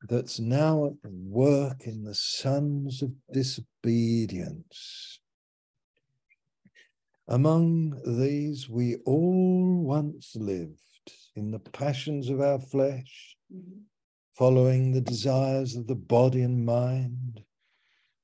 that's 0.09 0.41
now 0.41 0.87
at 0.87 0.95
work 1.05 1.83
in 1.87 2.03
the 2.03 2.17
sons 2.17 3.03
of 3.03 3.13
disobedience. 3.33 5.21
Among 7.29 8.01
these, 8.05 8.69
we 8.69 8.97
all 9.07 9.85
once 9.85 10.35
lived 10.35 11.13
in 11.37 11.53
the 11.53 11.61
passions 11.61 12.29
of 12.29 12.41
our 12.41 12.59
flesh, 12.59 13.37
following 14.37 14.91
the 14.91 15.01
desires 15.01 15.77
of 15.77 15.87
the 15.87 15.95
body 15.95 16.43
and 16.43 16.67
mind. 16.67 17.43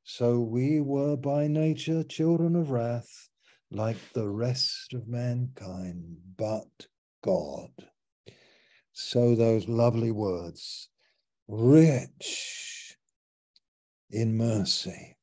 So 0.02 0.40
we 0.40 0.80
were 0.80 1.16
by 1.16 1.46
nature 1.46 2.02
children 2.02 2.56
of 2.56 2.72
wrath 2.72 3.28
like 3.74 3.96
the 4.12 4.28
rest 4.28 4.92
of 4.92 5.08
mankind, 5.08 6.16
but 6.36 6.86
God. 7.24 7.70
So 8.92 9.34
those 9.34 9.68
lovely 9.68 10.10
words, 10.10 10.88
rich 11.48 12.96
in 14.10 14.36
mercy. 14.36 15.16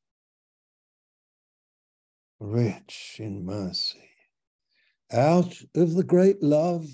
Rich 2.39 3.17
in 3.19 3.45
mercy. 3.45 4.09
Out 5.11 5.55
of 5.75 5.95
the 5.95 6.03
great 6.03 6.41
love 6.41 6.87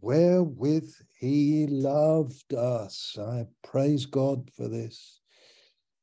wherewith 0.00 0.90
he 1.18 1.66
loved 1.68 2.54
us. 2.54 3.16
I 3.20 3.46
praise 3.62 4.06
God 4.06 4.50
for 4.56 4.68
this. 4.68 5.20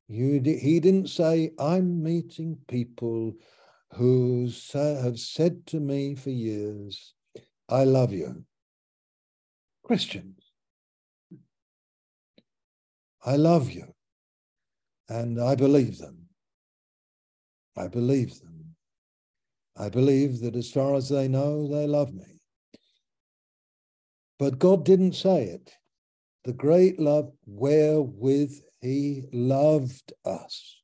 You, 0.08 0.40
he 0.42 0.80
didn't 0.80 1.08
say, 1.08 1.52
I'm 1.58 2.02
meeting 2.02 2.58
people 2.66 3.34
who 3.94 4.48
have 4.74 5.18
said 5.18 5.66
to 5.66 5.80
me 5.80 6.14
for 6.14 6.30
years, 6.30 7.14
I 7.68 7.84
love 7.84 8.12
you. 8.12 8.44
Christians. 9.84 10.38
I 13.24 13.36
love 13.36 13.70
you. 13.70 13.94
And 15.08 15.40
I 15.40 15.56
believe 15.56 15.98
them. 15.98 16.28
I 17.76 17.88
believe 17.88 18.40
them. 18.40 18.76
I 19.76 19.88
believe 19.88 20.40
that 20.40 20.56
as 20.56 20.70
far 20.70 20.94
as 20.94 21.08
they 21.08 21.26
know, 21.26 21.66
they 21.66 21.86
love 21.86 22.12
me. 22.12 22.40
But 24.38 24.58
God 24.58 24.84
didn't 24.84 25.14
say 25.14 25.44
it. 25.44 25.72
The 26.44 26.52
great 26.52 26.98
love 26.98 27.32
wherewith 27.46 28.52
he 28.80 29.24
loved 29.32 30.12
us. 30.24 30.79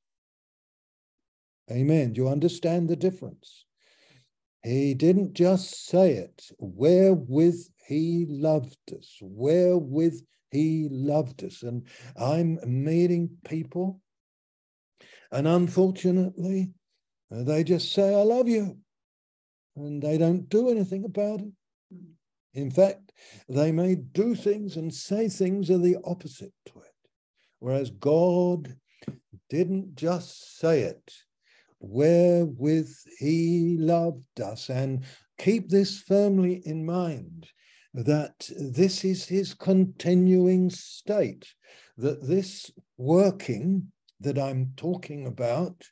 Amen. 1.71 2.13
Do 2.13 2.23
you 2.23 2.29
understand 2.29 2.89
the 2.89 2.97
difference? 2.97 3.65
He 4.63 4.95
didn't 4.95 5.35
just 5.35 5.87
say 5.87 6.15
it, 6.15 6.51
wherewith 6.59 7.69
he 7.87 8.27
loved 8.29 8.79
us, 8.93 9.19
wherewith 9.21 10.21
he 10.51 10.89
loved 10.91 11.45
us. 11.45 11.63
And 11.63 11.87
I'm 12.17 12.59
meeting 12.65 13.31
people, 13.45 14.01
and 15.31 15.47
unfortunately, 15.47 16.73
uh, 17.33 17.43
they 17.43 17.65
just 17.65 17.93
say, 17.93 18.15
I 18.15 18.23
love 18.23 18.49
you. 18.49 18.79
And 19.77 20.03
they 20.03 20.19
don't 20.19 20.49
do 20.49 20.71
anything 20.71 21.05
about 21.05 21.41
it. 21.41 21.53
In 22.55 22.71
fact, 22.71 23.13
they 23.49 23.71
may 23.71 23.97
do 23.97 24.35
things 24.35 24.77
and 24.77 24.93
say 24.93 25.29
things 25.29 25.71
are 25.71 25.79
the 25.79 25.99
opposite 26.05 26.55
to 26.67 26.79
it. 26.79 27.11
Whereas 27.59 27.91
God 27.91 28.77
didn't 29.51 29.95
just 29.95 30.59
say 30.59 30.81
it, 30.81 31.13
wherewith 31.81 32.93
he 33.19 33.77
loved 33.79 34.41
us. 34.41 34.71
And 34.71 35.05
keep 35.39 35.69
this 35.69 36.01
firmly 36.01 36.63
in 36.65 36.85
mind 36.85 37.47
that 37.95 38.51
this 38.59 39.05
is 39.05 39.27
his 39.27 39.55
continuing 39.55 40.71
state, 40.71 41.47
that 41.97 42.27
this 42.27 42.71
working 42.99 43.93
that 44.21 44.39
I'm 44.39 44.73
talking 44.77 45.27
about, 45.27 45.83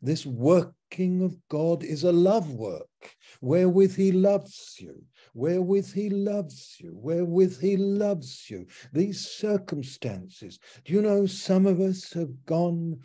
this 0.00 0.24
working 0.26 1.22
of 1.22 1.36
God 1.48 1.82
is 1.82 2.04
a 2.04 2.12
love 2.12 2.52
work 2.52 3.14
wherewith 3.40 3.96
he 3.96 4.12
loves 4.12 4.76
you 4.78 5.04
wherewith 5.34 5.92
he 5.92 6.08
loves 6.08 6.76
you, 6.78 6.92
wherewith 6.94 7.60
he 7.60 7.76
loves 7.76 8.48
you. 8.48 8.66
These 8.92 9.28
circumstances. 9.28 10.58
Do 10.84 10.92
you 10.92 11.02
know 11.02 11.26
some 11.26 11.66
of 11.66 11.80
us 11.80 12.12
have 12.12 12.46
gone 12.46 13.00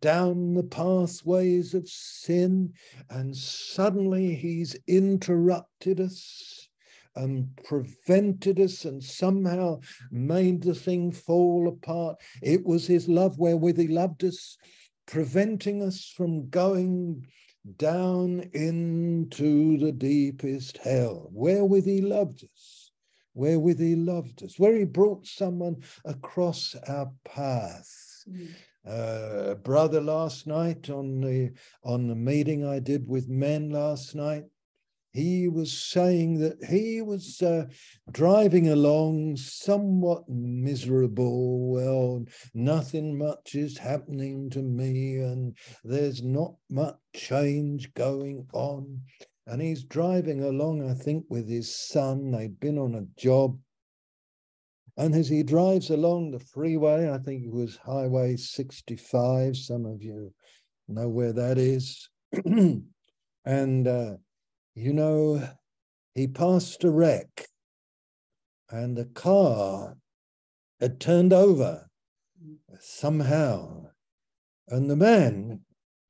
down 0.00 0.54
the 0.54 0.62
pathways 0.62 1.74
of 1.74 1.88
sin 1.88 2.72
and 3.08 3.36
suddenly 3.36 4.34
he's 4.34 4.76
interrupted 4.86 6.00
us? 6.00 6.68
and 7.16 7.48
prevented 7.64 8.60
us 8.60 8.84
and 8.84 9.02
somehow 9.02 9.80
made 10.10 10.62
the 10.62 10.74
thing 10.74 11.10
fall 11.10 11.68
apart. 11.68 12.16
It 12.42 12.64
was 12.64 12.86
his 12.86 13.08
love 13.08 13.38
wherewith 13.38 13.78
he 13.78 13.88
loved 13.88 14.24
us, 14.24 14.56
preventing 15.06 15.82
us 15.82 16.12
from 16.16 16.48
going 16.50 17.26
down 17.76 18.48
into 18.54 19.76
the 19.78 19.92
deepest 19.92 20.78
hell, 20.78 21.28
wherewith 21.32 21.84
he 21.84 22.00
loved 22.00 22.44
us, 22.44 22.90
wherewith 23.34 23.78
he 23.78 23.96
loved 23.96 24.42
us, 24.42 24.58
where 24.58 24.76
he 24.76 24.84
brought 24.84 25.26
someone 25.26 25.82
across 26.04 26.74
our 26.88 27.10
path. 27.24 28.24
Mm. 28.28 28.48
Uh, 28.86 29.54
brother 29.56 30.00
last 30.00 30.46
night 30.46 30.88
on 30.88 31.20
the 31.20 31.52
on 31.84 32.08
the 32.08 32.14
meeting 32.14 32.64
I 32.64 32.78
did 32.78 33.06
with 33.06 33.28
men 33.28 33.70
last 33.70 34.14
night, 34.14 34.44
he 35.12 35.48
was 35.48 35.72
saying 35.72 36.38
that 36.38 36.64
he 36.64 37.02
was 37.02 37.42
uh, 37.42 37.66
driving 38.12 38.68
along 38.68 39.36
somewhat 39.36 40.28
miserable. 40.28 41.72
Well, 41.72 42.24
nothing 42.54 43.18
much 43.18 43.54
is 43.54 43.76
happening 43.76 44.50
to 44.50 44.62
me, 44.62 45.16
and 45.16 45.56
there's 45.82 46.22
not 46.22 46.54
much 46.70 46.96
change 47.14 47.92
going 47.94 48.46
on. 48.52 49.02
And 49.46 49.60
he's 49.60 49.82
driving 49.82 50.44
along, 50.44 50.88
I 50.88 50.94
think, 50.94 51.24
with 51.28 51.48
his 51.48 51.74
son. 51.74 52.30
They've 52.30 52.60
been 52.60 52.78
on 52.78 52.94
a 52.94 53.20
job. 53.20 53.58
And 54.96 55.14
as 55.14 55.28
he 55.28 55.42
drives 55.42 55.90
along 55.90 56.30
the 56.30 56.40
freeway, 56.40 57.10
I 57.10 57.18
think 57.18 57.44
it 57.44 57.52
was 57.52 57.76
Highway 57.76 58.36
65, 58.36 59.56
some 59.56 59.86
of 59.86 60.02
you 60.02 60.32
know 60.88 61.08
where 61.08 61.32
that 61.32 61.58
is. 61.58 62.08
and 63.44 63.88
uh, 63.88 64.16
you 64.74 64.92
know, 64.92 65.48
he 66.14 66.26
passed 66.26 66.84
a 66.84 66.90
wreck 66.90 67.46
and 68.70 68.96
the 68.96 69.06
car 69.06 69.96
had 70.80 71.00
turned 71.00 71.32
over 71.32 71.88
somehow. 72.78 73.86
And 74.68 74.88
the 74.88 74.96
man 74.96 75.60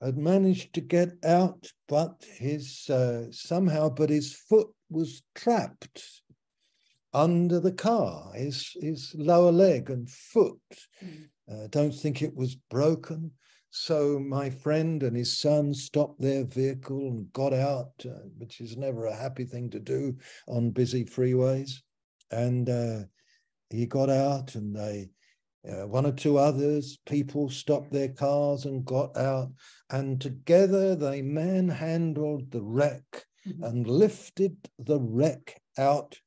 had 0.03 0.19
managed 0.19 0.75
to 0.75 0.81
get 0.81 1.13
out, 1.25 1.73
but 1.89 2.25
his 2.37 2.89
uh, 2.91 3.27
somehow, 3.31 3.89
but 3.89 4.11
his 4.11 4.35
foot 4.35 4.69
was 4.91 5.23
trapped 5.35 6.23
under 7.13 7.61
the 7.61 7.73
car, 7.73 8.33
his, 8.35 8.77
his 8.81 9.15
lower 9.17 9.53
leg 9.53 9.91
and 9.91 10.09
foot. 10.09 10.59
Mm. 11.05 11.29
Uh, 11.51 11.67
don't 11.71 11.95
think 11.95 12.23
it 12.23 12.35
was 12.35 12.55
broken, 12.71 13.33
so 13.71 14.19
my 14.19 14.51
friend 14.51 15.03
and 15.03 15.17
his 15.17 15.39
son 15.39 15.73
stopped 15.73 16.21
their 16.21 16.45
vehicle 16.45 17.09
and 17.09 17.33
got 17.33 17.53
out, 17.53 17.93
uh, 18.05 18.27
which 18.39 18.61
is 18.61 18.77
never 18.77 19.07
a 19.07 19.15
happy 19.15 19.45
thing 19.45 19.71
to 19.71 19.79
do 19.79 20.17
on 20.49 20.71
busy 20.71 21.05
freeways. 21.05 21.75
And 22.33 22.69
uh, 22.69 23.05
he 23.71 23.87
got 23.87 24.11
out, 24.11 24.57
and 24.57 24.75
they, 24.75 25.11
uh, 25.69 25.87
one 25.87 26.07
or 26.07 26.13
two 26.13 26.39
others, 26.39 26.99
people 27.07 27.49
stopped 27.49 27.93
their 27.93 28.09
cars 28.09 28.65
and 28.65 28.85
got 28.85 29.17
out, 29.17 29.53
and 29.91 30.21
together 30.21 30.97
they 30.97 31.23
manhandled 31.23 32.51
the 32.51 32.63
wreck 32.63 33.27
mm-hmm. 33.47 33.63
and 33.63 33.87
lifted 33.87 34.57
the 34.79 34.99
wreck 34.99 35.61
out, 35.79 36.19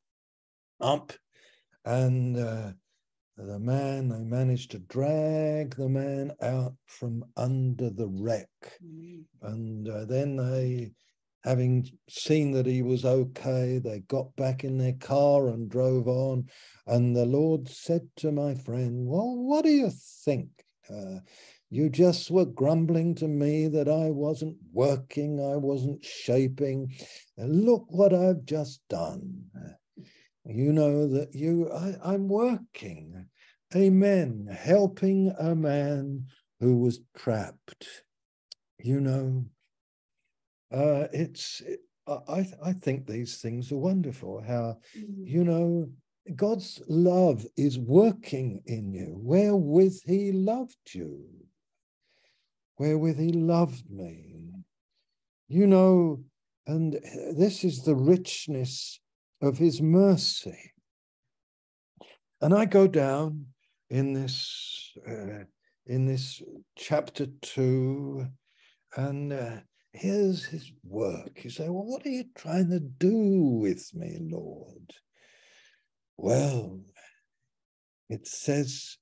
up, 0.79 1.13
and 1.85 2.37
uh, 2.37 2.71
the 3.37 3.59
man, 3.59 4.09
they 4.09 4.23
managed 4.23 4.71
to 4.71 4.79
drag 4.79 5.75
the 5.75 5.89
man 5.89 6.31
out 6.41 6.75
from 6.85 7.25
under 7.35 7.89
the 7.89 8.07
wreck. 8.07 8.49
Mm. 8.83 9.23
And 9.41 9.89
uh, 9.89 10.05
then 10.05 10.37
they, 10.37 10.91
having 11.43 11.89
seen 12.07 12.51
that 12.51 12.67
he 12.67 12.83
was 12.83 13.05
okay, 13.05 13.79
they 13.79 14.01
got 14.01 14.35
back 14.35 14.63
in 14.63 14.77
their 14.77 14.93
car 14.93 15.47
and 15.47 15.69
drove 15.69 16.07
on. 16.07 16.47
And 16.85 17.15
the 17.15 17.25
Lord 17.25 17.67
said 17.67 18.07
to 18.17 18.31
my 18.31 18.53
friend, 18.53 19.07
Well, 19.07 19.35
what 19.35 19.65
do 19.65 19.71
you 19.71 19.91
think? 20.23 20.49
Uh, 20.89 21.19
you 21.71 21.89
just 21.89 22.29
were 22.29 22.45
grumbling 22.45 23.15
to 23.15 23.27
me 23.27 23.67
that 23.69 23.89
I 23.89 24.11
wasn't 24.11 24.57
working, 24.71 25.39
I 25.39 25.55
wasn't 25.55 26.05
shaping. 26.05 26.93
And 27.35 27.65
look 27.65 27.85
what 27.89 28.13
I've 28.13 28.45
just 28.45 28.81
done 28.89 29.45
you 30.45 30.73
know 30.73 31.07
that 31.07 31.33
you 31.33 31.71
I, 31.71 31.95
i'm 32.03 32.27
working. 32.27 33.27
Amen. 33.75 34.47
Helping 34.51 35.33
a 35.39 35.55
man 35.55 36.27
who 36.59 36.77
was 36.77 36.99
trapped. 37.17 37.87
You 38.79 38.99
know 38.99 39.45
uh 40.71 41.07
it's 41.13 41.61
i 42.07 42.45
i 42.63 42.73
think 42.73 43.07
these 43.07 43.37
things 43.37 43.71
are 43.71 43.77
wonderful. 43.77 44.43
How 44.45 44.77
mm-hmm. 44.97 45.25
you 45.25 45.43
know 45.43 45.89
god's 46.35 46.81
love 46.87 47.45
is 47.55 47.79
working 47.79 48.61
in 48.65 48.93
you. 48.93 49.15
Wherewith 49.17 49.99
he 50.05 50.31
loved 50.31 50.93
you. 50.93 51.25
Wherewith 52.77 53.19
he 53.19 53.31
loved 53.31 53.89
me. 53.89 54.51
You 55.47 55.67
know 55.67 56.23
and 56.67 56.93
this 57.37 57.63
is 57.63 57.83
the 57.83 57.95
richness 57.95 58.99
of 59.43 59.59
his 59.59 59.81
mercy. 59.81 60.73
And 62.41 62.53
I 62.53 62.65
go 62.65 62.87
down 62.87 63.47
in 63.89 64.13
this 64.13 64.93
uh, 65.07 65.45
in 65.85 66.05
this 66.07 66.41
chapter 66.77 67.27
two, 67.41 68.27
and 68.95 69.33
uh, 69.33 69.57
here's 69.91 70.45
his 70.45 70.71
work. 70.83 71.43
You 71.43 71.49
say, 71.49 71.69
"Well, 71.69 71.85
what 71.85 72.05
are 72.05 72.09
you 72.09 72.25
trying 72.35 72.69
to 72.71 72.79
do 72.79 73.59
with 73.61 73.93
me, 73.93 74.17
Lord?" 74.21 74.93
Well, 76.17 76.81
it 78.09 78.27
says 78.27 78.97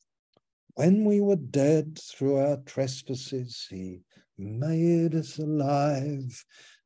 When 0.76 1.06
we 1.06 1.22
were 1.22 1.36
dead 1.36 2.00
through 2.00 2.38
our 2.38 2.58
trespasses, 2.66 3.68
he 3.70 4.02
made 4.38 5.16
us 5.16 5.38
alive 5.38 6.46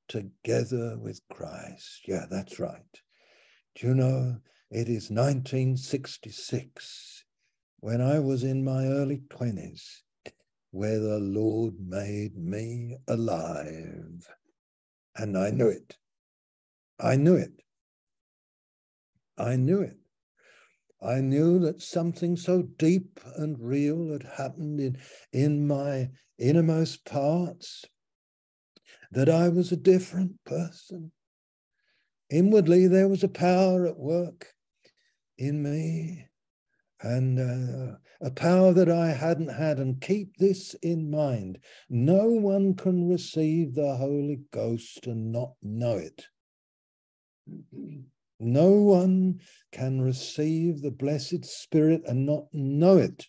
together 0.10 0.98
with 1.00 1.22
Christ. 1.32 2.02
Yeah, 2.08 2.26
that's 2.30 2.60
right. 2.60 3.02
Do 3.76 3.88
you 3.88 3.94
know, 3.94 4.38
it 4.72 4.88
is 4.88 5.12
1966 5.12 7.26
when 7.82 8.02
I 8.02 8.20
was 8.20 8.44
in 8.44 8.64
my 8.64 8.86
early 8.86 9.22
20s 9.30 10.02
where 10.72 11.00
the 11.00 11.20
Lord 11.20 11.74
made 11.80 12.38
me 12.38 12.96
alive. 13.08 14.28
And 15.18 15.38
I 15.38 15.52
knew 15.52 15.68
it. 15.68 15.98
I 17.00 17.18
knew 17.18 17.36
it. 17.36 17.62
I 19.38 19.58
knew 19.58 19.82
it. 19.82 19.98
I 21.02 21.20
knew 21.20 21.60
that 21.60 21.82
something 21.82 22.38
so 22.38 22.62
deep 22.62 23.20
and 23.36 23.60
real 23.60 24.12
had 24.12 24.24
happened 24.24 24.80
in, 24.80 24.98
in 25.34 25.68
my 25.68 26.10
innermost 26.40 27.04
parts 27.06 27.86
that 29.12 29.30
I 29.30 29.50
was 29.50 29.72
a 29.72 29.78
different 29.78 30.44
person. 30.46 31.12
Inwardly, 32.30 32.88
there 32.88 33.08
was 33.08 33.24
a 33.24 33.30
power 33.30 33.86
at 33.86 33.98
work 33.98 34.54
in 35.38 35.62
me 35.62 36.28
and 37.02 37.40
uh, 37.40 37.98
a 38.22 38.32
power 38.32 38.74
that 38.74 38.90
I 38.90 39.10
hadn't 39.10 39.50
had. 39.50 39.78
And 39.78 40.02
keep 40.02 40.38
this 40.38 40.74
in 40.82 41.12
mind 41.12 41.60
no 41.90 42.28
one 42.28 42.74
can 42.74 43.08
receive 43.08 43.76
the 43.76 43.96
Holy 43.96 44.42
Ghost 44.52 45.06
and 45.08 45.32
not 45.32 45.54
know 45.62 45.98
it. 45.98 46.26
No 48.40 48.72
one 48.72 49.40
can 49.72 50.02
receive 50.02 50.82
the 50.82 50.92
blessed 50.92 51.46
Spirit 51.46 52.02
and 52.06 52.26
not 52.26 52.46
know 52.52 52.98
it. 52.98 53.28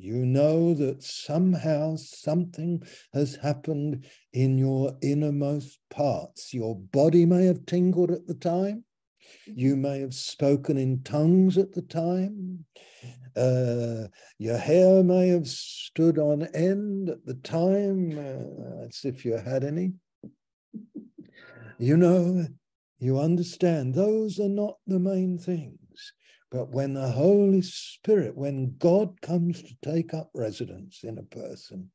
You 0.00 0.24
know 0.24 0.74
that 0.74 1.02
somehow 1.02 1.96
something 1.96 2.84
has 3.12 3.34
happened 3.34 4.06
in 4.32 4.56
your 4.56 4.96
innermost 5.02 5.80
parts. 5.90 6.54
Your 6.54 6.76
body 6.76 7.26
may 7.26 7.46
have 7.46 7.66
tingled 7.66 8.12
at 8.12 8.24
the 8.28 8.34
time. 8.34 8.84
You 9.44 9.74
may 9.74 9.98
have 9.98 10.14
spoken 10.14 10.76
in 10.78 11.02
tongues 11.02 11.58
at 11.58 11.72
the 11.72 11.82
time. 11.82 12.64
Uh, 13.34 14.06
your 14.38 14.56
hair 14.56 15.02
may 15.02 15.28
have 15.28 15.48
stood 15.48 16.16
on 16.16 16.46
end 16.54 17.08
at 17.08 17.26
the 17.26 17.34
time, 17.34 18.16
uh, 18.18 18.86
as 18.86 19.00
if 19.02 19.24
you 19.24 19.36
had 19.36 19.64
any. 19.64 19.94
You 21.80 21.96
know, 21.96 22.46
you 23.00 23.18
understand, 23.18 23.94
those 23.94 24.38
are 24.38 24.48
not 24.48 24.76
the 24.86 25.00
main 25.00 25.38
things. 25.38 25.87
But 26.50 26.70
when 26.70 26.94
the 26.94 27.10
Holy 27.10 27.60
Spirit, 27.62 28.36
when 28.36 28.76
God 28.78 29.20
comes 29.20 29.62
to 29.62 29.76
take 29.82 30.14
up 30.14 30.30
residence 30.34 31.00
in 31.04 31.18
a 31.18 31.22
person, 31.22 31.90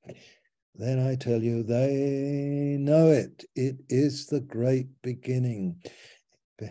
then 0.76 1.00
I 1.00 1.16
tell 1.16 1.42
you, 1.42 1.64
they 1.64 2.78
know 2.80 3.10
it. 3.10 3.46
It 3.56 3.78
is 3.90 4.28
the 4.28 4.42
great 4.42 4.88
beginning. 5.02 5.82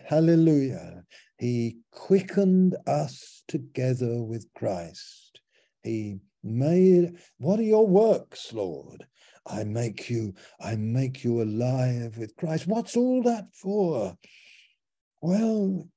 Hallelujah. 0.05 1.03
He 1.37 1.79
quickened 1.91 2.77
us 2.87 3.43
together 3.47 4.23
with 4.23 4.47
Christ. 4.55 5.41
He 5.83 6.19
made, 6.41 7.17
what 7.37 7.59
are 7.59 7.63
your 7.63 7.85
works, 7.85 8.53
Lord? 8.53 9.05
I 9.45 9.65
make 9.65 10.09
you, 10.09 10.35
I 10.59 10.77
make 10.77 11.25
you 11.25 11.41
alive 11.41 12.17
with 12.17 12.35
Christ. 12.37 12.65
What's 12.65 12.95
all 12.95 13.21
that 13.23 13.53
for? 13.53 14.15
Well, 15.21 15.89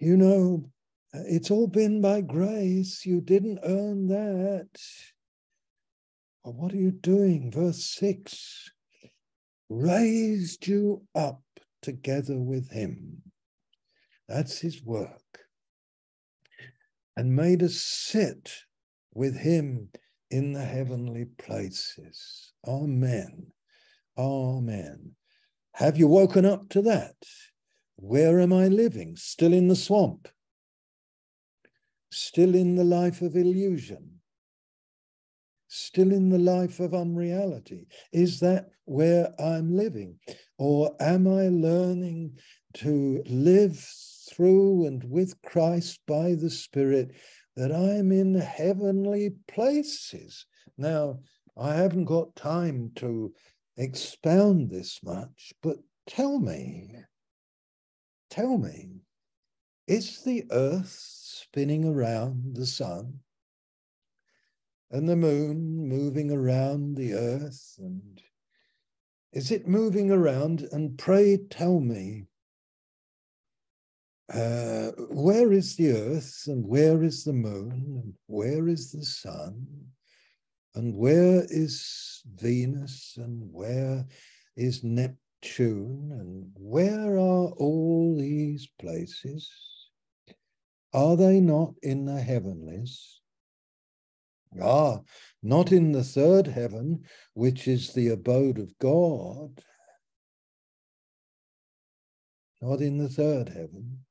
you 0.00 0.16
know, 0.16 0.70
it's 1.26 1.50
all 1.50 1.66
been 1.66 2.00
by 2.00 2.20
grace. 2.20 3.06
You 3.06 3.20
didn't 3.20 3.60
earn 3.62 4.08
that. 4.08 4.68
Well, 6.44 6.54
what 6.54 6.72
are 6.72 6.78
you 6.78 6.92
doing? 6.92 7.50
Verse 7.50 7.84
6 7.98 8.70
raised 9.68 10.66
you 10.66 11.02
up 11.14 11.42
together 11.82 12.38
with 12.38 12.70
him. 12.70 13.22
That's 14.28 14.58
his 14.58 14.82
work. 14.82 15.20
And 17.16 17.34
made 17.34 17.62
us 17.62 17.76
sit 17.76 18.52
with 19.14 19.36
him 19.36 19.88
in 20.30 20.52
the 20.52 20.64
heavenly 20.64 21.26
places. 21.38 22.52
Amen. 22.66 23.46
Amen. 24.18 25.12
Have 25.74 25.96
you 25.96 26.08
woken 26.08 26.44
up 26.44 26.68
to 26.70 26.82
that? 26.82 27.16
Where 27.96 28.40
am 28.40 28.52
I 28.52 28.68
living? 28.68 29.16
Still 29.16 29.52
in 29.52 29.68
the 29.68 29.76
swamp? 29.76 30.28
Still 32.10 32.54
in 32.54 32.76
the 32.76 32.84
life 32.84 33.22
of 33.22 33.36
illusion? 33.36 34.20
Still 35.68 36.12
in 36.12 36.28
the 36.28 36.38
life 36.38 36.80
of 36.80 36.94
unreality? 36.94 37.88
Is 38.12 38.40
that 38.40 38.68
where 38.84 39.34
I'm 39.40 39.76
living? 39.76 40.18
Or 40.58 40.94
am 41.00 41.26
I 41.26 41.48
learning 41.48 42.38
to 42.74 43.22
live 43.26 43.78
through 44.30 44.86
and 44.86 45.02
with 45.04 45.40
Christ 45.42 46.00
by 46.06 46.34
the 46.34 46.50
Spirit 46.50 47.12
that 47.56 47.72
I'm 47.72 48.12
in 48.12 48.34
heavenly 48.34 49.34
places? 49.48 50.46
Now, 50.78 51.20
I 51.56 51.74
haven't 51.74 52.04
got 52.04 52.36
time 52.36 52.92
to 52.96 53.34
expound 53.76 54.70
this 54.70 55.00
much, 55.02 55.52
but 55.62 55.78
tell 56.06 56.38
me, 56.38 56.94
tell 58.30 58.58
me, 58.58 59.00
is 59.86 60.22
the 60.22 60.44
earth 60.50 61.25
spinning 61.48 61.84
around 61.84 62.56
the 62.56 62.66
sun 62.66 63.20
and 64.90 65.08
the 65.08 65.16
moon 65.16 65.88
moving 65.88 66.30
around 66.30 66.96
the 66.96 67.14
earth? 67.14 67.74
And 67.78 68.20
is 69.32 69.50
it 69.50 69.68
moving 69.68 70.10
around? 70.10 70.68
And 70.72 70.98
pray 70.98 71.38
tell 71.50 71.80
me, 71.80 72.26
uh, 74.32 74.90
where 75.10 75.52
is 75.52 75.76
the 75.76 75.92
earth 75.92 76.44
and 76.46 76.66
where 76.66 77.02
is 77.02 77.22
the 77.22 77.32
moon 77.32 78.02
and 78.02 78.14
where 78.26 78.66
is 78.68 78.90
the 78.90 79.04
sun? 79.04 79.66
And 80.74 80.96
where 80.96 81.46
is 81.48 82.22
Venus 82.34 83.14
and 83.16 83.50
where 83.52 84.04
is 84.56 84.84
Neptune 84.84 86.10
and 86.12 86.50
where 86.54 87.14
are 87.14 87.48
all 87.56 88.16
these 88.18 88.68
places? 88.78 89.48
Are 90.96 91.14
they 91.14 91.40
not 91.40 91.74
in 91.82 92.06
the 92.06 92.22
heavenlies? 92.22 93.20
Ah, 94.62 95.00
not 95.42 95.70
in 95.70 95.92
the 95.92 96.02
third 96.02 96.46
heaven, 96.46 97.04
which 97.34 97.68
is 97.68 97.92
the 97.92 98.08
abode 98.08 98.58
of 98.58 98.72
God. 98.78 99.62
Not 102.62 102.80
in 102.80 102.96
the 102.96 103.10
third 103.10 103.50
heaven. 103.50 104.06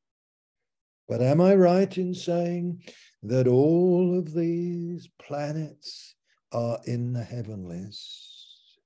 But 1.08 1.24
am 1.24 1.42
I 1.42 1.56
right 1.56 1.98
in 1.98 2.14
saying 2.14 2.84
that 3.24 3.48
all 3.48 4.16
of 4.20 4.36
these 4.36 5.10
planets 5.18 6.14
are 6.52 6.80
in 6.86 7.14
the 7.14 7.24
heavenlies. 7.24 8.78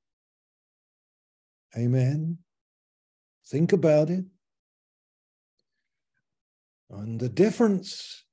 Amen. 1.77 2.37
Think 3.47 3.73
about 3.73 4.09
it. 4.09 4.23
And 6.89 7.19
the 7.19 7.29
difference, 7.29 8.23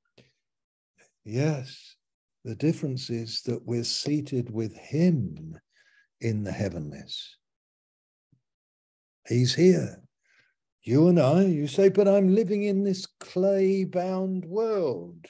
yes, 1.25 1.97
the 2.45 2.55
difference 2.55 3.11
is 3.11 3.43
that 3.43 3.67
we're 3.67 3.85
seated 3.85 4.51
with 4.51 4.75
Him 4.77 5.59
in 6.21 6.45
the 6.45 6.53
heavenlies. 6.53 7.37
He's 9.29 9.55
here. 9.55 10.03
You 10.83 11.09
and 11.09 11.19
I, 11.19 11.43
you 11.43 11.67
say, 11.67 11.89
but 11.89 12.07
I'm 12.07 12.35
living 12.35 12.63
in 12.63 12.85
this 12.85 13.07
clay 13.19 13.85
bound 13.85 14.45
world. 14.45 15.27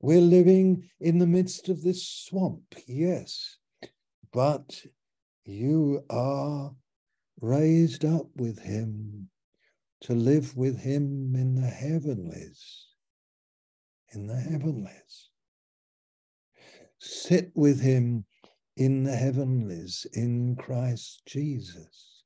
We're 0.00 0.20
living 0.20 0.88
in 1.00 1.18
the 1.18 1.26
midst 1.26 1.68
of 1.68 1.82
this 1.82 2.06
swamp, 2.06 2.74
yes, 2.86 3.56
but 4.32 4.84
you 5.44 6.04
are 6.10 6.72
raised 7.40 8.04
up 8.04 8.28
with 8.36 8.60
him 8.60 9.28
to 10.04 10.14
live 10.14 10.54
with 10.54 10.78
him 10.78 11.34
in 11.34 11.54
the 11.54 11.66
heavenlies. 11.66 12.88
In 14.12 14.26
the 14.26 14.36
heavenlies. 14.36 15.30
Sit 17.00 17.50
with 17.54 17.80
him 17.80 18.26
in 18.76 19.04
the 19.04 19.16
heavenlies 19.16 20.06
in 20.12 20.56
Christ 20.56 21.22
Jesus. 21.26 22.22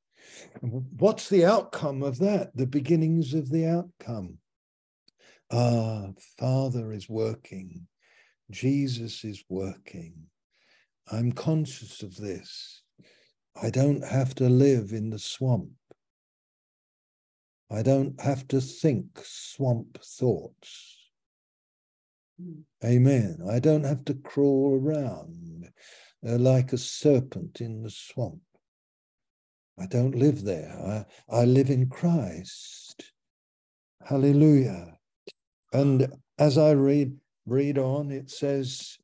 What's 0.60 1.28
the 1.28 1.44
outcome 1.44 2.02
of 2.02 2.18
that? 2.18 2.50
The 2.56 2.66
beginnings 2.66 3.32
of 3.32 3.48
the 3.48 3.66
outcome. 3.66 4.38
Ah, 5.52 6.08
Father 6.36 6.92
is 6.92 7.08
working. 7.08 7.86
Jesus 8.50 9.24
is 9.24 9.44
working. 9.48 10.14
I'm 11.12 11.30
conscious 11.30 12.02
of 12.02 12.16
this. 12.16 12.82
I 13.60 13.70
don't 13.70 14.04
have 14.04 14.34
to 14.36 14.48
live 14.48 14.92
in 14.92 15.10
the 15.10 15.18
swamp. 15.18 15.70
I 17.70 17.82
don't 17.82 18.18
have 18.20 18.48
to 18.48 18.60
think 18.60 19.06
swamp 19.22 19.98
thoughts. 20.02 20.96
Mm. 22.40 22.62
Amen. 22.84 23.38
I 23.50 23.58
don't 23.58 23.84
have 23.84 24.04
to 24.06 24.14
crawl 24.14 24.80
around 24.82 25.68
uh, 26.26 26.38
like 26.38 26.72
a 26.72 26.78
serpent 26.78 27.60
in 27.60 27.82
the 27.82 27.90
swamp. 27.90 28.40
I 29.78 29.86
don't 29.86 30.16
live 30.16 30.42
there. 30.42 31.06
I, 31.30 31.40
I 31.40 31.44
live 31.44 31.70
in 31.70 31.88
Christ. 31.88 33.12
Hallelujah. 34.04 34.96
And 35.72 36.08
as 36.38 36.58
I 36.58 36.72
read 36.72 37.16
read 37.46 37.78
on, 37.78 38.10
it 38.10 38.30
says, 38.30 38.98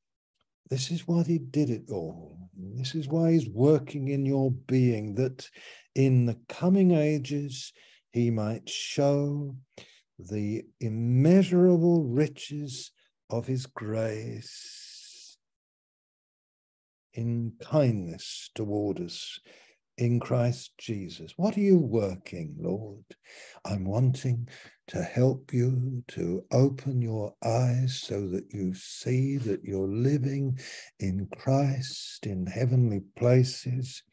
this 0.70 0.90
is 0.90 1.06
what 1.06 1.26
he 1.26 1.38
did 1.38 1.70
it 1.70 1.90
all. 1.90 2.38
This 2.56 2.94
is 2.94 3.08
why 3.08 3.32
he's 3.32 3.48
working 3.48 4.08
in 4.08 4.26
your 4.26 4.50
being, 4.50 5.14
that 5.14 5.48
in 5.94 6.26
the 6.26 6.38
coming 6.48 6.92
ages 6.92 7.72
he 8.14 8.30
might 8.30 8.68
show 8.68 9.56
the 10.20 10.62
immeasurable 10.80 12.04
riches 12.04 12.92
of 13.28 13.48
his 13.48 13.66
grace 13.66 15.36
in 17.12 17.52
kindness 17.60 18.50
toward 18.54 19.00
us 19.00 19.40
in 19.98 20.20
Christ 20.20 20.74
Jesus. 20.78 21.32
What 21.36 21.56
are 21.56 21.60
you 21.60 21.76
working, 21.76 22.54
Lord? 22.56 23.04
I'm 23.64 23.84
wanting 23.84 24.48
to 24.86 25.02
help 25.02 25.52
you 25.52 26.04
to 26.08 26.44
open 26.52 27.02
your 27.02 27.34
eyes 27.44 28.00
so 28.00 28.28
that 28.28 28.44
you 28.52 28.74
see 28.74 29.38
that 29.38 29.64
you're 29.64 29.88
living 29.88 30.60
in 31.00 31.26
Christ 31.36 32.26
in 32.26 32.46
heavenly 32.46 33.00
places 33.16 34.04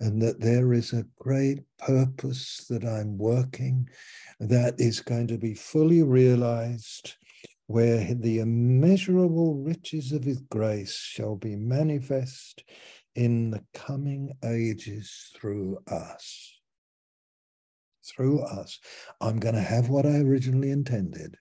and 0.00 0.20
that 0.22 0.40
there 0.40 0.72
is 0.72 0.92
a 0.92 1.06
great 1.18 1.60
purpose 1.78 2.66
that 2.68 2.84
I'm 2.84 3.18
working 3.18 3.88
that 4.40 4.74
is 4.78 5.00
going 5.00 5.28
to 5.28 5.38
be 5.38 5.54
fully 5.54 6.02
realized 6.02 7.14
where 7.66 8.14
the 8.14 8.40
immeasurable 8.40 9.54
riches 9.54 10.12
of 10.12 10.24
his 10.24 10.40
grace 10.50 10.94
shall 10.94 11.36
be 11.36 11.56
manifest 11.56 12.62
in 13.14 13.50
the 13.50 13.64
coming 13.72 14.32
ages 14.44 15.30
through 15.36 15.78
us. 15.90 16.58
Through 18.04 18.40
us. 18.40 18.80
I'm 19.20 19.38
going 19.38 19.54
to 19.54 19.60
have 19.62 19.88
what 19.88 20.04
I 20.04 20.18
originally 20.18 20.70
intended. 20.70 21.36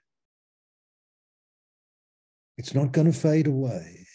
It's 2.58 2.74
not 2.74 2.94
going 2.94 3.12
to 3.12 3.18
fade 3.18 3.48
away. 3.48 4.06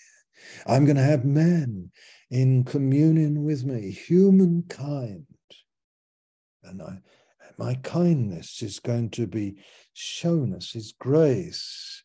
I'm 0.67 0.85
going 0.85 0.97
to 0.97 1.03
have 1.03 1.25
man 1.25 1.91
in 2.31 2.65
communion 2.65 3.45
with 3.45 3.65
me, 3.65 3.91
humankind. 3.91 5.27
And 6.63 6.83
I, 6.83 6.99
my 7.57 7.75
kindness 7.77 8.63
is 8.63 8.81
going 8.81 9.11
to 9.11 9.27
be 9.27 9.57
shown 9.95 10.55
us, 10.55 10.73
His 10.73 10.93
grace. 10.93 12.03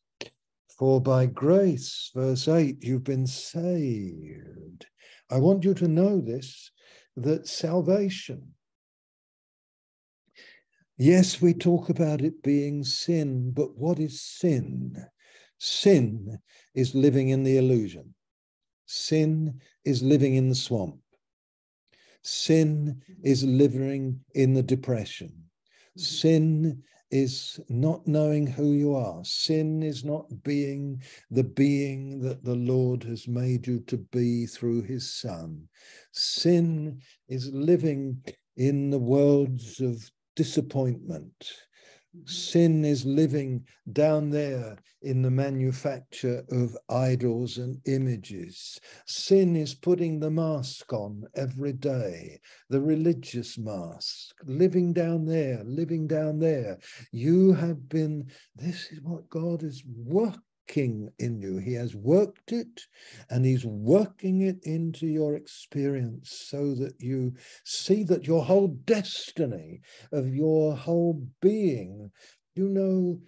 For 0.77 0.99
by 0.99 1.27
grace, 1.27 2.11
verse 2.15 2.47
8, 2.47 2.77
you've 2.81 3.03
been 3.03 3.27
saved 3.27 4.87
I 5.33 5.37
want 5.37 5.63
you 5.63 5.73
to 5.75 5.87
know 5.87 6.21
this 6.21 6.69
that 7.15 7.47
salvation, 7.47 8.53
yes, 10.97 11.41
we 11.41 11.53
talk 11.53 11.89
about 11.89 12.21
it 12.21 12.43
being 12.43 12.83
sin, 12.83 13.51
but 13.51 13.75
what 13.75 13.99
is 13.99 14.21
sin? 14.21 14.95
Sin 15.59 16.39
is 16.75 16.93
living 16.93 17.29
in 17.29 17.43
the 17.43 17.57
illusion, 17.57 18.13
sin 18.85 19.59
is 19.85 20.03
living 20.03 20.35
in 20.35 20.49
the 20.49 20.55
swamp, 20.55 20.99
sin 22.21 23.01
is 23.23 23.43
living 23.43 24.19
in 24.33 24.53
the 24.53 24.63
depression, 24.63 25.31
sin 25.97 26.83
is 27.13 27.59
not 27.69 28.07
knowing 28.07 28.47
who 28.47 28.73
you 28.73 28.95
are. 28.95 29.23
Sin 29.23 29.83
is 29.83 30.03
not 30.03 30.25
being 30.43 30.99
the 31.29 31.43
being 31.43 32.19
that 32.19 32.43
the 32.43 32.55
Lord 32.55 33.03
has 33.03 33.27
made 33.27 33.67
you 33.67 33.81
to 33.81 33.97
be 33.97 34.47
through 34.47 34.81
his 34.81 35.13
Son. 35.13 35.69
Sin 36.11 36.99
is 37.29 37.53
living 37.53 38.19
in 38.57 38.89
the 38.89 38.97
worlds 38.97 39.79
of 39.79 40.09
disappointment, 40.35 41.51
Sin 42.25 42.85
is 42.85 43.05
living 43.05 43.65
down 43.91 44.29
there 44.29 44.77
in 45.01 45.21
the 45.23 45.31
manufacture 45.31 46.45
of 46.51 46.77
idols 46.87 47.57
and 47.57 47.81
images. 47.85 48.79
Sin 49.07 49.55
is 49.55 49.73
putting 49.73 50.19
the 50.19 50.29
mask 50.29 50.93
on 50.93 51.25
every 51.35 51.73
day, 51.73 52.39
the 52.69 52.79
religious 52.79 53.57
mask, 53.57 54.35
living 54.45 54.93
down 54.93 55.25
there, 55.25 55.63
living 55.65 56.05
down 56.07 56.39
there. 56.39 56.77
You 57.11 57.53
have 57.53 57.89
been, 57.89 58.29
this 58.55 58.91
is 58.91 59.01
what 59.01 59.29
God 59.29 59.63
is 59.63 59.83
working 59.87 60.39
King 60.67 61.11
in 61.19 61.41
you. 61.41 61.57
He 61.57 61.73
has 61.73 61.95
worked 61.95 62.51
it 62.51 62.81
and 63.29 63.45
he's 63.45 63.65
working 63.65 64.41
it 64.41 64.59
into 64.63 65.07
your 65.07 65.35
experience 65.35 66.45
so 66.47 66.75
that 66.75 66.95
you 66.99 67.33
see 67.63 68.03
that 68.03 68.25
your 68.27 68.43
whole 68.43 68.67
destiny 68.67 69.81
of 70.11 70.33
your 70.33 70.75
whole 70.75 71.27
being, 71.41 72.11
you 72.55 72.69
know, 72.69 73.19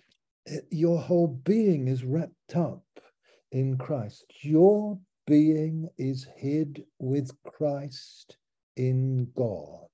eh, 0.47 0.61
your 0.71 0.99
whole 0.99 1.27
being 1.27 1.87
is 1.87 2.03
wrapped 2.03 2.55
up 2.55 2.83
in 3.51 3.77
Christ. 3.77 4.25
Your 4.41 4.99
being 5.25 5.89
is 5.97 6.27
hid 6.37 6.85
with 6.99 7.31
Christ 7.43 8.37
in 8.75 9.31
God. 9.35 9.87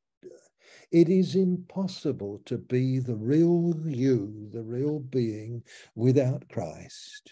It 0.92 1.08
is 1.08 1.36
impossible 1.36 2.42
to 2.46 2.58
be 2.58 3.00
the 3.00 3.16
real 3.16 3.74
you, 3.86 4.50
the 4.52 4.64
real 4.64 5.00
being, 5.00 5.64
without 5.96 6.48
Christ. 6.50 7.32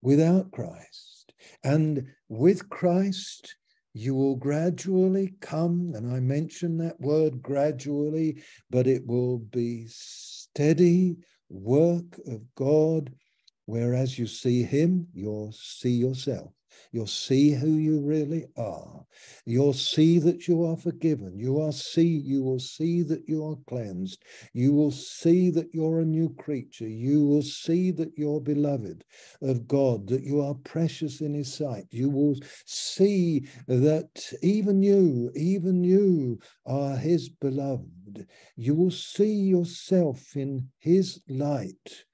Without 0.00 0.50
Christ. 0.52 1.34
And 1.62 2.06
with 2.28 2.70
Christ, 2.70 3.56
you 3.92 4.14
will 4.14 4.36
gradually 4.36 5.34
come, 5.40 5.92
and 5.94 6.10
I 6.10 6.20
mention 6.20 6.78
that 6.78 6.98
word 6.98 7.42
gradually, 7.42 8.42
but 8.70 8.86
it 8.86 9.06
will 9.06 9.38
be 9.38 9.84
steady 9.88 11.16
work 11.50 12.18
of 12.26 12.40
God. 12.54 13.12
Whereas 13.66 14.18
you 14.18 14.26
see 14.26 14.62
Him, 14.62 15.08
you'll 15.12 15.52
see 15.52 15.90
yourself. 15.90 16.52
You'll 16.92 17.06
see 17.06 17.50
who 17.50 17.72
you 17.72 18.00
really 18.00 18.46
are. 18.56 19.04
You'll 19.44 19.72
see 19.72 20.18
that 20.20 20.46
you 20.46 20.64
are 20.64 20.76
forgiven. 20.76 21.38
You 21.38 21.60
are 21.60 21.72
see 21.72 22.06
you 22.06 22.42
will 22.42 22.58
see 22.60 23.02
that 23.02 23.28
you 23.28 23.44
are 23.46 23.56
cleansed. 23.66 24.22
You 24.52 24.72
will 24.72 24.90
see 24.90 25.50
that 25.50 25.74
you're 25.74 26.00
a 26.00 26.04
new 26.04 26.34
creature. 26.34 26.88
You 26.88 27.24
will 27.24 27.42
see 27.42 27.90
that 27.92 28.12
you're 28.16 28.40
beloved 28.40 29.04
of 29.40 29.66
God, 29.66 30.06
that 30.08 30.22
you 30.22 30.42
are 30.42 30.54
precious 30.54 31.20
in 31.20 31.34
his 31.34 31.52
sight. 31.52 31.86
You 31.90 32.10
will 32.10 32.36
see 32.66 33.46
that 33.66 34.32
even 34.42 34.82
you, 34.82 35.30
even 35.34 35.84
you 35.84 36.38
are 36.66 36.96
his 36.96 37.28
beloved. 37.28 38.26
You 38.56 38.74
will 38.74 38.90
see 38.90 39.32
yourself 39.32 40.36
in 40.36 40.68
his 40.78 41.20
light. 41.28 42.04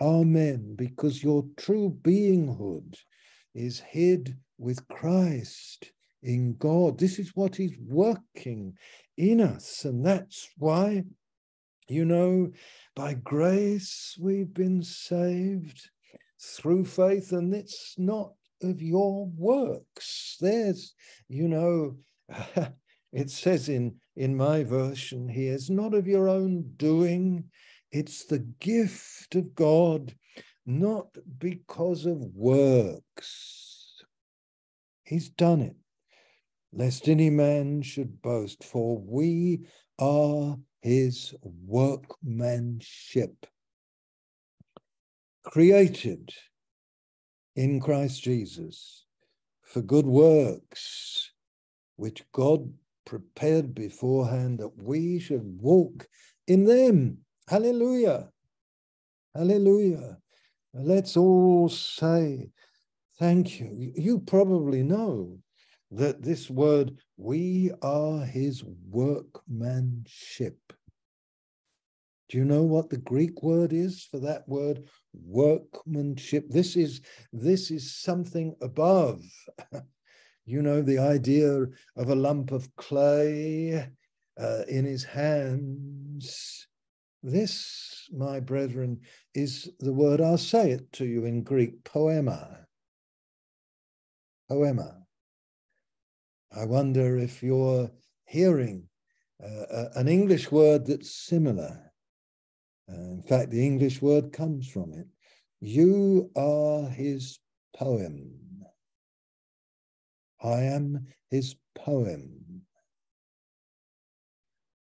Amen. 0.00 0.74
Because 0.76 1.22
your 1.22 1.44
true 1.56 1.96
beinghood 2.02 2.96
is 3.54 3.80
hid 3.80 4.36
with 4.58 4.86
Christ 4.88 5.92
in 6.22 6.54
God. 6.56 6.98
This 6.98 7.18
is 7.18 7.32
what 7.34 7.56
He's 7.56 7.76
working 7.78 8.74
in 9.16 9.40
us. 9.40 9.84
And 9.84 10.04
that's 10.04 10.48
why, 10.56 11.04
you 11.88 12.04
know, 12.04 12.52
by 12.94 13.14
grace 13.14 14.16
we've 14.20 14.52
been 14.52 14.82
saved 14.82 15.90
through 16.40 16.84
faith, 16.84 17.32
and 17.32 17.54
it's 17.54 17.94
not 17.98 18.32
of 18.62 18.80
your 18.80 19.26
works. 19.36 20.36
There's, 20.40 20.94
you 21.28 21.48
know, 21.48 21.96
it 23.12 23.30
says 23.30 23.68
in, 23.68 23.96
in 24.16 24.36
my 24.36 24.64
version 24.64 25.28
here, 25.28 25.54
it's 25.54 25.70
not 25.70 25.94
of 25.94 26.06
your 26.06 26.28
own 26.28 26.72
doing, 26.76 27.44
it's 27.90 28.24
the 28.24 28.40
gift 28.60 29.34
of 29.34 29.54
God 29.54 30.14
not 30.66 31.06
because 31.38 32.06
of 32.06 32.18
works. 32.34 34.02
He's 35.04 35.28
done 35.28 35.60
it, 35.60 35.76
lest 36.72 37.08
any 37.08 37.30
man 37.30 37.82
should 37.82 38.22
boast, 38.22 38.64
for 38.64 38.98
we 38.98 39.66
are 39.98 40.56
his 40.80 41.34
workmanship, 41.42 43.46
created 45.44 46.30
in 47.56 47.80
Christ 47.80 48.22
Jesus 48.22 49.04
for 49.62 49.82
good 49.82 50.06
works, 50.06 51.32
which 51.96 52.24
God 52.32 52.72
prepared 53.04 53.74
beforehand 53.74 54.60
that 54.60 54.82
we 54.82 55.18
should 55.18 55.60
walk 55.60 56.06
in 56.46 56.64
them. 56.64 57.18
Hallelujah. 57.48 58.30
Hallelujah. 59.34 60.21
Let's 60.74 61.16
all 61.16 61.68
say 61.68 62.50
thank 63.18 63.60
you. 63.60 63.92
You 63.94 64.20
probably 64.20 64.82
know 64.82 65.38
that 65.90 66.22
this 66.22 66.48
word, 66.48 66.96
we 67.18 67.70
are 67.82 68.24
his 68.24 68.64
workmanship. 68.88 70.58
Do 72.30 72.38
you 72.38 72.46
know 72.46 72.62
what 72.62 72.88
the 72.88 72.96
Greek 72.96 73.42
word 73.42 73.74
is 73.74 74.08
for 74.10 74.18
that 74.20 74.48
word? 74.48 74.84
Workmanship. 75.12 76.48
This 76.48 76.76
is 76.76 77.02
this 77.30 77.70
is 77.70 77.94
something 77.94 78.56
above. 78.62 79.20
you 80.46 80.62
know, 80.62 80.80
the 80.80 80.98
idea 80.98 81.66
of 81.96 82.08
a 82.08 82.14
lump 82.14 82.50
of 82.50 82.74
clay 82.76 83.86
uh, 84.40 84.62
in 84.66 84.86
his 84.86 85.04
hands. 85.04 86.66
This, 87.22 88.08
my 88.12 88.40
brethren, 88.40 89.00
is 89.34 89.70
the 89.80 89.92
word, 89.92 90.20
I'll 90.20 90.38
say 90.38 90.70
it 90.72 90.92
to 90.94 91.04
you 91.04 91.24
in 91.24 91.42
Greek, 91.42 91.84
poema. 91.84 92.66
Poema. 94.48 95.02
I 96.54 96.66
wonder 96.66 97.18
if 97.18 97.42
you're 97.42 97.90
hearing 98.26 98.88
uh, 99.42 99.86
an 99.94 100.08
English 100.08 100.52
word 100.52 100.86
that's 100.86 101.10
similar. 101.10 101.92
Uh, 102.88 102.94
in 102.94 103.22
fact, 103.22 103.50
the 103.50 103.64
English 103.64 104.02
word 104.02 104.32
comes 104.32 104.68
from 104.68 104.92
it. 104.92 105.06
You 105.60 106.30
are 106.36 106.88
his 106.88 107.38
poem. 107.74 108.38
I 110.42 110.62
am 110.64 111.06
his 111.30 111.54
poem. 111.74 112.62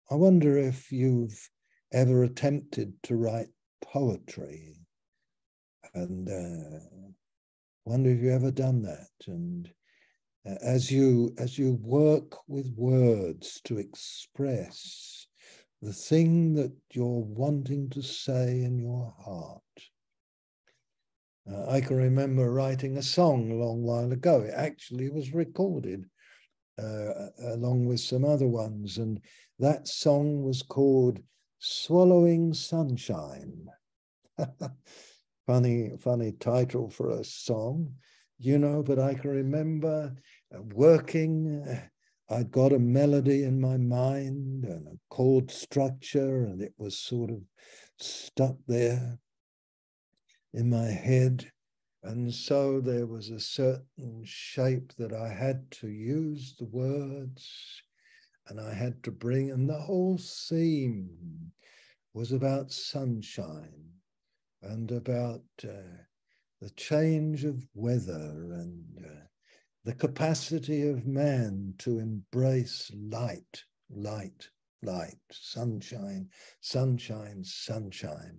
I 0.09 0.15
wonder 0.15 0.57
if 0.57 0.91
you've 0.91 1.49
ever 1.91 2.23
attempted 2.23 2.93
to 3.03 3.15
write 3.15 3.49
poetry 3.91 4.75
and 5.93 6.29
uh, 6.29 6.79
wonder 7.85 8.09
if 8.09 8.21
you've 8.21 8.33
ever 8.33 8.51
done 8.51 8.81
that 8.81 9.09
and 9.27 9.69
uh, 10.47 10.55
as 10.61 10.91
you 10.91 11.33
as 11.37 11.57
you 11.57 11.77
work 11.81 12.37
with 12.47 12.73
words 12.75 13.61
to 13.63 13.77
express 13.77 15.27
the 15.81 15.93
thing 15.93 16.53
that 16.53 16.71
you're 16.93 17.25
wanting 17.25 17.89
to 17.89 18.01
say 18.01 18.61
in 18.63 18.79
your 18.79 19.13
heart. 19.19 19.61
Uh, 21.49 21.69
I 21.69 21.81
can 21.81 21.97
remember 21.97 22.53
writing 22.53 22.95
a 22.95 23.03
song 23.03 23.51
a 23.51 23.55
long 23.55 23.83
while 23.83 24.09
ago. 24.13 24.41
It 24.41 24.53
actually 24.55 25.09
was 25.09 25.33
recorded 25.33 26.05
uh, 26.81 27.27
along 27.47 27.85
with 27.85 27.99
some 27.99 28.23
other 28.23 28.47
ones, 28.47 28.97
and 28.97 29.19
that 29.59 29.89
song 29.89 30.43
was 30.43 30.61
called 30.61 31.19
"Swallowing 31.65 32.53
Sunshine." 32.53 33.69
funny, 35.47 35.91
funny 35.97 36.33
title 36.33 36.89
for 36.89 37.11
a 37.11 37.23
song, 37.23 37.95
you 38.37 38.57
know. 38.57 38.83
But 38.83 38.99
I 38.99 39.13
can 39.13 39.31
remember 39.31 40.13
uh, 40.53 40.61
working 40.61 41.63
uh, 41.65 41.87
I'd 42.29 42.51
got 42.51 42.73
a 42.73 42.79
melody 42.79 43.43
in 43.43 43.61
my 43.61 43.77
mind 43.77 44.65
and 44.65 44.87
a 44.87 44.99
chord 45.09 45.51
structure, 45.51 46.45
and 46.45 46.61
it 46.61 46.73
was 46.77 46.97
sort 46.97 47.29
of 47.29 47.41
stuck 47.97 48.57
there 48.67 49.19
in 50.53 50.69
my 50.69 50.87
head. 50.87 51.51
And 52.01 52.33
so 52.33 52.81
there 52.81 53.05
was 53.05 53.29
a 53.29 53.39
certain 53.39 54.23
shape 54.23 54.93
that 54.97 55.13
I 55.13 55.29
had 55.29 55.71
to 55.71 55.87
use 55.87 56.55
the 56.57 56.65
words 56.65 57.81
and 58.47 58.59
I 58.59 58.73
had 58.73 59.03
to 59.03 59.11
bring, 59.11 59.51
and 59.51 59.69
the 59.69 59.79
whole 59.79 60.17
scene 60.17 61.51
was 62.13 62.31
about 62.31 62.71
sunshine 62.71 63.89
and 64.61 64.91
about 64.91 65.43
uh, 65.63 66.03
the 66.61 66.69
change 66.71 67.43
of 67.43 67.67
weather 67.73 68.53
and 68.53 68.83
uh, 69.05 69.25
the 69.83 69.93
capacity 69.93 70.87
of 70.87 71.05
man 71.05 71.73
to 71.79 71.99
embrace 71.99 72.91
light, 72.95 73.63
light, 73.89 74.49
light, 74.81 75.17
sunshine, 75.31 76.29
sunshine, 76.61 77.43
sunshine. 77.43 78.37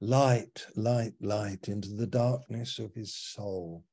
Light, 0.00 0.66
light, 0.76 1.14
light 1.20 1.68
into 1.68 1.88
the 1.88 2.06
darkness 2.06 2.78
of 2.78 2.94
his 2.94 3.14
soul. 3.14 3.84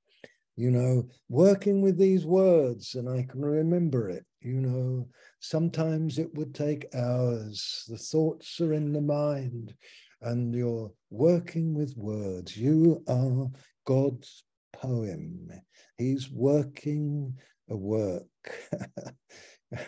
You 0.58 0.72
know, 0.72 1.10
working 1.28 1.82
with 1.82 1.98
these 1.98 2.26
words, 2.26 2.96
and 2.96 3.10
I 3.10 3.24
can 3.24 3.44
remember 3.44 4.10
it. 4.10 4.26
You 4.40 4.62
know, 4.62 5.10
sometimes 5.42 6.18
it 6.18 6.34
would 6.36 6.56
take 6.56 6.96
hours. 6.96 7.84
The 7.90 7.98
thoughts 7.98 8.62
are 8.62 8.74
in 8.74 8.94
the 8.94 9.02
mind, 9.02 9.74
and 10.22 10.54
you're 10.56 10.92
working 11.10 11.74
with 11.74 11.98
words. 11.98 12.56
You 12.56 13.04
are 13.08 13.50
God's 13.86 14.44
poem. 14.72 15.50
He's 15.98 16.32
working 16.32 17.38
a 17.70 17.76
work 17.76 18.24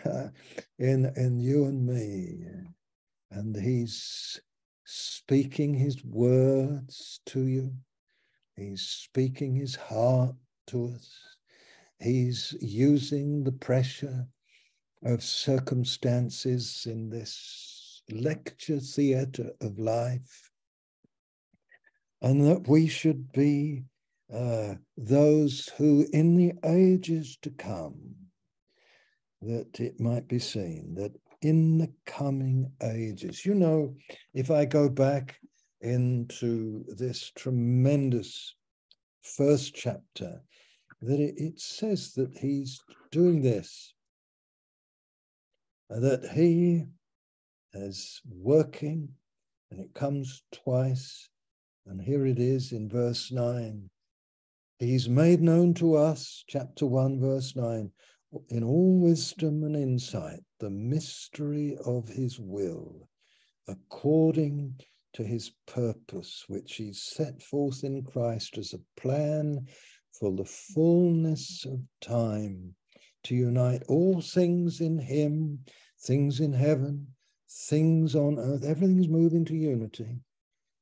in, 0.78 1.12
in 1.16 1.40
you 1.40 1.64
and 1.64 1.86
me. 1.86 2.40
And 3.30 3.56
he's 3.56 4.38
speaking 4.84 5.74
his 5.74 6.04
words 6.04 7.20
to 7.26 7.46
you. 7.46 7.72
He's 8.56 8.82
speaking 8.82 9.54
his 9.54 9.76
heart 9.76 10.34
to 10.68 10.94
us. 10.94 11.10
He's 12.00 12.54
using 12.60 13.44
the 13.44 13.52
pressure 13.52 14.26
of 15.04 15.22
circumstances 15.22 16.86
in 16.88 17.10
this 17.10 18.02
lecture 18.10 18.80
theatre 18.80 19.50
of 19.60 19.78
life. 19.78 20.50
And 22.22 22.44
that 22.46 22.66
we 22.68 22.88
should 22.88 23.32
be 23.32 23.84
uh, 24.32 24.74
those 24.96 25.68
who 25.76 26.06
in 26.12 26.36
the 26.36 26.52
ages 26.64 27.38
to 27.42 27.50
come, 27.50 28.14
that 29.42 29.80
it 29.80 30.00
might 30.00 30.26
be 30.28 30.38
seen 30.38 30.94
that 30.96 31.12
in 31.42 31.78
the 31.78 31.90
coming 32.04 32.70
ages, 32.82 33.46
you 33.46 33.54
know, 33.54 33.94
if 34.34 34.50
I 34.50 34.64
go 34.64 34.88
back 34.88 35.38
into 35.80 36.84
this 36.88 37.30
tremendous 37.36 38.54
first 39.22 39.74
chapter, 39.74 40.42
that 41.02 41.20
it, 41.20 41.34
it 41.36 41.60
says 41.60 42.12
that 42.14 42.36
he's 42.38 42.80
doing 43.10 43.42
this, 43.42 43.94
that 45.88 46.30
he 46.34 46.84
is 47.72 48.20
working, 48.28 49.08
and 49.70 49.80
it 49.80 49.94
comes 49.94 50.42
twice. 50.52 51.28
And 51.86 52.00
here 52.00 52.26
it 52.26 52.38
is 52.38 52.72
in 52.72 52.88
verse 52.88 53.32
9 53.32 53.88
He's 54.78 55.08
made 55.08 55.42
known 55.42 55.74
to 55.74 55.96
us, 55.96 56.44
chapter 56.46 56.86
1, 56.86 57.18
verse 57.18 57.56
9, 57.56 57.90
in 58.50 58.62
all 58.62 59.00
wisdom 59.00 59.64
and 59.64 59.74
insight, 59.74 60.38
the 60.60 60.70
mystery 60.70 61.76
of 61.84 62.08
his 62.08 62.38
will, 62.38 63.08
according 63.66 64.80
to 65.14 65.24
his 65.24 65.50
purpose, 65.66 66.44
which 66.46 66.76
he 66.76 66.92
set 66.92 67.42
forth 67.42 67.82
in 67.82 68.04
Christ 68.04 68.56
as 68.56 68.72
a 68.72 69.00
plan 69.00 69.66
for 70.18 70.34
the 70.34 70.44
fullness 70.44 71.64
of 71.64 71.80
time, 72.00 72.74
to 73.24 73.34
unite 73.34 73.82
all 73.88 74.20
things 74.20 74.80
in 74.80 74.98
him, 74.98 75.60
things 76.00 76.40
in 76.40 76.52
heaven, 76.52 77.06
things 77.50 78.14
on 78.14 78.38
earth, 78.38 78.64
everything's 78.64 79.08
moving 79.08 79.44
to 79.44 79.54
unity. 79.54 80.20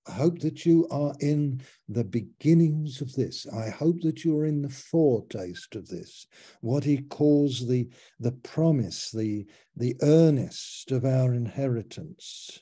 I 0.08 0.12
hope 0.12 0.38
that 0.40 0.64
you 0.64 0.86
are 0.90 1.14
in 1.20 1.60
the 1.88 2.04
beginnings 2.04 3.00
of 3.00 3.12
this. 3.14 3.46
I 3.52 3.70
hope 3.70 4.00
that 4.02 4.24
you 4.24 4.38
are 4.38 4.46
in 4.46 4.62
the 4.62 4.68
foretaste 4.68 5.74
of 5.74 5.88
this, 5.88 6.26
what 6.60 6.84
he 6.84 6.98
calls 6.98 7.66
the, 7.66 7.88
the 8.20 8.32
promise, 8.32 9.10
the, 9.10 9.46
the 9.74 9.96
earnest 10.02 10.92
of 10.92 11.04
our 11.04 11.34
inheritance. 11.34 12.60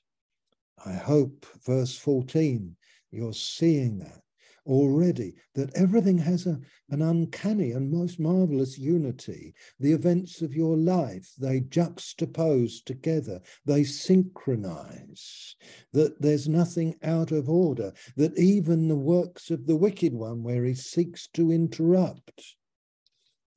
I 0.86 0.94
hope, 0.94 1.46
verse 1.66 1.96
14, 1.98 2.76
you're 3.10 3.34
seeing 3.34 3.98
that 3.98 4.23
already 4.66 5.34
that 5.54 5.74
everything 5.74 6.18
has 6.18 6.46
a, 6.46 6.58
an 6.90 7.02
uncanny 7.02 7.72
and 7.72 7.90
most 7.90 8.18
marvelous 8.18 8.78
unity. 8.78 9.54
The 9.78 9.92
events 9.92 10.42
of 10.42 10.54
your 10.54 10.76
life, 10.76 11.32
they 11.38 11.60
juxtapose 11.60 12.84
together, 12.84 13.40
they 13.64 13.84
synchronize, 13.84 15.56
that 15.92 16.20
there's 16.20 16.48
nothing 16.48 16.96
out 17.02 17.32
of 17.32 17.48
order, 17.48 17.92
that 18.16 18.38
even 18.38 18.88
the 18.88 18.96
works 18.96 19.50
of 19.50 19.66
the 19.66 19.76
wicked 19.76 20.14
one, 20.14 20.42
where 20.42 20.64
he 20.64 20.74
seeks 20.74 21.26
to 21.34 21.50
interrupt, 21.50 22.56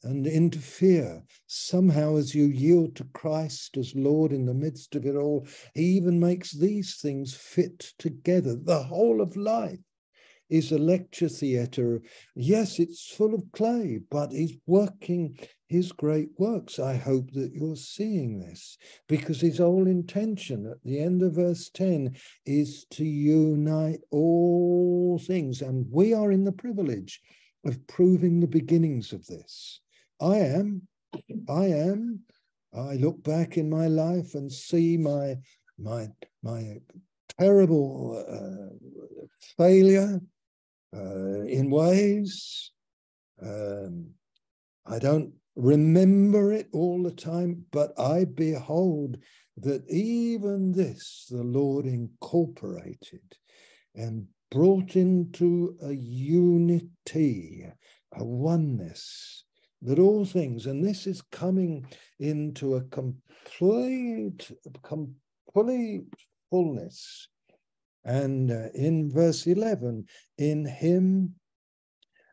and 0.03 0.27
interfere. 0.27 1.23
Somehow, 1.47 2.17
as 2.17 2.35
you 2.35 2.45
yield 2.45 2.95
to 2.95 3.03
Christ 3.13 3.77
as 3.77 3.95
Lord 3.95 4.31
in 4.31 4.45
the 4.45 4.53
midst 4.53 4.95
of 4.95 5.05
it 5.05 5.15
all, 5.15 5.47
He 5.73 5.83
even 5.83 6.19
makes 6.19 6.51
these 6.51 6.99
things 7.01 7.33
fit 7.33 7.93
together. 7.97 8.55
The 8.55 8.83
whole 8.83 9.21
of 9.21 9.35
life 9.35 9.79
is 10.49 10.71
a 10.71 10.77
lecture 10.77 11.29
theatre. 11.29 12.01
Yes, 12.35 12.79
it's 12.79 13.09
full 13.09 13.33
of 13.33 13.51
clay, 13.51 13.99
but 14.09 14.31
he's 14.31 14.57
working 14.65 15.37
his 15.67 15.91
great 15.91 16.29
works. 16.37 16.79
I 16.79 16.95
hope 16.95 17.31
that 17.33 17.53
you're 17.53 17.75
seeing 17.75 18.39
this 18.39 18.77
because 19.07 19.41
his 19.41 19.57
whole 19.57 19.87
intention 19.87 20.65
at 20.65 20.81
the 20.83 20.99
end 20.99 21.21
of 21.23 21.33
verse 21.33 21.69
10 21.73 22.15
is 22.45 22.85
to 22.91 23.03
unite 23.03 23.99
all 24.11 25.19
things. 25.19 25.61
And 25.61 25.85
we 25.91 26.13
are 26.13 26.31
in 26.31 26.45
the 26.45 26.51
privilege 26.51 27.21
of 27.65 27.85
proving 27.87 28.39
the 28.39 28.47
beginnings 28.47 29.11
of 29.11 29.25
this. 29.25 29.81
I 30.21 30.37
am, 30.37 30.83
I 31.49 31.65
am. 31.65 32.21
I 32.73 32.95
look 32.95 33.23
back 33.23 33.57
in 33.57 33.69
my 33.69 33.87
life 33.87 34.35
and 34.35 34.51
see 34.51 34.97
my 34.97 35.37
my 35.79 36.07
my 36.43 36.77
terrible 37.39 38.23
uh, 38.27 38.75
failure 39.57 40.19
uh, 40.95 41.41
in 41.41 41.69
ways. 41.69 42.71
Um, 43.41 44.11
I 44.85 44.99
don't 44.99 45.33
remember 45.55 46.53
it 46.53 46.67
all 46.71 47.03
the 47.03 47.11
time, 47.11 47.65
but 47.71 47.99
I 47.99 48.25
behold 48.25 49.17
that 49.57 49.83
even 49.89 50.71
this 50.71 51.27
the 51.29 51.43
Lord 51.43 51.85
incorporated 51.85 53.37
and 53.95 54.27
brought 54.51 54.95
into 54.95 55.75
a 55.81 55.91
unity, 55.91 57.65
a 58.13 58.23
oneness, 58.23 59.43
that 59.81 59.99
all 59.99 60.25
things, 60.25 60.65
and 60.65 60.83
this 60.83 61.05
is 61.05 61.21
coming 61.21 61.85
into 62.19 62.75
a 62.75 62.81
complete, 62.83 64.51
complete 64.83 66.05
fullness. 66.49 67.27
And 68.05 68.51
uh, 68.51 68.69
in 68.73 69.11
verse 69.11 69.47
11, 69.47 70.05
in 70.37 70.65
him, 70.65 71.35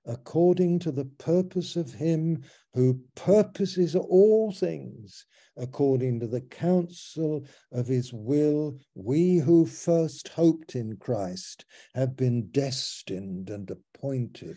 according 0.06 0.78
to 0.80 0.92
the 0.92 1.06
purpose 1.18 1.76
of 1.76 1.92
him 1.92 2.42
who 2.74 3.00
purposes 3.14 3.96
all 3.96 4.52
things 4.52 5.26
according 5.56 6.20
to 6.20 6.26
the 6.26 6.40
counsel 6.40 7.46
of 7.72 7.86
his 7.86 8.12
will, 8.12 8.78
we 8.94 9.36
who 9.36 9.64
first 9.64 10.28
hoped 10.28 10.74
in 10.74 10.96
Christ 10.96 11.64
have 11.94 12.16
been 12.16 12.48
destined 12.48 13.50
and 13.50 13.70
appointed. 13.70 14.56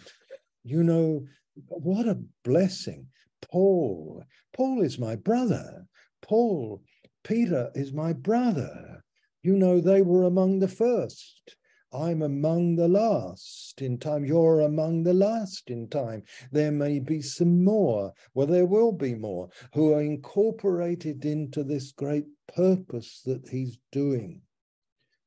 You 0.63 0.84
know, 0.84 1.25
what 1.67 2.07
a 2.07 2.21
blessing. 2.43 3.07
Paul, 3.41 4.23
Paul 4.53 4.81
is 4.81 4.97
my 4.97 5.15
brother. 5.15 5.85
Paul, 6.21 6.81
Peter 7.23 7.71
is 7.75 7.93
my 7.93 8.13
brother. 8.13 9.03
You 9.48 9.56
know, 9.56 9.80
they 9.80 10.02
were 10.02 10.26
among 10.26 10.60
the 10.60 10.68
first. 10.68 11.56
I'm 11.94 12.22
among 12.22 12.76
the 12.76 12.90
last 12.90 13.82
in 13.82 13.98
time. 13.98 14.26
You're 14.26 14.60
among 14.60 15.03
the 15.03 15.14
last 15.14 15.69
in 15.69 15.88
time. 15.88 16.24
There 16.52 16.74
may 16.74 16.99
be 16.99 17.22
some 17.22 17.64
more, 17.64 18.11
well, 18.34 18.45
there 18.45 18.65
will 18.65 18.91
be 18.91 19.15
more, 19.15 19.48
who 19.74 19.94
are 19.94 20.02
incorporated 20.02 21.24
into 21.24 21.64
this 21.64 21.94
great 21.94 22.26
purpose 22.53 23.22
that 23.24 23.48
he's 23.48 23.80
doing. 23.94 24.41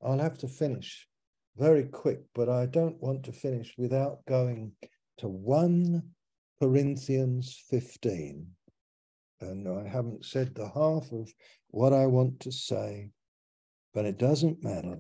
I'll 0.03 0.19
have 0.19 0.37
to 0.41 0.49
finish 0.49 1.09
very 1.57 1.85
quick, 1.85 2.21
but 2.35 2.51
I 2.51 2.67
don't 2.67 3.01
want 3.03 3.25
to 3.25 3.33
finish 3.33 3.75
without 3.79 4.27
going 4.27 4.73
to 5.17 5.29
1 5.29 6.03
Corinthians 6.61 7.59
15. 7.71 8.49
And 9.41 9.67
I 9.67 9.89
haven't 9.89 10.27
said 10.27 10.55
the 10.55 10.69
half 10.69 11.11
of 11.11 11.33
what 11.69 11.95
I 11.95 12.05
want 12.05 12.39
to 12.41 12.53
say, 12.53 13.13
but 13.95 14.05
it 14.05 14.19
doesn't 14.19 14.63
matter. 14.63 14.99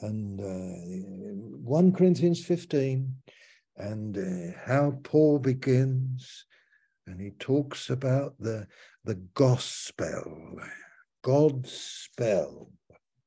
And 0.00 0.40
uh, 0.40 1.58
1 1.62 1.92
Corinthians 1.92 2.44
15, 2.44 3.14
and 3.76 4.16
uh, 4.16 4.58
how 4.66 4.98
Paul 5.02 5.38
begins, 5.38 6.46
and 7.06 7.20
he 7.20 7.30
talks 7.38 7.90
about 7.90 8.34
the, 8.38 8.66
the 9.04 9.16
gospel, 9.34 10.58
God's 11.22 11.72
spell. 11.72 12.70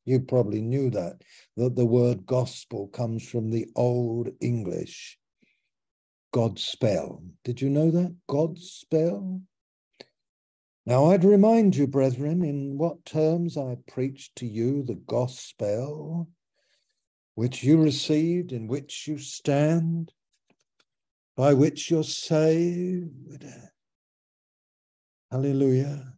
You 0.06 0.22
probably 0.22 0.62
knew 0.62 0.90
that, 0.92 1.22
that 1.58 1.76
the 1.76 1.86
word 1.86 2.26
gospel 2.26 2.88
comes 2.88 3.28
from 3.28 3.52
the 3.52 3.68
Old 3.76 4.30
English 4.40 5.18
God's 6.32 6.64
spell. 6.64 7.24
Did 7.44 7.62
you 7.62 7.70
know 7.70 7.90
that? 7.92 8.16
God's 8.28 8.70
spell? 8.70 9.42
Now, 10.88 11.08
I'd 11.08 11.26
remind 11.26 11.76
you, 11.76 11.86
brethren, 11.86 12.46
in 12.46 12.78
what 12.78 13.04
terms 13.04 13.58
I 13.58 13.76
preached 13.90 14.38
to 14.38 14.46
you 14.46 14.84
the 14.84 14.96
gospel, 14.96 16.30
which 17.36 17.62
you 17.62 17.78
received, 17.78 18.54
in 18.54 18.68
which 18.68 19.06
you 19.06 19.18
stand, 19.18 20.14
by 21.36 21.54
which 21.54 21.92
you're 21.92 22.06
saved. 22.06 23.46
Hallelujah. 25.30 26.14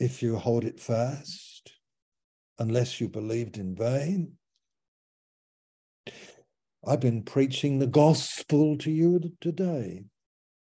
If 0.00 0.20
you 0.20 0.36
hold 0.36 0.64
it 0.64 0.80
fast, 0.80 1.74
unless 2.58 3.00
you 3.00 3.08
believed 3.08 3.56
in 3.56 3.76
vain. 3.76 4.32
I've 6.84 6.98
been 6.98 7.22
preaching 7.22 7.78
the 7.78 7.86
gospel 7.86 8.76
to 8.78 8.90
you 8.90 9.20
today. 9.40 10.06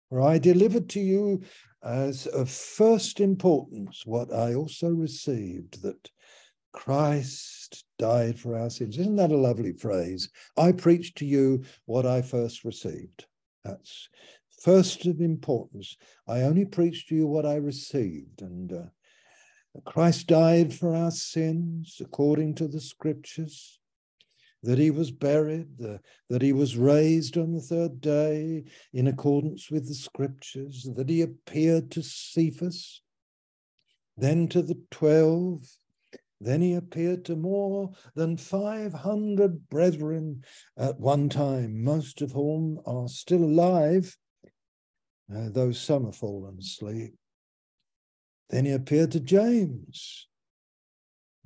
For 0.08 0.20
I 0.20 0.38
delivered 0.38 0.88
to 0.90 1.00
you 1.00 1.42
as 1.84 2.26
of 2.26 2.50
first 2.50 3.20
importance 3.20 4.04
what 4.06 4.32
I 4.32 4.54
also 4.54 4.88
received 4.88 5.82
that 5.82 6.10
Christ 6.72 7.84
died 7.98 8.38
for 8.38 8.58
our 8.58 8.70
sins. 8.70 8.98
Isn't 8.98 9.16
that 9.16 9.30
a 9.30 9.36
lovely 9.36 9.72
phrase? 9.72 10.28
I 10.56 10.72
preached 10.72 11.18
to 11.18 11.26
you 11.26 11.62
what 11.84 12.06
I 12.06 12.22
first 12.22 12.64
received. 12.64 13.26
That's 13.64 14.08
first 14.60 15.06
of 15.06 15.20
importance. 15.20 15.96
I 16.26 16.42
only 16.42 16.64
preached 16.64 17.08
to 17.10 17.14
you 17.14 17.26
what 17.26 17.46
I 17.46 17.56
received. 17.56 18.42
And 18.42 18.72
uh, 18.72 19.80
Christ 19.84 20.26
died 20.26 20.72
for 20.74 20.94
our 20.94 21.10
sins 21.10 21.98
according 22.00 22.54
to 22.56 22.66
the 22.66 22.80
scriptures 22.80 23.78
that 24.64 24.78
he 24.78 24.90
was 24.90 25.10
buried, 25.10 25.78
the, 25.78 26.00
that 26.30 26.42
he 26.42 26.52
was 26.52 26.76
raised 26.76 27.36
on 27.36 27.52
the 27.52 27.60
third 27.60 28.00
day 28.00 28.64
in 28.92 29.06
accordance 29.06 29.70
with 29.70 29.86
the 29.86 29.94
scriptures, 29.94 30.88
that 30.96 31.08
he 31.08 31.22
appeared 31.22 31.90
to 31.92 32.02
Cephas, 32.02 33.02
then 34.16 34.48
to 34.48 34.62
the 34.62 34.78
twelve, 34.90 35.66
then 36.40 36.60
he 36.60 36.74
appeared 36.74 37.24
to 37.26 37.36
more 37.36 37.92
than 38.14 38.36
500 38.36 39.68
brethren 39.68 40.44
at 40.76 40.98
one 40.98 41.28
time, 41.28 41.82
most 41.82 42.22
of 42.22 42.32
whom 42.32 42.80
are 42.86 43.08
still 43.08 43.44
alive, 43.44 44.16
uh, 45.34 45.48
though 45.50 45.72
some 45.72 46.04
have 46.04 46.16
fallen 46.16 46.58
asleep. 46.58 47.14
Then 48.50 48.66
he 48.66 48.72
appeared 48.72 49.12
to 49.12 49.20
James, 49.20 50.28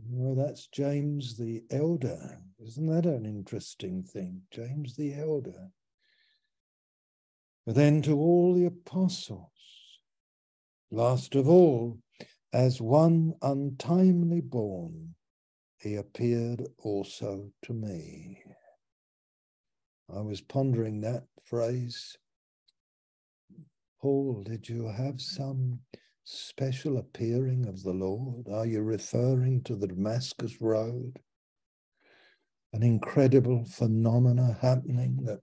well, 0.06 0.34
that's 0.34 0.66
James 0.68 1.36
the 1.36 1.64
Elder. 1.70 2.38
Isn't 2.60 2.86
that 2.86 3.06
an 3.06 3.26
interesting 3.26 4.02
thing? 4.02 4.42
James 4.50 4.96
the 4.96 5.14
Elder. 5.14 5.70
But 7.66 7.74
then 7.74 8.02
to 8.02 8.18
all 8.18 8.54
the 8.54 8.66
apostles, 8.66 9.50
last 10.90 11.34
of 11.34 11.48
all, 11.48 11.98
as 12.52 12.80
one 12.80 13.34
untimely 13.42 14.40
born, 14.40 15.14
he 15.78 15.96
appeared 15.96 16.66
also 16.78 17.52
to 17.62 17.74
me. 17.74 18.42
I 20.12 20.20
was 20.20 20.40
pondering 20.40 21.02
that 21.02 21.24
phrase. 21.44 22.16
Paul, 24.00 24.42
did 24.44 24.68
you 24.68 24.88
have 24.88 25.20
some 25.20 25.80
special 26.28 26.98
appearing 26.98 27.66
of 27.66 27.82
the 27.82 27.92
Lord? 27.92 28.48
Are 28.52 28.66
you 28.66 28.82
referring 28.82 29.62
to 29.62 29.74
the 29.74 29.86
Damascus 29.86 30.60
Road? 30.60 31.18
An 32.74 32.82
incredible 32.82 33.64
phenomena 33.64 34.58
happening 34.60 35.20
that, 35.24 35.40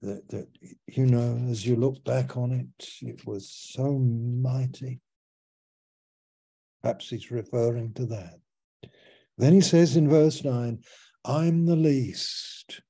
that, 0.00 0.26
that, 0.30 0.48
you 0.86 1.04
know, 1.04 1.38
as 1.50 1.66
you 1.66 1.76
look 1.76 2.02
back 2.04 2.36
on 2.38 2.50
it, 2.52 2.88
it 3.02 3.26
was 3.26 3.50
so 3.50 3.98
mighty. 3.98 5.00
Perhaps 6.82 7.10
he's 7.10 7.30
referring 7.30 7.92
to 7.94 8.06
that. 8.06 8.40
Then 9.36 9.52
he 9.52 9.60
says 9.60 9.96
in 9.96 10.08
verse 10.08 10.42
9, 10.42 10.78
I'm 11.26 11.66
the 11.66 11.76
least 11.76 12.80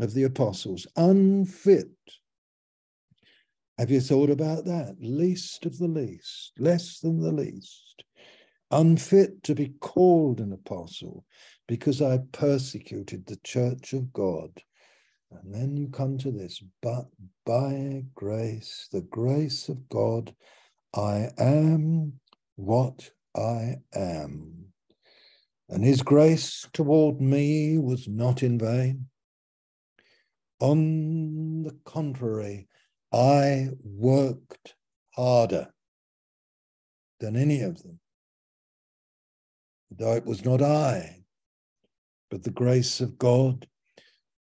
of 0.00 0.14
the 0.14 0.24
apostles, 0.24 0.86
unfit 0.96 1.90
have 3.78 3.90
you 3.90 4.00
thought 4.00 4.30
about 4.30 4.64
that? 4.64 4.96
Least 5.00 5.66
of 5.66 5.78
the 5.78 5.88
least, 5.88 6.52
less 6.58 7.00
than 7.00 7.20
the 7.20 7.32
least, 7.32 8.04
unfit 8.70 9.42
to 9.44 9.54
be 9.54 9.74
called 9.80 10.40
an 10.40 10.52
apostle 10.52 11.24
because 11.68 12.00
I 12.00 12.18
persecuted 12.32 13.26
the 13.26 13.38
church 13.44 13.92
of 13.92 14.12
God. 14.12 14.50
And 15.30 15.54
then 15.54 15.76
you 15.76 15.88
come 15.88 16.16
to 16.18 16.30
this, 16.30 16.62
but 16.80 17.06
by 17.44 18.04
grace, 18.14 18.88
the 18.92 19.02
grace 19.02 19.68
of 19.68 19.88
God, 19.88 20.34
I 20.94 21.30
am 21.36 22.14
what 22.54 23.10
I 23.36 23.76
am. 23.94 24.66
And 25.68 25.84
his 25.84 26.00
grace 26.00 26.66
toward 26.72 27.20
me 27.20 27.76
was 27.76 28.08
not 28.08 28.42
in 28.42 28.58
vain. 28.58 29.06
On 30.60 31.64
the 31.64 31.76
contrary, 31.84 32.68
I 33.16 33.70
worked 33.82 34.74
harder 35.14 35.72
than 37.18 37.34
any 37.34 37.62
of 37.62 37.82
them, 37.82 37.98
though 39.90 40.12
it 40.12 40.26
was 40.26 40.44
not 40.44 40.60
I, 40.60 41.24
but 42.30 42.42
the 42.42 42.50
grace 42.50 43.00
of 43.00 43.18
God 43.18 43.66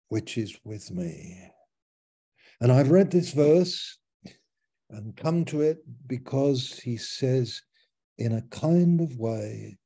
which 0.09 0.37
is 0.37 0.59
with 0.65 0.91
me. 0.91 1.51
And 2.61 2.73
I've 2.73 2.91
read 2.91 3.13
this 3.13 3.33
verse 3.33 3.97
and 4.91 5.17
come 5.17 5.45
to 5.47 5.61
it 5.61 5.79
because 6.09 6.81
he 6.81 6.97
says, 6.97 7.63
in 8.19 8.33
a 8.33 8.43
kind 8.43 9.01
of 9.01 9.17
way. 9.19 9.79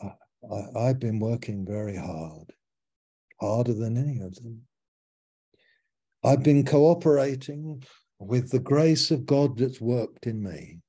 I, 0.00 0.86
have 0.86 1.00
been 1.00 1.18
working 1.18 1.64
very 1.66 1.96
hard, 1.96 2.52
harder 3.40 3.72
than 3.72 3.96
any 3.96 4.20
of 4.20 4.34
them. 4.36 4.62
I've 6.24 6.42
been 6.42 6.64
cooperating 6.64 7.82
with 8.18 8.50
the 8.50 8.58
grace 8.58 9.10
of 9.10 9.26
God 9.26 9.58
that's 9.58 9.80
worked 9.80 10.26
in 10.26 10.42
me. 10.42 10.80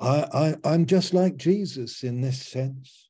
I, 0.00 0.56
I, 0.64 0.74
am 0.74 0.86
just 0.86 1.14
like 1.14 1.36
Jesus 1.36 2.02
in 2.02 2.20
this 2.20 2.42
sense 2.42 3.08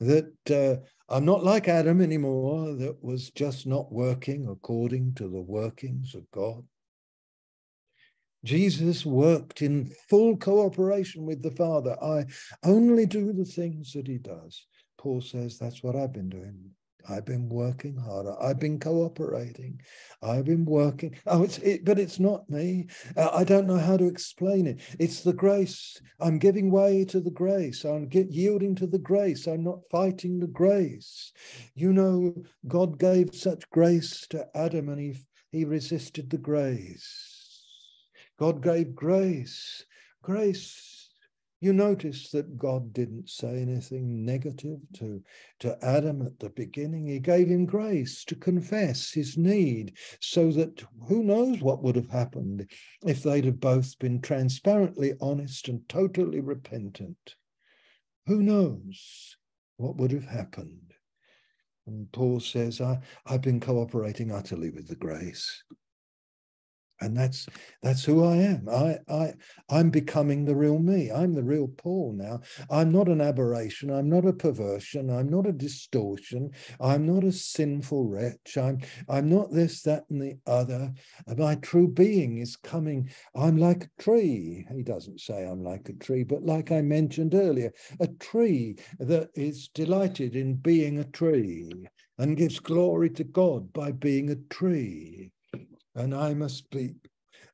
that 0.00 0.32
uh, 0.50 0.84
I'm 1.08 1.24
not 1.24 1.44
like 1.44 1.68
Adam 1.68 2.00
anymore, 2.00 2.74
that 2.74 3.02
was 3.02 3.30
just 3.30 3.66
not 3.66 3.92
working 3.92 4.48
according 4.48 5.14
to 5.14 5.28
the 5.28 5.40
workings 5.40 6.14
of 6.14 6.30
God. 6.30 6.64
Jesus 8.44 9.06
worked 9.06 9.62
in 9.62 9.90
full 10.08 10.36
cooperation 10.36 11.24
with 11.24 11.42
the 11.42 11.50
Father. 11.50 11.96
I 12.02 12.26
only 12.62 13.06
do 13.06 13.32
the 13.32 13.46
things 13.46 13.92
that 13.92 14.06
he 14.06 14.18
does. 14.18 14.66
Paul 14.98 15.22
says 15.22 15.58
that's 15.58 15.82
what 15.82 15.96
I've 15.96 16.12
been 16.12 16.28
doing. 16.28 16.70
I've 17.08 17.24
been 17.24 17.48
working 17.48 17.96
harder. 17.96 18.34
I've 18.40 18.58
been 18.58 18.78
cooperating. 18.78 19.80
I've 20.22 20.46
been 20.46 20.64
working. 20.64 21.16
Oh, 21.26 21.42
it's 21.42 21.58
it, 21.58 21.84
but 21.84 21.98
it's 21.98 22.18
not 22.18 22.48
me. 22.48 22.86
Uh, 23.16 23.30
I 23.32 23.44
don't 23.44 23.66
know 23.66 23.78
how 23.78 23.96
to 23.96 24.06
explain 24.06 24.66
it. 24.66 24.80
It's 24.98 25.20
the 25.20 25.32
grace. 25.32 26.00
I'm 26.20 26.38
giving 26.38 26.70
way 26.70 27.04
to 27.06 27.20
the 27.20 27.30
grace. 27.30 27.84
I'm 27.84 28.08
get, 28.08 28.30
yielding 28.30 28.74
to 28.76 28.86
the 28.86 28.98
grace. 28.98 29.46
I'm 29.46 29.64
not 29.64 29.80
fighting 29.90 30.40
the 30.40 30.46
grace. 30.46 31.32
You 31.74 31.92
know, 31.92 32.34
God 32.66 32.98
gave 32.98 33.34
such 33.34 33.68
grace 33.70 34.26
to 34.28 34.46
Adam, 34.56 34.88
and 34.88 35.00
he 35.00 35.16
he 35.50 35.64
resisted 35.64 36.30
the 36.30 36.38
grace. 36.38 37.62
God 38.38 38.62
gave 38.62 38.94
grace. 38.94 39.84
Grace 40.22 40.93
you 41.64 41.72
notice 41.72 42.30
that 42.30 42.58
God 42.58 42.92
didn't 42.92 43.30
say 43.30 43.62
anything 43.62 44.22
negative 44.22 44.80
to, 44.96 45.22
to 45.60 45.78
Adam 45.82 46.20
at 46.20 46.38
the 46.38 46.50
beginning. 46.50 47.06
He 47.06 47.18
gave 47.18 47.48
him 47.48 47.64
grace 47.64 48.22
to 48.26 48.34
confess 48.34 49.10
his 49.10 49.38
need 49.38 49.96
so 50.20 50.52
that 50.52 50.84
who 51.08 51.24
knows 51.24 51.62
what 51.62 51.82
would 51.82 51.96
have 51.96 52.10
happened 52.10 52.70
if 53.06 53.22
they'd 53.22 53.46
have 53.46 53.60
both 53.60 53.98
been 53.98 54.20
transparently 54.20 55.14
honest 55.22 55.68
and 55.68 55.88
totally 55.88 56.40
repentant. 56.40 57.34
Who 58.26 58.42
knows 58.42 59.36
what 59.78 59.96
would 59.96 60.12
have 60.12 60.26
happened? 60.26 60.92
And 61.86 62.12
Paul 62.12 62.40
says, 62.40 62.82
I, 62.82 63.00
I've 63.24 63.42
been 63.42 63.60
cooperating 63.60 64.30
utterly 64.32 64.68
with 64.68 64.86
the 64.86 64.96
grace 64.96 65.64
and 67.04 67.16
that's 67.16 67.46
that's 67.82 68.04
who 68.04 68.24
I 68.24 68.36
am. 68.36 68.68
I 68.68 68.98
I 69.08 69.34
I'm 69.70 69.90
becoming 69.90 70.44
the 70.44 70.56
real 70.56 70.78
me. 70.78 71.10
I'm 71.10 71.34
the 71.34 71.42
real 71.42 71.68
Paul 71.68 72.14
now. 72.16 72.40
I'm 72.70 72.92
not 72.92 73.08
an 73.08 73.20
aberration. 73.20 73.90
I'm 73.90 74.08
not 74.08 74.26
a 74.26 74.32
perversion. 74.32 75.10
I'm 75.10 75.28
not 75.28 75.46
a 75.46 75.52
distortion. 75.52 76.50
I'm 76.80 77.06
not 77.06 77.24
a 77.24 77.32
sinful 77.32 78.04
wretch. 78.08 78.56
I'm 78.56 78.78
I'm 79.08 79.28
not 79.28 79.52
this, 79.52 79.82
that, 79.82 80.04
and 80.10 80.22
the 80.22 80.38
other. 80.46 80.92
My 81.36 81.56
true 81.56 81.88
being 81.88 82.38
is 82.38 82.56
coming. 82.56 83.10
I'm 83.34 83.56
like 83.56 83.84
a 83.84 84.02
tree. 84.02 84.66
He 84.74 84.82
doesn't 84.82 85.20
say 85.20 85.44
I'm 85.46 85.62
like 85.62 85.88
a 85.88 85.94
tree, 85.94 86.24
but 86.24 86.44
like 86.44 86.72
I 86.72 86.82
mentioned 86.82 87.34
earlier, 87.34 87.72
a 88.00 88.08
tree 88.08 88.76
that 88.98 89.30
is 89.34 89.68
delighted 89.68 90.36
in 90.36 90.54
being 90.56 90.98
a 90.98 91.04
tree 91.04 91.70
and 92.18 92.36
gives 92.36 92.60
glory 92.60 93.10
to 93.10 93.24
God 93.24 93.72
by 93.72 93.92
being 93.92 94.30
a 94.30 94.36
tree 94.54 95.32
and 95.94 96.14
I 96.14 96.34
must 96.34 96.70
be 96.70 96.94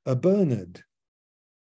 a 0.06 0.16
Bernard 0.16 0.82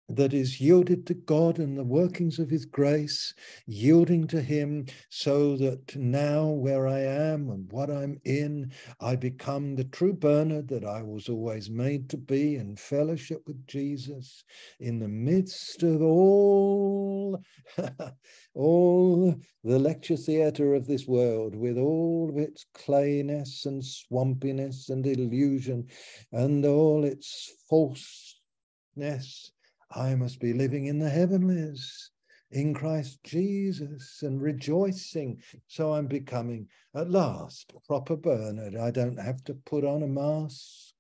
that 0.09 0.35
is 0.35 0.61
yielded 0.61 1.07
to 1.07 1.15
God 1.15 1.59
and 1.59 1.79
the 1.79 1.85
workings 1.85 2.39
of 2.39 2.51
his 2.51 2.67
grace, 2.67 3.33
yielding 3.67 4.27
to 4.27 4.43
him 4.43 4.85
so 5.09 5.57
that 5.57 5.97
now 5.97 6.49
where 6.49 6.87
I 6.87 7.01
am 7.01 7.49
and 7.49 7.73
what 7.73 7.91
I'm 7.91 8.21
in, 8.25 8.71
I 9.01 9.17
become 9.17 9.75
the 9.75 9.85
true 9.85 10.13
Bernard 10.13 10.69
that 10.69 10.85
I 10.85 11.03
was 11.03 11.31
always 11.31 11.71
made 11.71 12.11
to 12.11 12.19
be 12.19 12.57
in 12.57 12.77
fellowship 12.77 13.43
with 13.47 13.67
Jesus 13.67 14.45
in 14.79 14.99
the 14.99 15.09
midst 15.09 15.83
of 15.83 16.03
all, 16.03 17.43
all 18.55 19.35
the 19.65 19.79
lecture 19.79 20.17
theatre 20.17 20.75
of 20.75 20.87
this 20.87 21.07
world 21.07 21.55
with 21.55 21.79
all 21.79 22.29
of 22.29 22.37
its 22.37 22.67
clayness 22.75 23.65
and 23.65 23.83
swampiness 23.83 24.91
and 24.91 25.07
illusion 25.07 25.89
and 26.31 26.67
all 26.67 27.05
its 27.05 27.51
falseness 27.71 29.51
I 29.97 30.17
must 30.17 30.41
be 30.41 30.53
living 30.53 30.87
in 30.87 30.99
the 30.99 31.09
heavenlies 31.09 32.11
in 32.51 32.75
Christ 32.75 33.23
Jesus 33.23 34.23
and 34.23 34.43
rejoicing. 34.43 35.41
So 35.69 35.93
I'm 35.95 36.09
becoming 36.09 36.69
at 36.97 37.11
last 37.11 37.73
proper 37.87 38.17
Bernard. 38.17 38.75
I 38.75 38.91
don't 38.91 39.21
have 39.21 39.45
to 39.45 39.55
put 39.55 39.85
on 39.85 40.03
a 40.03 40.09
mask. 40.09 40.95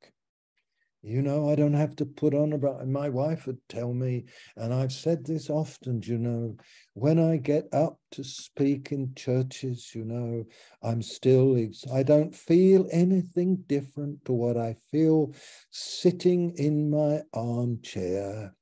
You 1.02 1.22
know, 1.22 1.50
I 1.50 1.56
don't 1.56 1.74
have 1.74 1.96
to 1.96 2.06
put 2.06 2.34
on 2.34 2.52
about 2.52 2.86
my 2.86 3.08
wife 3.08 3.46
would 3.46 3.58
tell 3.68 3.92
me, 3.92 4.24
and 4.56 4.72
I've 4.72 4.92
said 4.92 5.26
this 5.26 5.50
often, 5.50 6.00
you 6.02 6.16
know, 6.16 6.56
when 6.94 7.18
I 7.18 7.36
get 7.36 7.68
up 7.74 7.98
to 8.12 8.24
speak 8.24 8.90
in 8.90 9.12
churches, 9.14 9.92
you 9.94 10.04
know, 10.04 10.44
I'm 10.82 11.02
still, 11.02 11.58
I 11.92 12.04
don't 12.04 12.34
feel 12.34 12.88
anything 12.90 13.64
different 13.66 14.24
to 14.24 14.32
what 14.32 14.56
I 14.56 14.76
feel 14.90 15.34
sitting 15.70 16.54
in 16.56 16.90
my 16.90 17.22
armchair 17.34 18.54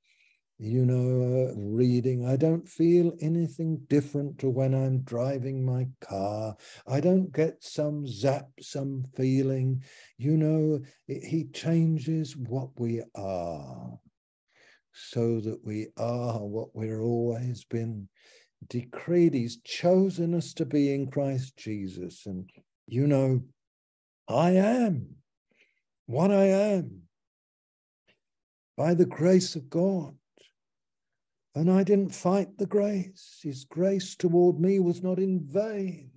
you 0.63 0.87
know, 0.87 1.53
reading. 1.57 2.25
I 2.25 2.37
don't 2.37 2.69
feel 2.69 3.15
anything 3.21 3.81
different 3.89 4.39
to 4.39 4.49
when 4.49 4.75
I'm 4.75 5.01
driving 5.01 5.67
my 5.67 5.89
car. 6.01 6.55
I 6.87 7.01
don't 7.01 7.33
get 7.33 7.65
some 7.65 8.07
zap, 8.07 8.47
some 8.61 9.07
feeling. 9.17 9.83
You 10.19 10.37
know, 10.37 10.79
it, 11.09 11.25
he 11.25 11.47
changes 11.53 12.37
what 12.37 12.69
we 12.79 13.03
are 13.17 13.99
so 14.93 15.41
that 15.41 15.59
we 15.65 15.89
are 15.97 16.39
what 16.39 16.69
we've 16.77 17.01
always 17.01 17.65
been 17.65 18.09
decreed. 18.69 19.35
He's 19.35 19.61
chosen 19.65 20.33
us 20.33 20.55
to 20.55 20.65
be 20.65 20.95
in 20.95 21.11
Christ 21.11 21.57
Jesus. 21.57 22.25
And, 22.27 22.49
you 22.87 23.09
know, 23.09 23.43
I 24.29 24.51
am 24.51 25.17
what 26.07 26.31
I 26.31 26.45
am 26.45 27.01
by 28.77 28.95
the 28.95 29.07
grace 29.07 29.57
of 29.57 29.69
God. 29.69 30.15
And 31.55 31.71
I 31.71 31.83
didn't 31.83 32.15
fight 32.15 32.57
the 32.57 32.67
grace. 32.67 33.41
His 33.43 33.65
grace 33.65 34.17
toward 34.17 34.59
me 34.59 34.79
was 34.81 35.03
not 35.03 35.19
in 35.19 35.41
vain. 35.45 36.11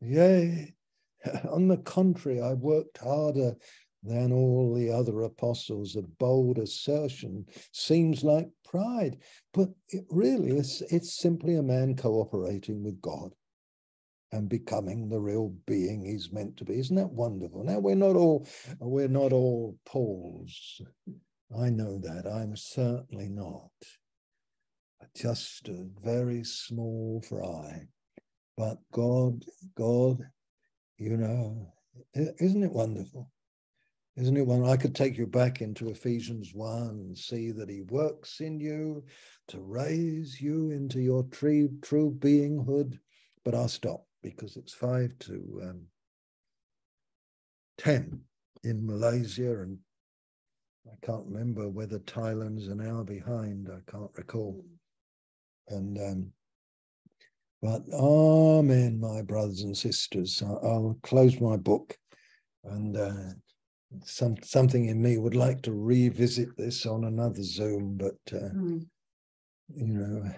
Yea, 0.00 0.74
on 1.50 1.68
the 1.68 1.78
contrary, 1.78 2.40
I 2.40 2.54
worked 2.54 2.98
harder 2.98 3.56
than 4.02 4.32
all 4.32 4.74
the 4.74 4.90
other 4.90 5.22
apostles. 5.22 5.96
A 5.96 6.02
bold 6.02 6.58
assertion 6.58 7.46
seems 7.72 8.22
like 8.22 8.48
pride, 8.64 9.18
but 9.52 9.70
it 9.88 10.04
really 10.10 10.56
is 10.56 10.82
it's 10.90 11.18
simply 11.18 11.56
a 11.56 11.62
man 11.62 11.96
cooperating 11.96 12.84
with 12.84 13.00
God 13.00 13.34
and 14.32 14.48
becoming 14.48 15.08
the 15.08 15.20
real 15.20 15.54
being 15.66 16.04
he's 16.04 16.30
meant 16.32 16.56
to 16.58 16.64
be. 16.64 16.78
Isn't 16.78 16.96
that 16.96 17.10
wonderful? 17.10 17.64
Now 17.64 17.78
we're 17.78 17.96
not 17.96 18.14
all 18.16 18.46
we're 18.80 19.08
not 19.08 19.32
all 19.32 19.76
Pauls. 19.84 20.82
I 21.56 21.70
know 21.70 21.98
that. 21.98 22.26
I'm 22.26 22.56
certainly 22.56 23.28
not. 23.28 23.70
Just 25.16 25.68
a 25.68 25.86
very 26.02 26.44
small 26.44 27.22
fry. 27.26 27.86
But 28.56 28.78
God, 28.92 29.44
God, 29.76 30.28
you 30.98 31.16
know, 31.16 31.72
isn't 32.14 32.62
it 32.62 32.72
wonderful? 32.72 33.30
Isn't 34.16 34.36
it 34.36 34.46
one? 34.46 34.64
I 34.68 34.76
could 34.76 34.96
take 34.96 35.16
you 35.16 35.28
back 35.28 35.62
into 35.62 35.90
Ephesians 35.90 36.50
1 36.52 36.88
and 36.88 37.16
see 37.16 37.52
that 37.52 37.70
he 37.70 37.82
works 37.82 38.40
in 38.40 38.58
you 38.58 39.04
to 39.46 39.60
raise 39.60 40.40
you 40.40 40.70
into 40.70 41.00
your 41.00 41.22
true, 41.30 41.70
true 41.82 42.10
beinghood. 42.18 42.98
But 43.44 43.54
I'll 43.54 43.68
stop 43.68 44.04
because 44.20 44.56
it's 44.56 44.74
five 44.74 45.16
to 45.20 45.60
um, 45.62 45.82
10 47.78 48.20
in 48.64 48.84
Malaysia 48.84 49.62
and 49.62 49.78
I 50.90 51.06
can't 51.06 51.26
remember 51.26 51.68
whether 51.68 51.98
Thailand's 52.00 52.68
an 52.68 52.80
hour 52.80 53.04
behind. 53.04 53.68
I 53.70 53.90
can't 53.90 54.10
recall. 54.16 54.64
And 55.68 55.98
um, 55.98 56.32
but 57.60 57.82
amen, 57.92 59.00
my 59.00 59.22
brothers 59.22 59.62
and 59.62 59.76
sisters. 59.76 60.42
I'll 60.42 60.98
close 61.02 61.40
my 61.40 61.56
book, 61.56 61.96
and 62.64 62.96
uh, 62.96 63.32
some 64.04 64.36
something 64.42 64.86
in 64.86 65.02
me 65.02 65.18
would 65.18 65.34
like 65.34 65.62
to 65.62 65.72
revisit 65.72 66.56
this 66.56 66.86
on 66.86 67.04
another 67.04 67.42
Zoom, 67.42 67.96
but 67.96 68.18
uh, 68.32 68.50
mm. 68.54 68.86
you 69.74 69.86
know, 69.86 70.30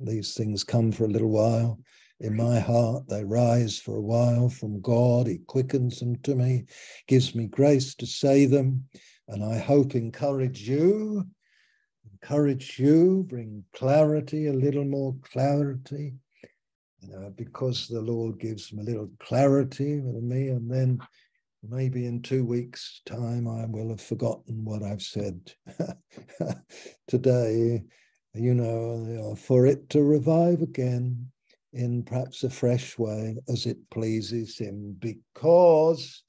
these 0.00 0.34
things 0.34 0.64
come 0.64 0.92
for 0.92 1.04
a 1.04 1.08
little 1.08 1.30
while. 1.30 1.78
In 2.20 2.36
my 2.36 2.58
heart, 2.58 3.06
they 3.08 3.24
rise 3.24 3.78
for 3.78 3.96
a 3.96 4.02
while 4.02 4.48
from 4.48 4.80
God. 4.80 5.26
He 5.26 5.38
quickens 5.46 5.98
them 5.98 6.16
to 6.22 6.34
me, 6.34 6.64
gives 7.06 7.34
me 7.34 7.48
grace 7.48 7.94
to 7.96 8.06
say 8.06 8.46
them 8.46 8.84
and 9.28 9.44
I 9.44 9.58
hope 9.58 9.94
encourage 9.94 10.68
you 10.68 11.24
encourage 12.24 12.78
you, 12.78 13.24
bring 13.28 13.64
clarity, 13.74 14.46
a 14.46 14.52
little 14.52 14.84
more 14.84 15.14
clarity, 15.22 16.14
you 17.00 17.08
know, 17.08 17.30
because 17.36 17.86
the 17.86 18.00
Lord 18.00 18.40
gives 18.40 18.72
me 18.72 18.82
a 18.82 18.84
little 18.84 19.10
clarity 19.18 20.00
with 20.00 20.22
me, 20.22 20.48
and 20.48 20.70
then 20.70 20.98
maybe 21.62 22.06
in 22.06 22.22
two 22.22 22.44
weeks' 22.44 23.02
time 23.04 23.46
I 23.46 23.66
will 23.66 23.90
have 23.90 24.00
forgotten 24.00 24.64
what 24.64 24.82
I've 24.82 25.02
said 25.02 25.52
today, 27.08 27.84
you 28.34 28.54
know, 28.54 29.34
for 29.34 29.66
it 29.66 29.90
to 29.90 30.02
revive 30.02 30.62
again 30.62 31.30
in 31.74 32.04
perhaps 32.04 32.42
a 32.42 32.50
fresh 32.50 32.98
way 32.98 33.36
as 33.48 33.66
it 33.66 33.78
pleases 33.90 34.56
Him, 34.56 34.96
because 34.98 36.23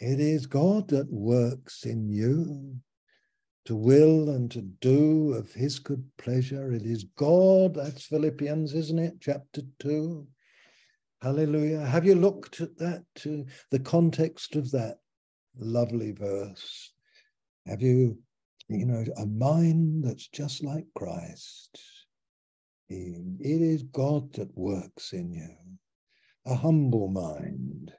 it 0.00 0.20
is 0.20 0.46
God 0.46 0.88
that 0.88 1.12
works 1.12 1.84
in 1.84 2.08
you 2.08 2.76
to 3.64 3.76
will 3.76 4.30
and 4.30 4.50
to 4.50 4.62
do 4.62 5.34
of 5.34 5.52
his 5.52 5.78
good 5.78 6.04
pleasure. 6.16 6.72
It 6.72 6.82
is 6.82 7.04
God, 7.16 7.74
that's 7.74 8.06
Philippians, 8.06 8.74
isn't 8.74 8.98
it? 8.98 9.14
Chapter 9.20 9.62
2. 9.80 10.26
Hallelujah. 11.20 11.84
Have 11.84 12.06
you 12.06 12.14
looked 12.14 12.60
at 12.60 12.78
that, 12.78 13.04
to 13.16 13.44
the 13.70 13.80
context 13.80 14.56
of 14.56 14.70
that 14.70 14.98
lovely 15.58 16.12
verse? 16.12 16.92
Have 17.66 17.82
you, 17.82 18.18
you 18.68 18.86
know, 18.86 19.04
a 19.16 19.26
mind 19.26 20.04
that's 20.04 20.28
just 20.28 20.62
like 20.64 20.86
Christ? 20.94 21.78
It 22.88 23.60
is 23.60 23.82
God 23.82 24.32
that 24.34 24.56
works 24.56 25.12
in 25.12 25.30
you, 25.30 25.54
a 26.46 26.54
humble 26.54 27.08
mind, 27.08 27.92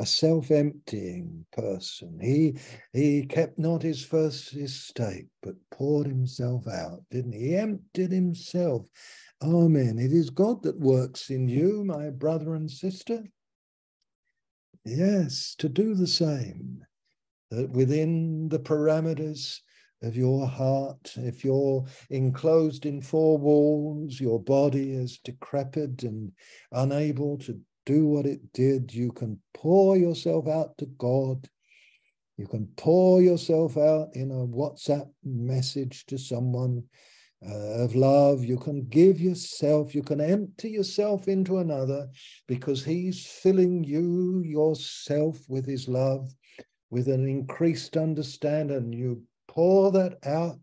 a 0.00 0.06
self-emptying 0.06 1.44
person. 1.52 2.18
He 2.20 2.56
he 2.94 3.26
kept 3.26 3.58
not 3.58 3.82
his 3.82 4.02
first 4.02 4.54
estate, 4.54 5.26
but 5.42 5.54
poured 5.70 6.06
himself 6.06 6.66
out, 6.66 7.02
didn't 7.10 7.34
he? 7.34 7.48
He 7.48 7.56
emptied 7.56 8.10
himself. 8.10 8.86
Amen. 9.42 9.98
It 9.98 10.12
is 10.12 10.30
God 10.30 10.62
that 10.62 10.80
works 10.80 11.28
in 11.28 11.48
you, 11.48 11.84
my 11.84 12.08
brother 12.08 12.54
and 12.54 12.70
sister. 12.70 13.24
Yes, 14.86 15.54
to 15.58 15.68
do 15.68 15.94
the 15.94 16.06
same. 16.06 16.82
That 17.50 17.70
within 17.70 18.48
the 18.48 18.60
parameters 18.60 19.58
of 20.02 20.16
your 20.16 20.46
heart, 20.46 21.12
if 21.16 21.44
you're 21.44 21.84
enclosed 22.08 22.86
in 22.86 23.02
four 23.02 23.36
walls, 23.36 24.18
your 24.18 24.40
body 24.42 24.92
is 24.92 25.18
decrepit 25.18 26.04
and 26.04 26.32
unable 26.72 27.36
to 27.38 27.60
do 27.90 28.06
what 28.06 28.26
it 28.26 28.40
did. 28.52 28.94
You 28.94 29.10
can 29.10 29.40
pour 29.52 29.96
yourself 29.96 30.46
out 30.46 30.78
to 30.78 30.86
God. 30.86 31.48
You 32.36 32.46
can 32.46 32.68
pour 32.76 33.20
yourself 33.20 33.76
out 33.76 34.08
in 34.14 34.30
a 34.30 34.46
WhatsApp 34.46 35.08
message 35.24 36.06
to 36.06 36.16
someone 36.16 36.84
uh, 37.46 37.84
of 37.84 37.94
love. 37.94 38.44
You 38.44 38.58
can 38.58 38.86
give 38.88 39.20
yourself, 39.20 39.94
you 39.94 40.02
can 40.02 40.20
empty 40.20 40.70
yourself 40.70 41.26
into 41.26 41.58
another 41.58 42.08
because 42.46 42.84
he's 42.84 43.26
filling 43.26 43.82
you 43.82 44.42
yourself 44.44 45.38
with 45.48 45.66
his 45.66 45.88
love, 45.88 46.32
with 46.90 47.08
an 47.08 47.28
increased 47.28 47.96
understanding. 47.96 48.92
You 48.92 49.22
pour 49.48 49.90
that 49.92 50.18
out 50.24 50.60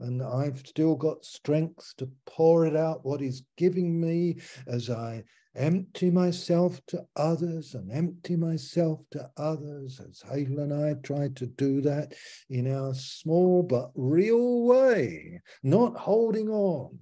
and 0.00 0.22
I've 0.22 0.58
still 0.66 0.94
got 0.94 1.24
strength 1.24 1.94
to 1.98 2.10
pour 2.26 2.66
it 2.66 2.74
out, 2.74 3.04
what 3.04 3.20
He's 3.20 3.42
giving 3.56 4.00
me 4.00 4.40
as 4.66 4.88
I 4.88 5.24
empty 5.54 6.10
myself 6.10 6.80
to 6.86 7.04
others 7.16 7.74
and 7.74 7.90
empty 7.90 8.36
myself 8.36 9.00
to 9.10 9.30
others, 9.36 10.00
as 10.00 10.22
Hazel 10.30 10.60
and 10.60 10.72
I 10.72 10.94
tried 10.94 11.36
to 11.36 11.46
do 11.46 11.80
that 11.82 12.14
in 12.48 12.72
our 12.72 12.94
small 12.94 13.62
but 13.62 13.90
real 13.94 14.62
way, 14.64 15.40
not 15.62 15.96
holding 15.96 16.48
on, 16.48 16.98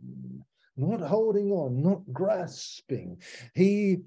not 0.77 1.01
holding 1.01 1.51
on, 1.51 1.83
not 1.83 2.03
grasping. 2.13 3.21
He 3.55 3.99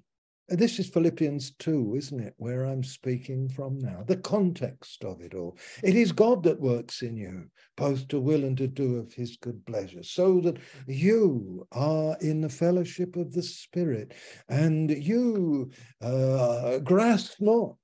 this 0.52 0.80
is 0.80 0.90
Philippians 0.90 1.52
2, 1.60 1.96
isn't 1.96 2.20
it, 2.20 2.34
where 2.38 2.66
I'm 2.66 2.84
speaking 2.84 3.48
from 3.48 3.80
now? 3.80 4.04
The 4.06 4.18
context 4.18 5.04
of 5.04 5.22
it 5.22 5.34
all. 5.34 5.58
It 5.84 5.96
is 5.96 6.12
God 6.12 6.44
that 6.44 6.60
works 6.60 7.02
in 7.02 7.16
you, 7.16 7.50
both 7.78 8.08
to 8.10 8.20
will 8.20 8.44
and 8.44 8.58
to 8.58 8.68
do 8.68 8.98
of 8.98 9.14
his 9.14 9.38
good 9.38 9.66
pleasure, 9.66 10.04
so 10.04 10.42
that 10.42 10.58
you 10.88 11.68
are 11.72 12.18
in 12.20 12.42
the 12.42 12.50
fellowship 12.50 13.16
of 13.16 13.32
the 13.32 13.44
Spirit 13.44 14.14
and 14.50 14.92
you 14.92 15.72
uh, 16.02 16.80
grasp 16.80 17.36
not 17.40 17.78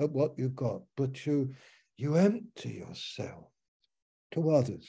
at 0.00 0.10
what 0.10 0.32
you've 0.38 0.56
got, 0.56 0.80
but 0.96 1.26
you, 1.26 1.54
you 1.96 2.16
empty 2.16 2.84
yourself 2.86 3.44
to 4.32 4.50
others. 4.50 4.88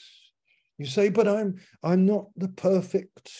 You 0.78 0.86
say, 0.86 1.10
but 1.10 1.28
I'm, 1.28 1.60
I'm 1.84 2.06
not 2.06 2.28
the 2.38 2.48
perfect. 2.48 3.32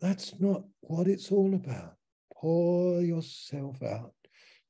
That's 0.00 0.40
not 0.40 0.62
what 0.80 1.06
it's 1.06 1.30
all 1.30 1.54
about 1.54 1.96
pour 2.42 3.00
yourself 3.00 3.80
out 3.84 4.12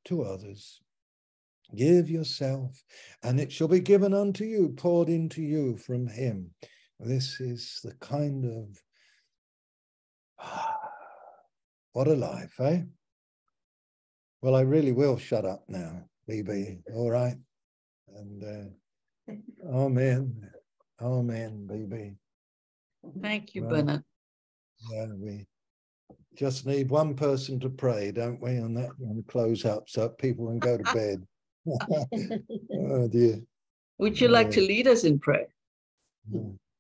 to 0.05 0.23
others. 0.23 0.81
Give 1.75 2.11
yourself, 2.11 2.85
and 3.23 3.41
it 3.41 3.51
shall 3.51 3.69
be 3.69 3.81
given 3.81 4.13
unto 4.13 4.45
you, 4.45 4.75
poured 4.77 5.09
into 5.09 5.41
you 5.41 5.79
from 5.79 6.07
him. 6.07 6.51
This 7.01 7.41
is 7.41 7.81
the 7.83 7.95
kind 7.95 8.45
of 8.45 8.79
what 11.95 12.09
a 12.09 12.15
life, 12.15 12.61
eh? 12.61 12.83
Well, 14.43 14.55
I 14.55 14.61
really 14.63 14.93
will 14.93 15.17
shut 15.17 15.47
up 15.47 15.65
now, 15.67 16.05
BB. 16.29 16.83
All 16.95 17.11
right. 17.11 17.37
And 18.15 18.45
uh, 18.45 19.35
amen. 19.73 20.51
Amen, 21.01 21.67
BB. 21.71 22.17
Thank 23.23 23.55
you, 23.55 23.63
Bernard. 23.63 24.05
Yeah, 24.91 25.07
we 25.17 25.47
just 26.37 26.67
need 26.67 26.91
one 26.91 27.15
person 27.15 27.61
to 27.61 27.69
pray, 27.69 28.11
don't 28.11 28.41
we? 28.41 28.53
And 28.53 28.77
that 28.77 28.91
and 29.01 29.27
close 29.27 29.65
up 29.65 29.89
so 29.89 30.09
people 30.09 30.47
can 30.47 30.59
go 30.59 30.79
to 30.79 30.85
bed. 30.95 31.27
oh 32.75 33.09
dear. 33.09 33.41
Would 33.99 34.21
you 34.21 34.29
like 34.29 34.51
to 34.53 34.61
lead 34.61 34.89
us 34.89 35.05
in 35.05 35.19
prayer? 35.19 35.47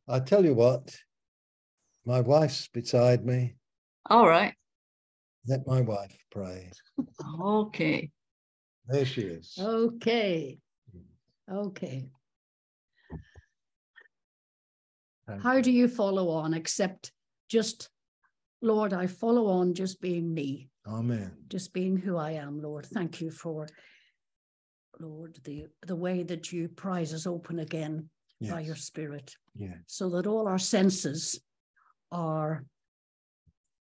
I 0.08 0.18
tell 0.20 0.44
you 0.44 0.54
what, 0.54 0.96
my 2.04 2.20
wife's 2.20 2.68
beside 2.68 3.24
me. 3.24 3.54
All 4.06 4.26
right. 4.26 4.54
Let 5.46 5.66
my 5.66 5.80
wife 5.80 6.16
pray. 6.30 6.70
Okay. 7.40 8.10
There 8.88 9.04
she 9.04 9.22
is. 9.22 9.56
Okay. 9.60 10.58
Hmm. 11.48 11.56
Okay. 11.56 12.08
How 15.40 15.60
do 15.60 15.70
you 15.70 15.88
follow 15.88 16.28
on 16.28 16.52
except 16.54 17.12
just 17.48 17.88
Lord, 18.62 18.92
I 18.92 19.06
follow 19.08 19.48
on 19.48 19.74
just 19.74 20.00
being 20.00 20.32
me. 20.32 20.70
Amen. 20.86 21.32
Just 21.48 21.72
being 21.72 21.96
who 21.96 22.16
I 22.16 22.32
am, 22.32 22.62
Lord. 22.62 22.86
Thank 22.86 23.20
you 23.20 23.30
for, 23.30 23.66
Lord, 25.00 25.36
the, 25.44 25.66
the 25.86 25.96
way 25.96 26.22
that 26.22 26.52
you 26.52 26.68
prize 26.68 27.12
us 27.12 27.26
open 27.26 27.58
again 27.58 28.08
yes. 28.40 28.52
by 28.52 28.60
your 28.60 28.76
Spirit. 28.76 29.34
Yeah. 29.54 29.74
So 29.86 30.08
that 30.10 30.26
all 30.26 30.46
our 30.46 30.58
senses 30.58 31.40
are 32.10 32.64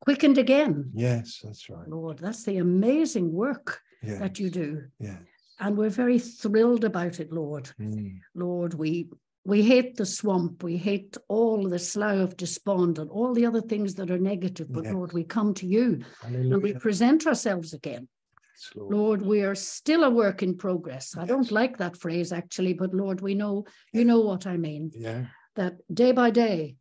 quickened 0.01 0.39
again. 0.39 0.91
Yes, 0.95 1.41
that's 1.45 1.69
right. 1.69 1.87
Lord, 1.87 2.19
that's 2.19 2.45
the 2.45 2.57
amazing 2.59 3.33
work 3.33 3.81
yes. 4.03 4.19
that 4.19 4.39
you 4.39 4.51
do. 4.51 4.85
Yes. 4.99 5.19
And 5.59 5.77
we're 5.77 5.91
very 5.91 6.19
thrilled 6.19 6.85
about 6.85 7.21
it, 7.21 7.33
Lord. 7.33 7.71
Mm. 7.79 8.19
Lord, 8.35 8.73
we 8.73 9.11
we 9.45 9.63
hate 9.63 9.97
the 9.97 10.07
swamp. 10.07 10.63
We 10.63 10.77
hate 10.77 11.17
all 11.29 11.69
the 11.69 11.79
slough 11.79 12.19
of 12.19 12.37
despond 12.37 12.99
and 12.99 13.11
all 13.11 13.33
the 13.33 13.47
other 13.47 13.61
things 13.61 13.95
that 13.95 14.11
are 14.11 14.19
negative. 14.19 14.67
But 14.71 14.85
yes. 14.85 14.93
Lord, 14.93 15.13
we 15.13 15.25
come 15.25 15.55
to 15.55 15.67
you 15.67 16.03
Hallelujah. 16.23 16.55
and 16.55 16.63
we 16.63 16.75
present 16.75 17.27
ourselves 17.27 17.73
again. 17.73 18.09
Yes, 18.55 18.71
Lord. 18.75 18.95
Lord. 18.95 19.23
we 19.23 19.43
are 19.43 19.55
still 19.55 20.05
a 20.05 20.11
work 20.11 20.43
in 20.43 20.57
progress. 20.57 21.15
Yes. 21.17 21.23
I 21.23 21.27
don't 21.27 21.51
like 21.51 21.79
that 21.79 21.97
phrase 21.97 22.33
actually, 22.33 22.75
but 22.75 22.95
Lord, 22.95 23.23
we 23.23 23.35
know 23.35 23.65
you 23.93 24.05
know 24.05 24.21
what 24.21 24.47
I 24.47 24.57
mean. 24.57 24.91
Yeah. 24.95 25.27
That 25.57 25.77
day 25.93 26.13
by 26.13 26.31
day 26.31 26.77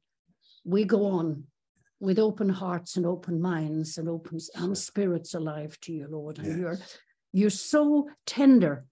we 0.66 0.84
go 0.84 1.06
on 1.06 1.46
with 2.02 2.20
open 2.20 2.50
hearts 2.50 2.98
and 2.98 3.06
open 3.06 3.42
minds 3.42 3.98
and 3.98 4.08
open 4.08 4.40
and 4.56 4.78
spirits 4.78 5.34
alive 5.34 5.78
to 5.82 5.94
you, 5.94 6.08
Lord. 6.10 6.40
And 6.40 6.60
you're 6.60 6.80
you're 7.32 7.50
so 7.50 8.10
tender 8.26 8.86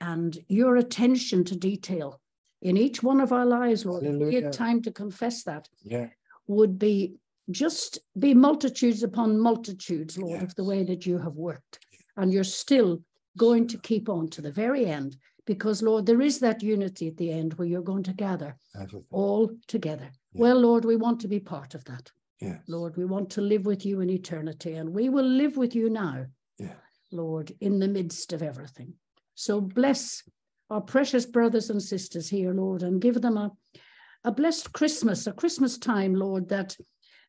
and 0.00 0.36
your 0.48 0.76
attention 0.76 1.44
to 1.44 1.56
detail 1.56 2.20
in 2.62 2.76
each 2.76 3.02
one 3.02 3.20
of 3.20 3.32
our 3.32 3.46
lives, 3.46 3.86
Lord, 3.86 4.04
if 4.04 4.16
we 4.16 4.34
had 4.34 4.52
time 4.52 4.82
to 4.82 4.90
confess 4.90 5.44
that, 5.44 5.68
yeah. 5.82 6.08
would 6.46 6.78
be 6.78 7.14
just 7.50 7.98
be 8.18 8.34
multitudes 8.34 9.02
upon 9.02 9.38
multitudes, 9.38 10.18
Lord, 10.18 10.40
yes. 10.40 10.42
of 10.42 10.54
the 10.54 10.64
way 10.64 10.84
that 10.84 11.06
you 11.06 11.18
have 11.18 11.34
worked. 11.34 11.78
And 12.16 12.32
you're 12.32 12.44
still 12.44 13.00
going 13.36 13.68
to 13.68 13.78
keep 13.78 14.08
on 14.08 14.28
to 14.30 14.42
the 14.42 14.52
very 14.52 14.86
end 14.86 15.16
because, 15.46 15.82
Lord, 15.82 16.04
there 16.04 16.20
is 16.20 16.40
that 16.40 16.62
unity 16.62 17.08
at 17.08 17.16
the 17.16 17.32
end 17.32 17.54
where 17.54 17.66
you're 17.66 17.80
going 17.80 18.02
to 18.02 18.12
gather 18.12 18.56
Everything. 18.74 19.04
all 19.10 19.50
together. 19.66 20.10
Yeah. 20.34 20.40
Well, 20.42 20.60
Lord, 20.60 20.84
we 20.84 20.96
want 20.96 21.20
to 21.20 21.28
be 21.28 21.40
part 21.40 21.74
of 21.74 21.84
that. 21.84 22.10
Yes. 22.40 22.60
Lord, 22.68 22.96
we 22.96 23.04
want 23.04 23.30
to 23.30 23.40
live 23.40 23.64
with 23.64 23.86
you 23.86 24.00
in 24.00 24.10
eternity, 24.10 24.74
and 24.74 24.90
we 24.90 25.08
will 25.08 25.24
live 25.24 25.56
with 25.56 25.74
you 25.74 25.88
now, 25.88 26.26
yes. 26.58 26.76
Lord, 27.10 27.52
in 27.60 27.78
the 27.78 27.88
midst 27.88 28.32
of 28.32 28.42
everything. 28.42 28.94
So 29.34 29.60
bless 29.60 30.22
our 30.70 30.80
precious 30.80 31.26
brothers 31.26 31.70
and 31.70 31.82
sisters 31.82 32.28
here, 32.28 32.52
Lord, 32.52 32.82
and 32.82 33.00
give 33.00 33.20
them 33.20 33.36
a, 33.36 33.52
a 34.24 34.32
blessed 34.32 34.72
Christmas, 34.72 35.26
a 35.26 35.32
Christmas 35.32 35.78
time, 35.78 36.14
Lord, 36.14 36.48
that 36.50 36.76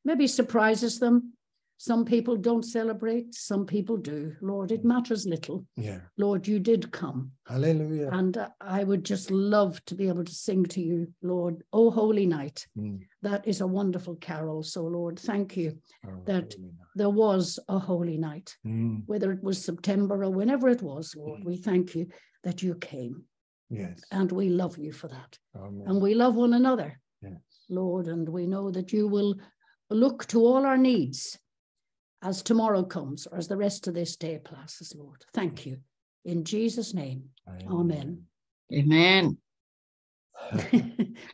maybe 0.03 0.27
surprises 0.27 0.99
them. 0.99 1.33
Some 1.81 2.03
people 2.03 2.35
don't 2.35 2.65
celebrate, 2.65 3.33
some 3.33 3.65
people 3.65 3.95
do. 3.95 4.35
Lord, 4.41 4.73
it 4.73 4.83
matters 4.83 5.25
little. 5.25 5.65
Yeah. 5.77 6.01
Lord, 6.17 6.45
you 6.45 6.59
did 6.59 6.91
come. 6.91 7.31
Hallelujah. 7.47 8.09
And 8.11 8.37
uh, 8.37 8.49
I 8.59 8.83
would 8.83 9.05
just 9.05 9.31
love 9.31 9.79
to 9.85 9.95
be 9.95 10.09
able 10.09 10.25
to 10.25 10.31
sing 10.33 10.65
to 10.65 10.81
you, 10.81 11.07
Lord, 11.21 11.63
Oh 11.71 11.89
Holy 11.89 12.25
Night. 12.25 12.67
Mm. 12.77 12.99
That 13.21 13.47
is 13.47 13.61
a 13.61 13.67
wonderful 13.67 14.15
carol. 14.17 14.61
So, 14.61 14.83
Lord, 14.83 15.19
thank 15.19 15.55
you. 15.55 15.77
Oh, 16.05 16.21
That- 16.25 16.53
There 16.95 17.09
was 17.09 17.59
a 17.69 17.79
holy 17.79 18.17
night, 18.17 18.57
Mm. 18.67 19.03
whether 19.05 19.31
it 19.31 19.41
was 19.41 19.63
September 19.63 20.21
or 20.25 20.31
whenever 20.31 20.67
it 20.67 20.81
was, 20.81 21.15
Lord. 21.15 21.45
We 21.45 21.55
thank 21.55 21.95
you 21.95 22.07
that 22.43 22.61
you 22.61 22.75
came 22.75 23.23
Yes. 23.69 24.01
and 24.11 24.31
we 24.31 24.49
love 24.49 24.77
you 24.77 24.91
for 24.91 25.07
that. 25.09 25.37
Amen. 25.55 25.83
And 25.87 26.01
we 26.01 26.13
love 26.15 26.35
one 26.35 26.53
another, 26.53 26.99
Yes. 27.21 27.33
Lord, 27.69 28.07
and 28.07 28.27
we 28.27 28.47
know 28.47 28.71
that 28.71 28.91
you 28.93 29.07
will 29.07 29.35
look 29.89 30.25
to 30.27 30.39
all 30.39 30.65
our 30.65 30.77
needs 30.77 31.37
as 32.21 32.41
tomorrow 32.41 32.83
comes 32.83 33.27
or 33.27 33.37
as 33.37 33.47
the 33.47 33.57
rest 33.57 33.87
of 33.87 33.93
this 33.93 34.15
day 34.15 34.39
passes, 34.39 34.93
Lord. 34.95 35.23
Thank 35.33 35.65
you. 35.65 35.77
In 36.25 36.43
Jesus' 36.43 36.93
name, 36.93 37.29
Amen. 37.69 38.23
Amen. 38.73 39.37
I 40.51 40.53
like 40.53 41.23